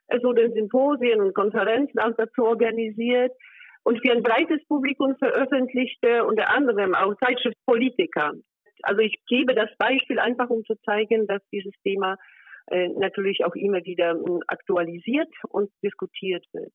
Es 0.06 0.22
wurden 0.22 0.52
Symposien 0.52 1.20
und 1.20 1.34
Konferenzen 1.34 1.98
auch 1.98 2.12
dazu 2.16 2.44
organisiert 2.44 3.32
und 3.82 4.00
für 4.06 4.12
ein 4.12 4.22
breites 4.22 4.64
Publikum 4.68 5.16
veröffentlichte 5.16 6.24
unter 6.24 6.50
anderem 6.50 6.94
auch 6.94 7.14
Zeitschriftpolitiker 7.16 8.34
also 8.84 9.00
ich 9.00 9.16
gebe 9.26 9.54
das 9.54 9.70
Beispiel 9.78 10.18
einfach, 10.18 10.48
um 10.50 10.64
zu 10.64 10.74
zeigen, 10.84 11.26
dass 11.26 11.42
dieses 11.52 11.74
Thema 11.82 12.16
äh, 12.68 12.88
natürlich 12.88 13.44
auch 13.44 13.54
immer 13.54 13.84
wieder 13.84 14.12
äh, 14.12 14.40
aktualisiert 14.46 15.32
und 15.48 15.70
diskutiert 15.82 16.46
wird. 16.52 16.72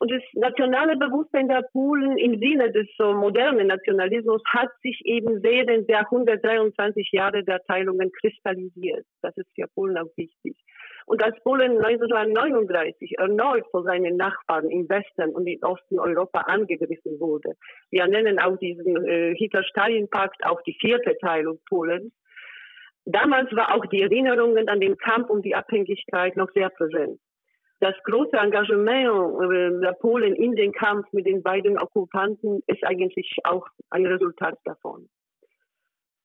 Und 0.00 0.12
das 0.12 0.22
nationale 0.34 0.96
Bewusstsein 0.96 1.48
der 1.48 1.62
Polen 1.72 2.16
im 2.18 2.38
Sinne 2.38 2.70
des 2.70 2.86
so 2.96 3.12
modernen 3.14 3.66
Nationalismus 3.66 4.40
hat 4.46 4.70
sich 4.80 5.00
eben 5.04 5.42
während 5.42 5.88
der 5.90 6.00
123 6.00 7.10
Jahre 7.12 7.42
der 7.42 7.60
Teilungen 7.64 8.12
kristallisiert. 8.12 9.04
Das 9.22 9.36
ist 9.36 9.48
für 9.56 9.66
Polen 9.74 9.98
auch 9.98 10.10
wichtig. 10.16 10.56
Und 11.06 11.24
als 11.24 11.42
Polen 11.42 11.78
1939 11.84 13.18
erneut 13.18 13.64
von 13.72 13.82
seinen 13.82 14.16
Nachbarn 14.16 14.70
im 14.70 14.88
Westen 14.88 15.34
und 15.34 15.46
im 15.48 15.58
Osten 15.62 15.98
Europa 15.98 16.42
angegriffen 16.42 17.18
wurde, 17.18 17.54
wir 17.90 18.06
nennen 18.06 18.38
auch 18.38 18.56
diesen 18.58 19.04
äh, 19.04 19.34
Hitler-Stalin-Pakt 19.34 20.44
auch 20.44 20.62
die 20.62 20.76
vierte 20.80 21.16
Teilung 21.18 21.58
Polens, 21.68 22.12
damals 23.04 23.50
war 23.56 23.74
auch 23.74 23.86
die 23.86 24.02
Erinnerungen 24.02 24.68
an 24.68 24.80
den 24.80 24.96
Kampf 24.96 25.30
um 25.30 25.42
die 25.42 25.56
Abhängigkeit 25.56 26.36
noch 26.36 26.50
sehr 26.52 26.68
präsent 26.68 27.18
das 27.80 27.94
große 28.04 28.36
Engagement 28.36 29.52
äh, 29.52 29.80
der 29.80 29.92
Polen 29.92 30.34
in 30.34 30.56
den 30.56 30.72
Kampf 30.72 31.06
mit 31.12 31.26
den 31.26 31.42
beiden 31.42 31.78
Okkupanten 31.78 32.62
ist 32.66 32.84
eigentlich 32.84 33.36
auch 33.44 33.66
ein 33.90 34.06
Resultat 34.06 34.58
davon. 34.64 35.08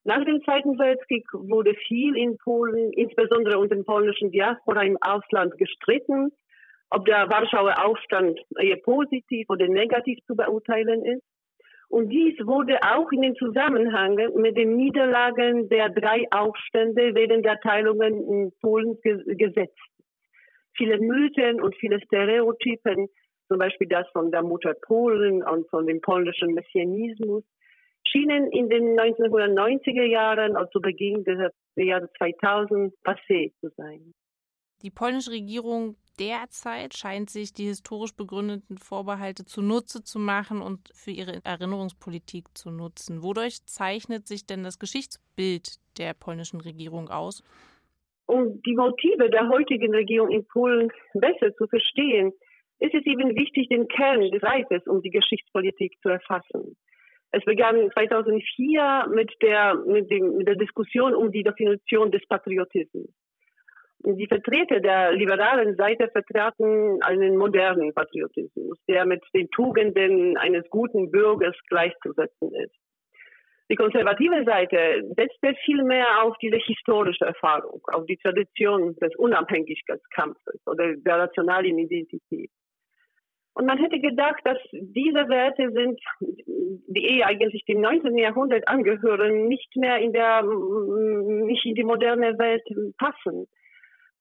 Nach 0.05 0.23
dem 0.25 0.43
Zweiten 0.43 0.77
Weltkrieg 0.79 1.25
wurde 1.33 1.75
viel 1.87 2.17
in 2.17 2.37
Polen, 2.37 2.91
insbesondere 2.91 3.57
unter 3.57 3.75
den 3.75 3.85
polnischen 3.85 4.31
Diaspora 4.31 4.83
im 4.83 4.97
Ausland, 5.01 5.57
gestritten, 5.57 6.31
ob 6.89 7.05
der 7.05 7.29
Warschauer 7.29 7.85
Aufstand 7.85 8.39
eher 8.59 8.77
positiv 8.77 9.49
oder 9.49 9.67
negativ 9.67 10.19
zu 10.27 10.35
beurteilen 10.35 11.05
ist. 11.05 11.23
Und 11.87 12.09
dies 12.09 12.37
wurde 12.45 12.79
auch 12.81 13.11
in 13.11 13.21
den 13.21 13.35
Zusammenhang 13.35 14.15
mit 14.35 14.57
den 14.57 14.75
Niederlagen 14.75 15.69
der 15.69 15.89
drei 15.89 16.25
Aufstände 16.31 17.13
während 17.13 17.45
der 17.45 17.59
Teilungen 17.59 18.27
in 18.27 18.51
Polen 18.59 18.97
gesetzt. 19.01 19.92
Viele 20.75 20.99
Mythen 20.99 21.61
und 21.61 21.75
viele 21.75 21.99
Stereotypen, 22.01 23.07
zum 23.47 23.57
Beispiel 23.57 23.87
das 23.87 24.07
von 24.11 24.31
der 24.31 24.43
Mutter 24.43 24.73
Polen 24.73 25.43
und 25.43 25.69
von 25.69 25.85
dem 25.85 26.01
polnischen 26.01 26.53
Messianismus, 26.53 27.43
schienen 28.07 28.51
in 28.51 28.69
den 28.69 28.99
1990er 28.99 30.05
Jahren, 30.05 30.55
also 30.55 30.79
Beginn 30.79 31.23
des 31.23 31.51
Jahres 31.75 32.09
2000, 32.17 32.93
passé 33.03 33.51
zu 33.59 33.69
sein. 33.77 34.13
Die 34.81 34.91
polnische 34.91 35.31
Regierung 35.31 35.95
derzeit 36.19 36.93
scheint 36.93 37.29
sich 37.29 37.53
die 37.53 37.65
historisch 37.65 38.13
begründeten 38.13 38.77
Vorbehalte 38.77 39.45
zunutze 39.45 40.03
zu 40.03 40.19
machen 40.19 40.61
und 40.61 40.89
für 40.93 41.11
ihre 41.11 41.39
Erinnerungspolitik 41.43 42.45
zu 42.53 42.69
nutzen. 42.69 43.23
Wodurch 43.23 43.65
zeichnet 43.65 44.27
sich 44.27 44.45
denn 44.45 44.63
das 44.63 44.79
Geschichtsbild 44.79 45.79
der 45.97 46.13
polnischen 46.13 46.59
Regierung 46.59 47.09
aus? 47.09 47.43
Um 48.25 48.61
die 48.61 48.75
Motive 48.75 49.29
der 49.29 49.49
heutigen 49.49 49.93
Regierung 49.93 50.29
in 50.31 50.45
Polen 50.47 50.89
besser 51.13 51.53
zu 51.55 51.67
verstehen, 51.67 52.31
ist 52.79 52.93
es 52.93 53.05
eben 53.05 53.35
wichtig, 53.35 53.69
den 53.69 53.87
Kern 53.87 54.21
des 54.31 54.43
Reiches 54.43 54.85
um 54.87 55.01
die 55.01 55.09
Geschichtspolitik 55.09 55.93
zu 56.01 56.09
erfassen. 56.09 56.75
Es 57.31 57.43
begann 57.45 57.89
2004 57.93 59.07
mit 59.13 59.31
der, 59.41 59.75
mit, 59.87 60.09
dem, 60.11 60.37
mit 60.37 60.47
der 60.47 60.55
Diskussion 60.55 61.15
um 61.15 61.31
die 61.31 61.43
Definition 61.43 62.11
des 62.11 62.25
Patriotismus. 62.27 63.09
Die 64.05 64.27
Vertreter 64.27 64.81
der 64.81 65.13
liberalen 65.13 65.75
Seite 65.77 66.09
vertraten 66.09 67.01
einen 67.03 67.37
modernen 67.37 67.93
Patriotismus, 67.93 68.77
der 68.87 69.05
mit 69.05 69.23
den 69.33 69.49
Tugenden 69.49 70.37
eines 70.37 70.69
guten 70.69 71.09
Bürgers 71.09 71.55
gleichzusetzen 71.69 72.53
ist. 72.53 72.75
Die 73.71 73.75
konservative 73.75 74.43
Seite 74.43 75.03
setzte 75.15 75.55
vielmehr 75.65 76.23
auf 76.23 76.35
diese 76.41 76.57
historische 76.57 77.25
Erfahrung, 77.25 77.81
auf 77.93 78.05
die 78.05 78.17
Tradition 78.17 78.95
des 78.95 79.15
Unabhängigkeitskampfes 79.15 80.61
oder 80.67 80.95
der 80.95 81.17
nationalen 81.17 81.77
Identität. 81.77 82.51
Und 83.55 83.67
man 83.67 83.77
hätte 83.77 83.99
gedacht, 83.99 84.41
dass 84.45 84.57
diese 84.71 85.29
Werte 85.29 85.71
sind, 85.71 85.99
die 86.87 87.05
eh 87.05 87.23
eigentlich 87.23 87.63
dem 87.65 87.81
19. 87.81 88.17
Jahrhundert 88.17 88.67
angehören, 88.67 89.47
nicht 89.47 89.75
mehr 89.75 89.99
in 89.99 90.11
der, 90.11 90.41
nicht 90.41 91.65
in 91.65 91.75
die 91.75 91.83
moderne 91.83 92.37
Welt 92.39 92.63
passen. 92.97 93.47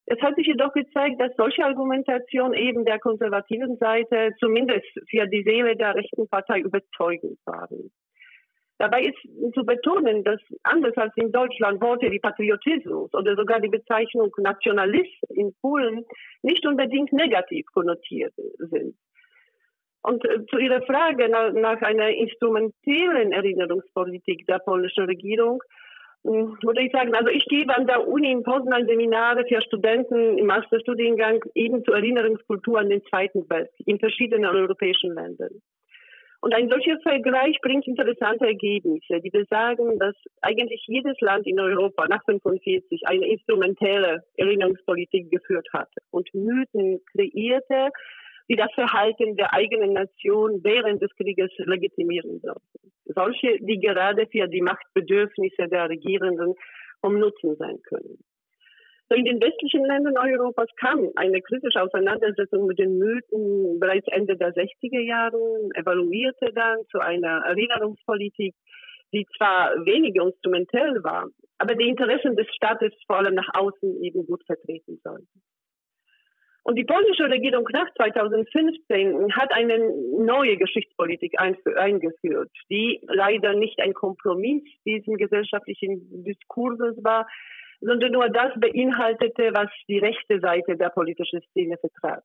Es 0.05 0.20
hat 0.20 0.34
sich 0.36 0.47
jedoch 0.47 0.72
gezeigt, 0.72 1.20
dass 1.20 1.34
solche 1.36 1.64
Argumentation 1.64 2.53
eben 2.55 2.84
der 2.84 2.99
konservativen 2.99 3.76
Seite 3.78 4.32
zumindest 4.38 4.86
für 5.09 5.26
die 5.26 5.45
Seele 5.45 5.76
der 5.76 5.95
rechten 5.95 6.28
Partei 6.28 6.61
überzeugend 6.61 7.38
waren. 7.47 7.90
Dabei 8.83 9.03
ist 9.03 9.55
zu 9.55 9.64
betonen, 9.64 10.24
dass 10.24 10.41
anders 10.64 10.97
als 10.97 11.12
in 11.14 11.30
Deutschland 11.30 11.80
Worte 11.80 12.11
wie 12.11 12.18
Patriotismus 12.18 13.14
oder 13.14 13.37
sogar 13.37 13.61
die 13.61 13.68
Bezeichnung 13.68 14.33
Nationalist 14.39 15.22
in 15.28 15.55
Polen 15.61 16.05
nicht 16.43 16.66
unbedingt 16.66 17.12
negativ 17.12 17.64
konnotiert 17.72 18.35
sind. 18.59 18.97
Und 20.03 20.24
äh, 20.24 20.45
zu 20.47 20.59
Ihrer 20.59 20.83
Frage 20.83 21.28
nach, 21.28 21.53
nach 21.53 21.80
einer 21.83 22.09
instrumentellen 22.09 23.30
Erinnerungspolitik 23.30 24.49
der 24.49 24.59
polnischen 24.59 25.05
Regierung 25.05 25.62
hm, 26.24 26.59
würde 26.62 26.83
ich 26.83 26.91
sagen, 26.91 27.14
also 27.14 27.30
ich 27.30 27.45
gebe 27.45 27.72
an 27.76 27.87
der 27.87 28.09
Uni 28.09 28.33
in 28.33 28.43
Poznan 28.43 28.89
Seminare 28.89 29.45
für 29.47 29.62
Studenten 29.62 30.39
im 30.39 30.47
Masterstudiengang 30.47 31.39
eben 31.55 31.85
zur 31.85 31.95
Erinnerungskultur 31.95 32.80
an 32.80 32.91
den 32.91 33.05
Zweiten 33.05 33.49
Weltkrieg 33.49 33.87
in 33.87 34.01
verschiedenen 34.01 34.47
europäischen 34.47 35.14
Ländern. 35.14 35.62
Und 36.43 36.53
ein 36.55 36.68
solcher 36.68 36.99
Vergleich 37.03 37.57
bringt 37.62 37.86
interessante 37.86 38.47
Ergebnisse, 38.47 39.20
die 39.20 39.30
besagen, 39.30 39.97
dass 40.01 40.16
eigentlich 40.40 40.82
jedes 40.88 41.18
Land 41.20 41.47
in 41.47 41.61
Europa 41.61 42.09
nach 42.09 42.26
1945 42.26 43.07
eine 43.07 43.28
instrumentelle 43.28 44.24
Erinnerungspolitik 44.36 45.30
geführt 45.30 45.68
hatte 45.72 46.01
und 46.11 46.28
Mythen 46.34 47.01
kreierte, 47.12 47.93
die 48.49 48.57
das 48.57 48.72
Verhalten 48.74 49.36
der 49.36 49.55
eigenen 49.55 49.93
Nation 49.93 50.64
während 50.64 51.01
des 51.01 51.14
Krieges 51.14 51.53
legitimieren 51.59 52.40
sollten. 52.40 52.93
Solche, 53.05 53.59
die 53.61 53.78
gerade 53.78 54.26
für 54.26 54.49
die 54.49 54.62
Machtbedürfnisse 54.62 55.68
der 55.68 55.90
Regierenden 55.90 56.55
vom 57.01 57.20
Nutzen 57.20 57.55
sein 57.55 57.80
können. 57.82 58.18
So 59.13 59.19
in 59.19 59.27
den 59.27 59.43
westlichen 59.43 59.85
Ländern 59.85 60.17
Europas 60.17 60.71
kam 60.77 61.11
eine 61.17 61.43
kritische 61.43 61.83
Auseinandersetzung 61.83 62.67
mit 62.67 62.79
den 62.79 62.97
Mythen 62.97 63.79
bereits 63.79 64.09
Ende 64.09 64.39
der 64.39 64.55
60er 64.55 65.01
Jahre, 65.01 65.37
evaluierte 65.75 66.51
dann 66.55 66.79
zu 66.91 66.99
einer 66.99 67.45
Erinnerungspolitik, 67.45 68.55
die 69.13 69.27
zwar 69.37 69.75
weniger 69.85 70.25
instrumentell 70.25 71.05
war, 71.05 71.29
aber 71.59 71.75
die 71.75 71.89
Interessen 71.89 72.37
des 72.37 72.47
Staates 72.55 72.95
vor 73.07 73.19
allem 73.19 73.35
nach 73.35 73.51
außen 73.53 74.03
eben 74.03 74.25
gut 74.25 74.43
vertreten 74.47 74.99
sollte. 75.05 75.29
Und 76.63 76.77
die 76.77 76.85
polnische 76.85 77.25
Regierung 77.25 77.69
nach 77.71 77.93
2015 77.97 79.35
hat 79.35 79.53
eine 79.53 79.93
neue 80.25 80.57
Geschichtspolitik 80.57 81.39
eingeführt, 81.39 82.51
die 82.71 83.03
leider 83.09 83.53
nicht 83.53 83.79
ein 83.79 83.93
Kompromiss 83.93 84.63
diesen 84.87 85.19
gesellschaftlichen 85.19 86.25
Diskurses 86.25 86.97
war, 87.05 87.27
sondern 87.83 88.12
nur 88.12 88.28
das 88.28 88.53
beinhaltete, 88.57 89.51
was 89.53 89.68
die 89.89 89.99
rechte 89.99 90.41
Seite 90.41 90.76
der 90.76 90.91
politischen 90.91 91.41
Szene 91.51 91.76
vertrat. 91.78 92.24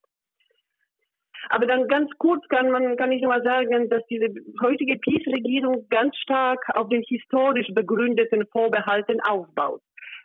Aber 1.50 1.66
dann 1.66 1.88
ganz 1.88 2.12
kurz 2.18 2.48
kann 2.50 2.72
man, 2.72 2.98
kann 2.98 3.12
ich 3.12 3.22
nur 3.22 3.42
sagen, 3.42 3.90
dass 3.90 4.06
diese 4.08 4.28
heutige 4.62 4.98
PiS-Regierung 4.98 5.88
ganz 5.90 6.16
stark 6.18 6.60
auf 6.76 6.90
den 6.90 7.04
historisch 7.04 7.68
begründeten 7.74 8.46
Vorbehalten 8.52 9.22
aufbaut, 9.22 9.82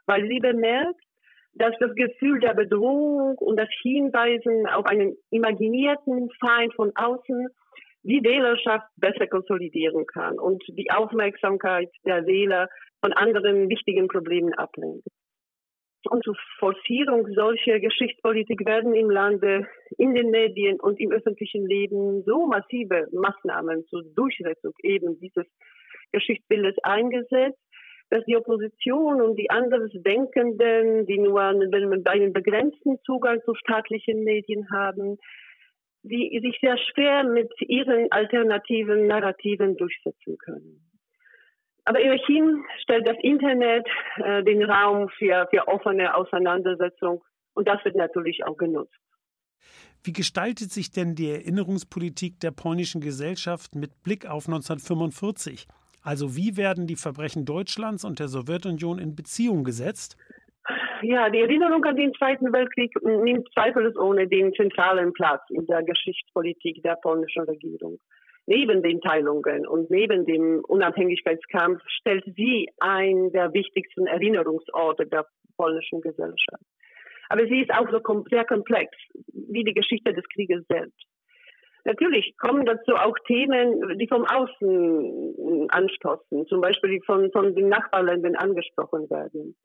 weil 0.06 0.26
sie 0.28 0.40
bemerkt, 0.40 1.00
dass 1.54 1.74
das 1.78 1.94
Gefühl 1.94 2.40
der 2.40 2.54
Bedrohung 2.54 3.36
und 3.38 3.56
das 3.56 3.68
Hinweisen 3.82 4.66
auf 4.68 4.86
einen 4.86 5.14
imaginierten 5.30 6.30
Feind 6.40 6.74
von 6.74 6.92
außen 6.94 7.48
die 8.04 8.24
Wählerschaft 8.24 8.86
besser 8.96 9.26
konsolidieren 9.28 10.06
kann 10.06 10.38
und 10.38 10.62
die 10.66 10.90
Aufmerksamkeit 10.90 11.90
der 12.04 12.26
Wähler 12.26 12.68
von 13.00 13.12
anderen 13.12 13.68
wichtigen 13.68 14.08
Problemen 14.08 14.54
ablenkt. 14.54 15.06
Und 16.10 16.24
zur 16.24 16.36
Forcierung 16.58 17.26
solcher 17.34 17.78
Geschichtspolitik 17.78 18.66
werden 18.66 18.94
im 18.94 19.08
Lande, 19.08 19.66
in 19.98 20.14
den 20.14 20.30
Medien 20.30 20.80
und 20.80 20.98
im 21.00 21.12
öffentlichen 21.12 21.66
Leben 21.66 22.22
so 22.24 22.46
massive 22.46 23.06
Maßnahmen 23.12 23.84
zur 23.86 24.02
Durchsetzung 24.14 24.72
eben 24.82 25.18
dieses 25.20 25.46
Geschichtsbildes 26.10 26.76
eingesetzt, 26.82 27.58
dass 28.10 28.24
die 28.26 28.36
Opposition 28.36 29.22
und 29.22 29.36
die 29.36 29.48
Andersdenkenden, 29.48 31.06
die 31.06 31.18
nur 31.18 31.40
einen, 31.40 32.06
einen 32.06 32.32
begrenzten 32.32 32.98
Zugang 33.04 33.40
zu 33.44 33.54
staatlichen 33.54 34.22
Medien 34.24 34.66
haben, 34.70 35.16
die 36.02 36.38
sich 36.42 36.58
sehr 36.60 36.76
schwer 36.78 37.24
mit 37.24 37.50
ihren 37.60 38.10
alternativen 38.10 39.06
Narrativen 39.06 39.76
durchsetzen 39.76 40.36
können. 40.38 40.91
Aber 41.84 42.00
immerhin 42.00 42.64
stellt 42.82 43.06
das 43.06 43.16
Internet 43.22 43.86
äh, 44.16 44.42
den 44.44 44.62
Raum 44.62 45.08
für, 45.18 45.48
für 45.50 45.66
offene 45.66 46.14
Auseinandersetzung 46.14 47.22
und 47.54 47.68
das 47.68 47.84
wird 47.84 47.96
natürlich 47.96 48.44
auch 48.44 48.56
genutzt. 48.56 48.94
Wie 50.04 50.12
gestaltet 50.12 50.72
sich 50.72 50.90
denn 50.90 51.14
die 51.14 51.30
Erinnerungspolitik 51.30 52.40
der 52.40 52.50
polnischen 52.50 53.00
Gesellschaft 53.00 53.74
mit 53.74 54.02
Blick 54.02 54.26
auf 54.26 54.48
1945? 54.48 55.66
Also 56.02 56.36
wie 56.36 56.56
werden 56.56 56.88
die 56.88 56.96
Verbrechen 56.96 57.44
Deutschlands 57.44 58.04
und 58.04 58.18
der 58.18 58.26
Sowjetunion 58.26 58.98
in 58.98 59.14
Beziehung 59.14 59.62
gesetzt? 59.62 60.16
Ja, 61.02 61.30
die 61.30 61.40
Erinnerung 61.40 61.84
an 61.84 61.96
den 61.96 62.12
Zweiten 62.14 62.52
Weltkrieg 62.52 62.92
nimmt 63.02 63.48
zweifelsohne 63.54 64.28
den 64.28 64.52
zentralen 64.54 65.12
Platz 65.12 65.42
in 65.50 65.66
der 65.66 65.82
Geschichtspolitik 65.82 66.82
der 66.82 66.96
polnischen 66.96 67.42
Regierung. 67.44 67.98
Neben 68.46 68.82
den 68.82 69.00
Teilungen 69.00 69.66
und 69.66 69.90
neben 69.90 70.26
dem 70.26 70.64
Unabhängigkeitskampf 70.66 71.80
stellt 72.00 72.24
sie 72.36 72.68
einen 72.80 73.30
der 73.32 73.52
wichtigsten 73.52 74.06
Erinnerungsorte 74.06 75.06
der 75.06 75.26
polnischen 75.56 76.00
Gesellschaft. 76.00 76.64
Aber 77.28 77.46
sie 77.46 77.60
ist 77.60 77.72
auch 77.72 77.88
so 77.90 78.24
sehr 78.30 78.44
komplex 78.44 78.90
wie 79.32 79.64
die 79.64 79.74
Geschichte 79.74 80.12
des 80.12 80.24
Krieges 80.34 80.66
selbst. 80.68 81.06
Natürlich 81.84 82.36
kommen 82.36 82.64
dazu 82.64 82.94
auch 82.94 83.16
Themen, 83.26 83.98
die 83.98 84.06
vom 84.06 84.24
Außen 84.24 85.68
anstoßen, 85.68 86.46
zum 86.46 86.60
Beispiel 86.60 86.90
die 86.90 87.02
von, 87.04 87.30
von 87.32 87.54
den 87.54 87.68
Nachbarländern 87.68 88.36
angesprochen 88.36 89.10
werden. 89.10 89.56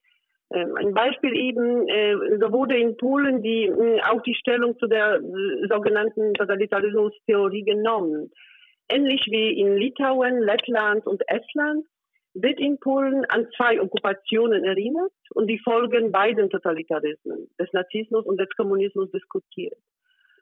Ähm, 0.49 0.75
ein 0.78 0.93
Beispiel 0.93 1.36
eben, 1.36 1.88
äh, 1.88 2.15
so 2.39 2.51
wurde 2.51 2.78
in 2.78 2.95
Polen 2.95 3.43
die, 3.43 3.65
äh, 3.65 4.01
auch 4.09 4.21
die 4.23 4.36
Stellung 4.36 4.78
zu 4.80 4.88
der 4.88 5.15
äh, 5.15 5.67
sogenannten 5.67 6.34
Totalitarismustheorie 6.34 7.63
genommen. 7.63 8.32
Ähnlich 8.90 9.26
wie 9.30 9.60
in 9.60 9.76
Litauen, 9.76 10.40
Lettland 10.42 11.06
und 11.06 11.22
Estland 11.28 11.86
wird 12.34 12.60
in 12.60 12.80
Polen 12.80 13.26
an 13.26 13.48
zwei 13.56 13.82
Okkupationen 13.82 14.64
erinnert 14.64 15.12
und 15.32 15.48
die 15.48 15.60
Folgen 15.60 16.12
beiden 16.12 16.50
Totalitarismen, 16.50 17.50
des 17.60 17.72
Nazismus 17.74 18.26
und 18.26 18.40
des 18.40 18.50
Kommunismus 18.56 19.12
diskutiert. 19.12 19.78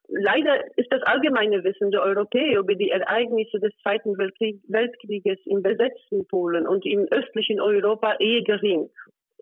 Leider 0.08 0.64
ist 0.78 0.91
das 0.91 1.02
allgemeine 1.04 1.64
Wissen 1.64 1.89
der 1.89 2.04
Europäer 2.04 2.60
über 2.60 2.76
die 2.76 2.91
Ereignisse 2.91 3.60
des 3.60 3.74
Zweiten 3.82 4.18
Weltkrieg, 4.18 4.62
Weltkrieges 4.68 5.39
im 5.46 5.64
besetzten 5.64 6.28
Polen 6.28 6.68
und 6.68 6.86
im 6.86 7.08
östlichen 7.10 7.60
Europa 7.60 8.16
eher 8.20 8.43
gering, 8.43 8.89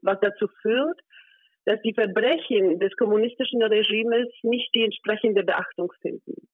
was 0.01 0.19
dazu 0.21 0.47
führt, 0.61 0.99
dass 1.65 1.81
die 1.81 1.93
Verbrechen 1.93 2.79
des 2.79 2.95
kommunistischen 2.95 3.61
Regimes 3.61 4.29
nicht 4.43 4.73
die 4.73 4.83
entsprechende 4.83 5.43
Beachtung 5.43 5.91
finden. 6.01 6.47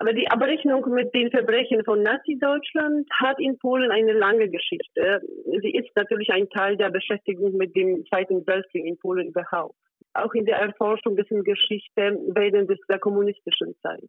Aber 0.00 0.12
die 0.12 0.30
Abrechnung 0.30 0.88
mit 0.90 1.12
den 1.12 1.30
Verbrechen 1.30 1.84
von 1.84 2.02
Nazi-Deutschland 2.02 3.08
hat 3.20 3.40
in 3.40 3.58
Polen 3.58 3.90
eine 3.90 4.12
lange 4.12 4.48
Geschichte. 4.48 5.20
Sie 5.60 5.72
ist 5.72 5.90
natürlich 5.96 6.30
ein 6.30 6.48
Teil 6.50 6.76
der 6.76 6.90
Beschäftigung 6.90 7.56
mit 7.56 7.74
dem 7.74 8.04
Zweiten 8.06 8.46
Weltkrieg 8.46 8.86
in 8.86 8.96
Polen 8.96 9.28
überhaupt. 9.28 9.74
Auch 10.14 10.32
in 10.34 10.46
der 10.46 10.58
Erforschung 10.58 11.16
dessen 11.16 11.42
Geschichte 11.42 12.16
während 12.28 12.70
der 12.88 12.98
kommunistischen 13.00 13.74
Zeit. 13.82 14.08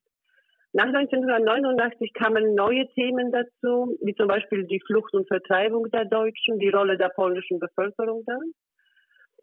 Nach 0.74 0.86
1989 0.86 2.14
kamen 2.14 2.54
neue 2.54 2.88
Themen 2.90 3.32
dazu, 3.32 3.98
wie 4.04 4.14
zum 4.14 4.28
Beispiel 4.28 4.66
die 4.66 4.80
Flucht 4.86 5.16
und 5.16 5.28
Vertreibung 5.28 5.90
der 5.90 6.06
Deutschen, 6.06 6.60
die 6.60 6.70
Rolle 6.70 6.98
der 6.98 7.10
polnischen 7.10 7.58
Bevölkerung 7.58 8.24
dann. 8.28 8.54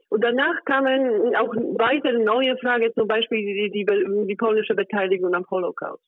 Und 0.08 0.22
danach 0.22 0.64
kamen 0.64 1.34
auch 1.34 1.52
weitere 1.78 2.22
neue 2.22 2.56
Fragen, 2.58 2.92
zum 2.94 3.08
Beispiel 3.08 3.38
die, 3.38 3.70
die, 3.72 3.84
die 3.84 4.36
polnische 4.36 4.76
Beteiligung 4.76 5.34
am 5.34 5.44
Holocaust. 5.50 6.00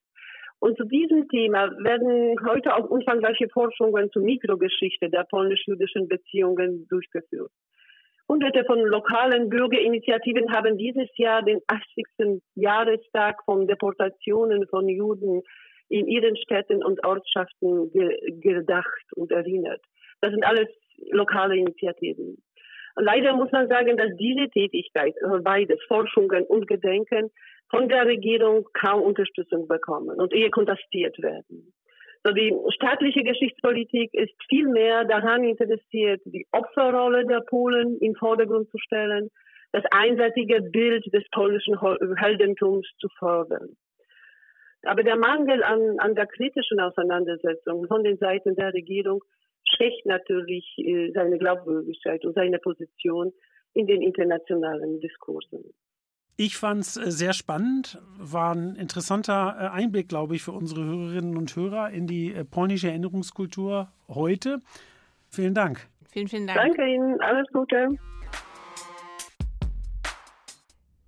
Und 0.61 0.77
zu 0.77 0.85
diesem 0.85 1.29
Thema 1.29 1.71
werden 1.85 2.37
heute 2.49 2.75
auch 2.75 2.91
umfangreiche 2.91 3.49
Forschungen 3.49 4.11
zur 4.11 4.23
Mikrogeschichte 4.23 5.09
der 5.09 5.25
polnisch-jüdischen 5.25 6.09
Beziehungen 6.09 6.87
durchgeführt. 6.89 7.53
Hunderte 8.29 8.65
von 8.65 8.79
lokalen 8.81 9.49
Bürgerinitiativen 9.49 10.53
haben 10.53 10.77
dieses 10.77 11.09
Jahr 11.17 11.43
den 11.43 11.61
80. 11.67 12.43
Jahrestag 12.57 13.43
von 13.45 13.67
Deportationen 13.67 14.67
von 14.69 14.89
Juden 14.89 15.43
in 15.89 16.07
ihren 16.07 16.37
Städten 16.37 16.85
und 16.85 17.07
Ortschaften 17.07 17.91
ge 17.91 18.19
gedacht 18.41 19.07
und 19.15 19.31
erinnert. 19.31 19.81
Das 20.21 20.33
sind 20.33 20.45
alles 20.45 20.69
lokale 21.11 21.57
Initiativen. 21.57 22.43
Leider 23.01 23.35
muss 23.35 23.51
man 23.53 23.69
sagen, 23.69 23.97
dass 23.97 24.17
diese 24.17 24.49
Tätigkeit, 24.51 25.15
also 25.23 25.43
beides, 25.43 25.79
Forschungen 25.87 26.45
und 26.45 26.67
Gedenken, 26.67 27.31
von 27.71 27.89
der 27.89 28.07
Regierung 28.07 28.67
kaum 28.73 29.03
Unterstützung 29.03 29.69
bekommen 29.69 30.19
und 30.21 30.33
eher 30.33 30.51
kontastiert 30.51 31.17
werden. 31.23 31.73
So 32.25 32.33
die 32.33 32.53
staatliche 32.75 33.23
Geschichtspolitik 33.23 34.13
ist 34.13 34.33
viel 34.49 34.69
mehr 34.69 35.05
daran 35.05 35.45
interessiert, 35.45 36.21
die 36.25 36.47
Opferrolle 36.51 37.27
der 37.27 37.41
Polen 37.41 37.99
im 38.01 38.15
Vordergrund 38.17 38.69
zu 38.71 38.79
stellen, 38.79 39.29
das 39.73 39.85
einseitige 39.91 40.63
Bild 40.63 41.05
des 41.13 41.25
polnischen 41.31 41.79
Heldentums 42.19 42.89
zu 42.99 43.09
fördern. 43.19 43.77
Aber 44.83 45.03
der 45.03 45.17
Mangel 45.17 45.63
an, 45.63 45.99
an 45.99 46.15
der 46.15 46.27
kritischen 46.27 46.81
Auseinandersetzung 46.81 47.87
von 47.87 48.03
den 48.03 48.17
Seiten 48.17 48.55
der 48.57 48.73
Regierung 48.73 49.23
schwächt 49.77 50.07
natürlich 50.07 50.65
äh, 50.79 51.11
seine 51.13 51.39
Glaubwürdigkeit 51.39 52.25
und 52.25 52.35
seine 52.35 52.59
Position 52.59 53.33
in 53.75 53.87
den 53.87 54.03
internationalen 54.03 55.01
Diskursen. 55.01 55.65
Ich 56.37 56.57
fand 56.57 56.83
es 56.83 56.97
äh, 56.97 57.11
sehr 57.11 57.33
spannend, 57.33 58.01
war 58.17 58.55
ein 58.55 58.77
interessanter 58.77 59.57
äh, 59.59 59.77
Einblick, 59.77 60.09
glaube 60.09 60.37
ich, 60.37 60.43
für 60.43 60.53
unsere 60.53 60.85
Hörerinnen 60.85 61.37
und 61.37 61.55
Hörer 61.55 61.91
in 61.91 62.07
die 62.07 62.35
polnische 62.51 62.89
Erinnerungskultur 62.89 63.89
heute. 64.09 64.61
Vielen 65.29 65.55
Dank. 65.55 65.89
Vielen, 66.11 66.29
vielen 66.29 66.47
Dank. 66.47 66.59
Danke 66.59 66.87
Ihnen, 66.87 67.21
alles 67.21 67.47
Gute. 67.53 67.89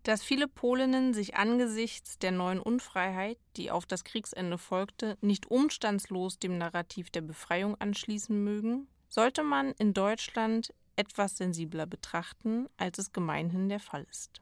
Dass 0.03 0.23
viele 0.23 0.49
Polinnen 0.49 1.13
sich 1.13 1.37
angesichts 1.37 2.19
der 2.19 2.33
neuen 2.33 2.59
Unfreiheit, 2.59 3.39
die 3.57 3.71
auf 3.71 3.85
das 3.85 4.05
Kriegsende 4.05 4.57
folgte, 4.57 5.19
nicht 5.21 5.51
umstandslos 5.51 6.39
dem 6.39 6.57
Narrativ 6.57 7.11
der 7.11 7.21
Befreiung 7.21 7.79
anschließen 7.79 8.43
mögen, 8.43 8.89
sollte 9.09 9.43
man 9.43 9.73
in 9.73 9.93
Deutschland 9.93 10.73
etwas 10.97 11.37
sensibler 11.37 11.87
betrachten, 11.87 12.69
als 12.79 12.99
es 12.99 13.13
gemeinhin 13.13 13.69
der 13.69 13.81
Fall 13.81 14.07
ist. 14.11 14.41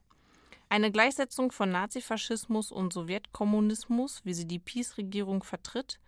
Eine 0.69 0.93
Gleichsetzung 0.93 1.51
von 1.51 1.71
Nazifaschismus 1.71 2.71
und 2.71 2.93
Sowjetkommunismus, 2.93 4.21
wie 4.25 4.35
sie 4.35 4.47
die 4.47 4.59
PiS-Regierung 4.59 5.43
vertritt, 5.43 5.99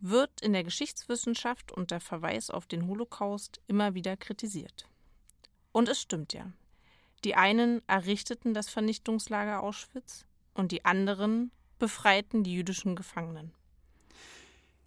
wird 0.00 0.40
in 0.42 0.52
der 0.52 0.62
Geschichtswissenschaft 0.62 1.72
unter 1.72 1.98
Verweis 1.98 2.50
auf 2.50 2.66
den 2.66 2.86
Holocaust 2.86 3.60
immer 3.66 3.94
wieder 3.94 4.16
kritisiert. 4.16 4.86
Und 5.72 5.88
es 5.88 6.00
stimmt 6.00 6.32
ja. 6.32 6.52
Die 7.24 7.34
einen 7.34 7.82
errichteten 7.88 8.54
das 8.54 8.68
Vernichtungslager 8.68 9.62
Auschwitz 9.62 10.24
und 10.54 10.72
die 10.72 10.84
anderen 10.84 11.50
befreiten 11.78 12.44
die 12.44 12.54
jüdischen 12.54 12.96
Gefangenen. 12.96 13.52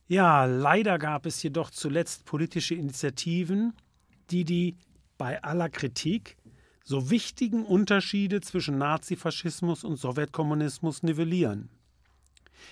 Ja, 0.08 0.46
leider 0.46 1.00
gab 1.00 1.26
es 1.26 1.42
jedoch 1.42 1.70
zuletzt 1.70 2.26
politische 2.26 2.76
Initiativen, 2.76 3.74
die 4.30 4.44
die 4.44 4.76
bei 5.18 5.42
aller 5.44 5.70
Kritik 5.70 6.38
so 6.84 7.10
wichtigen 7.10 7.64
Unterschiede 7.64 8.42
zwischen 8.42 8.78
Nazifaschismus 8.78 9.84
und 9.84 9.98
Sowjetkommunismus 9.98 11.04
nivellieren. 11.04 11.70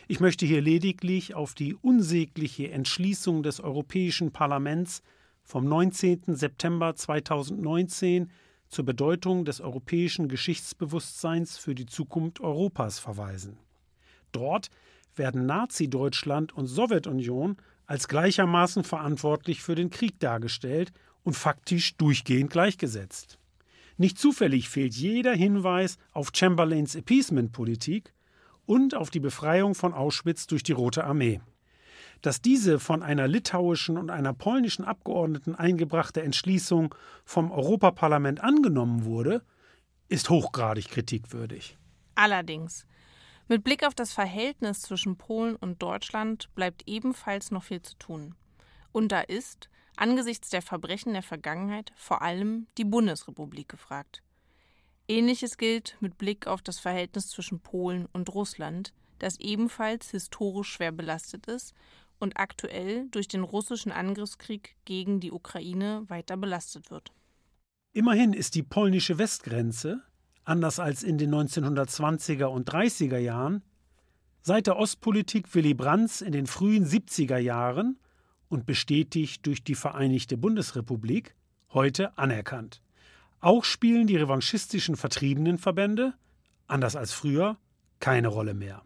Ich 0.07 0.20
möchte 0.20 0.45
hier 0.45 0.62
lediglich 0.62 1.36
auf 1.36 1.53
die 1.53 1.76
unsägliche 1.76 2.72
Entschließung 2.72 3.43
des 3.43 3.60
Europäischen 3.60 4.32
Parlaments 4.32 5.01
vom 5.43 5.66
19. 5.66 6.36
September 6.36 6.95
2019 6.95 8.30
zur 8.70 8.86
Bedeutung 8.86 9.46
des 9.46 9.62
europäischen 9.62 10.30
Geschichtsbewusstseins 10.30 11.58
für 11.58 11.76
die 11.76 11.86
Zukunft 11.86 12.40
Europas 12.40 13.00
verweisen. 13.00 13.58
Dort 14.32 14.70
werden 15.16 15.46
Nazi-Deutschland 15.46 16.54
und 16.54 16.68
Sowjetunion 16.68 17.58
als 17.86 18.08
gleichermaßen 18.08 18.84
verantwortlich 18.84 19.62
für 19.62 19.76
den 19.76 19.90
Krieg 19.90 20.20
dargestellt 20.20 20.92
und 21.24 21.34
faktisch 21.36 21.98
durchgehend 21.98 22.52
gleichgesetzt. 22.52 23.40
Nicht 23.98 24.18
zufällig 24.18 24.70
fehlt 24.70 24.94
jeder 24.94 25.34
Hinweis 25.34 25.98
auf 26.14 26.30
Chamberlains 26.34 26.96
Appeasement-Politik 26.96 28.14
und 28.66 28.96
auf 28.96 29.10
die 29.10 29.20
Befreiung 29.20 29.76
von 29.76 29.94
Auschwitz 29.94 30.48
durch 30.48 30.64
die 30.64 30.72
Rote 30.72 31.04
Armee. 31.04 31.42
Dass 32.22 32.42
diese 32.42 32.80
von 32.80 33.02
einer 33.02 33.28
litauischen 33.28 33.98
und 33.98 34.10
einer 34.10 34.34
polnischen 34.34 34.84
Abgeordneten 34.84 35.56
eingebrachte 35.56 36.22
Entschließung 36.22 36.94
vom 37.24 37.52
Europaparlament 37.52 38.42
angenommen 38.42 39.06
wurde, 39.06 39.44
ist 40.10 40.30
hochgradig 40.30 40.90
kritikwürdig. 40.90 41.78
Allerdings. 42.16 42.86
Mit 43.48 43.64
Blick 43.64 43.84
auf 43.84 43.96
das 43.96 44.12
Verhältnis 44.14 44.82
zwischen 44.82 45.18
Polen 45.18 45.56
und 45.56 45.82
Deutschland 45.82 46.54
bleibt 46.56 46.84
ebenfalls 46.88 47.52
noch 47.52 47.64
viel 47.64 47.82
zu 47.82 47.96
tun. 47.98 48.36
Und 48.92 49.12
da 49.12 49.22
ist, 49.22 49.70
angesichts 49.96 50.50
der 50.50 50.62
Verbrechen 50.62 51.14
der 51.14 51.24
Vergangenheit 51.24 51.92
vor 51.96 52.22
allem 52.22 52.68
die 52.78 52.86
Bundesrepublik 52.86 53.70
gefragt. 53.70 54.22
Ähnliches 55.08 55.58
gilt 55.58 55.98
mit 56.00 56.18
Blick 56.18 56.46
auf 56.46 56.62
das 56.62 56.80
Verhältnis 56.80 57.30
zwischen 57.30 57.60
Polen 57.60 58.08
und 58.14 58.34
Russland, 58.34 58.94
das 59.18 59.40
ebenfalls 59.40 60.12
historisch 60.12 60.72
schwer 60.72 60.92
belastet 60.92 61.48
ist 61.48 61.74
und 62.20 62.38
aktuell 62.38 63.08
durch 63.10 63.28
den 63.28 63.44
russischen 63.44 63.92
Angriffskrieg 63.92 64.76
gegen 64.86 65.20
die 65.20 65.32
Ukraine 65.32 66.04
weiter 66.08 66.38
belastet 66.38 66.92
wird. 66.92 67.12
Immerhin 67.92 68.34
ist 68.34 68.56
die 68.56 68.64
polnische 68.64 69.18
Westgrenze, 69.18 70.02
anders 70.44 70.80
als 70.80 71.04
in 71.04 71.18
den 71.18 71.34
1920er 71.34 72.46
und 72.46 72.70
30er 72.70 73.18
Jahren, 73.18 73.64
seit 74.42 74.68
der 74.68 74.78
Ostpolitik 74.78 75.54
Willy 75.56 75.74
Brandts 75.74 76.22
in 76.22 76.32
den 76.32 76.48
frühen 76.48 76.86
70er 76.86 77.38
Jahren 77.38 78.00
und 78.48 78.66
bestätigt 78.66 79.46
durch 79.46 79.64
die 79.64 79.76
Vereinigte 79.76 80.38
Bundesrepublik, 80.38 81.36
heute 81.72 82.18
anerkannt. 82.18 82.82
Auch 83.42 83.64
spielen 83.64 84.08
die 84.08 84.18
revanchistischen 84.18 84.96
Vertriebenenverbände, 84.96 86.14
anders 86.68 86.96
als 86.96 87.14
früher, 87.14 87.58
keine 88.00 88.28
Rolle 88.28 88.54
mehr. 88.54 88.84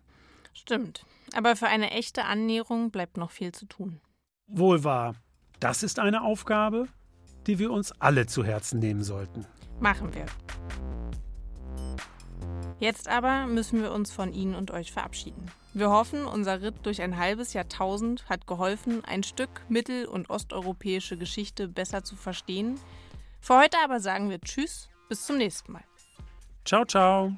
Stimmt. 0.54 1.06
Aber 1.34 1.56
für 1.56 1.68
eine 1.68 1.92
echte 1.92 2.26
Annäherung 2.26 2.92
bleibt 2.92 3.18
noch 3.18 3.32
viel 3.32 3.52
zu 3.52 3.66
tun. 3.66 4.00
Wohl 4.48 4.84
wahr. 4.84 5.16
Das 5.60 5.84
ist 5.84 6.00
eine 6.00 6.22
Aufgabe, 6.22 6.88
die 7.48 7.60
wir 7.60 7.72
uns 7.72 7.92
alle 8.00 8.26
zu 8.28 8.44
Herzen 8.44 8.80
nehmen 8.80 9.04
sollten. 9.04 9.46
Machen 9.80 10.14
wir. 10.14 10.26
Jetzt 12.80 13.08
aber 13.08 13.48
müssen 13.48 13.82
wir 13.82 13.94
uns 13.94 14.12
von 14.12 14.34
Ihnen 14.34 14.56
und 14.56 14.72
euch 14.72 14.92
verabschieden. 14.92 15.50
Wir 15.74 15.90
hoffen, 15.90 16.26
unser 16.26 16.62
Ritt 16.62 16.86
durch 16.86 17.02
ein 17.02 17.18
halbes 17.18 17.54
Jahrtausend 17.54 18.30
hat 18.30 18.46
geholfen, 18.46 19.04
ein 19.06 19.24
Stück 19.24 19.50
mittel- 19.70 20.06
und 20.06 20.30
osteuropäische 20.30 21.18
Geschichte 21.18 21.68
besser 21.68 22.04
zu 22.04 22.16
verstehen. 22.16 22.80
Für 23.42 23.58
heute 23.58 23.78
aber 23.84 24.00
sagen 24.00 24.30
wir 24.30 24.40
Tschüss, 24.40 24.90
bis 25.10 25.26
zum 25.26 25.38
nächsten 25.38 25.72
Mal. 25.72 25.84
Ciao, 26.66 26.86
ciao. 26.86 27.34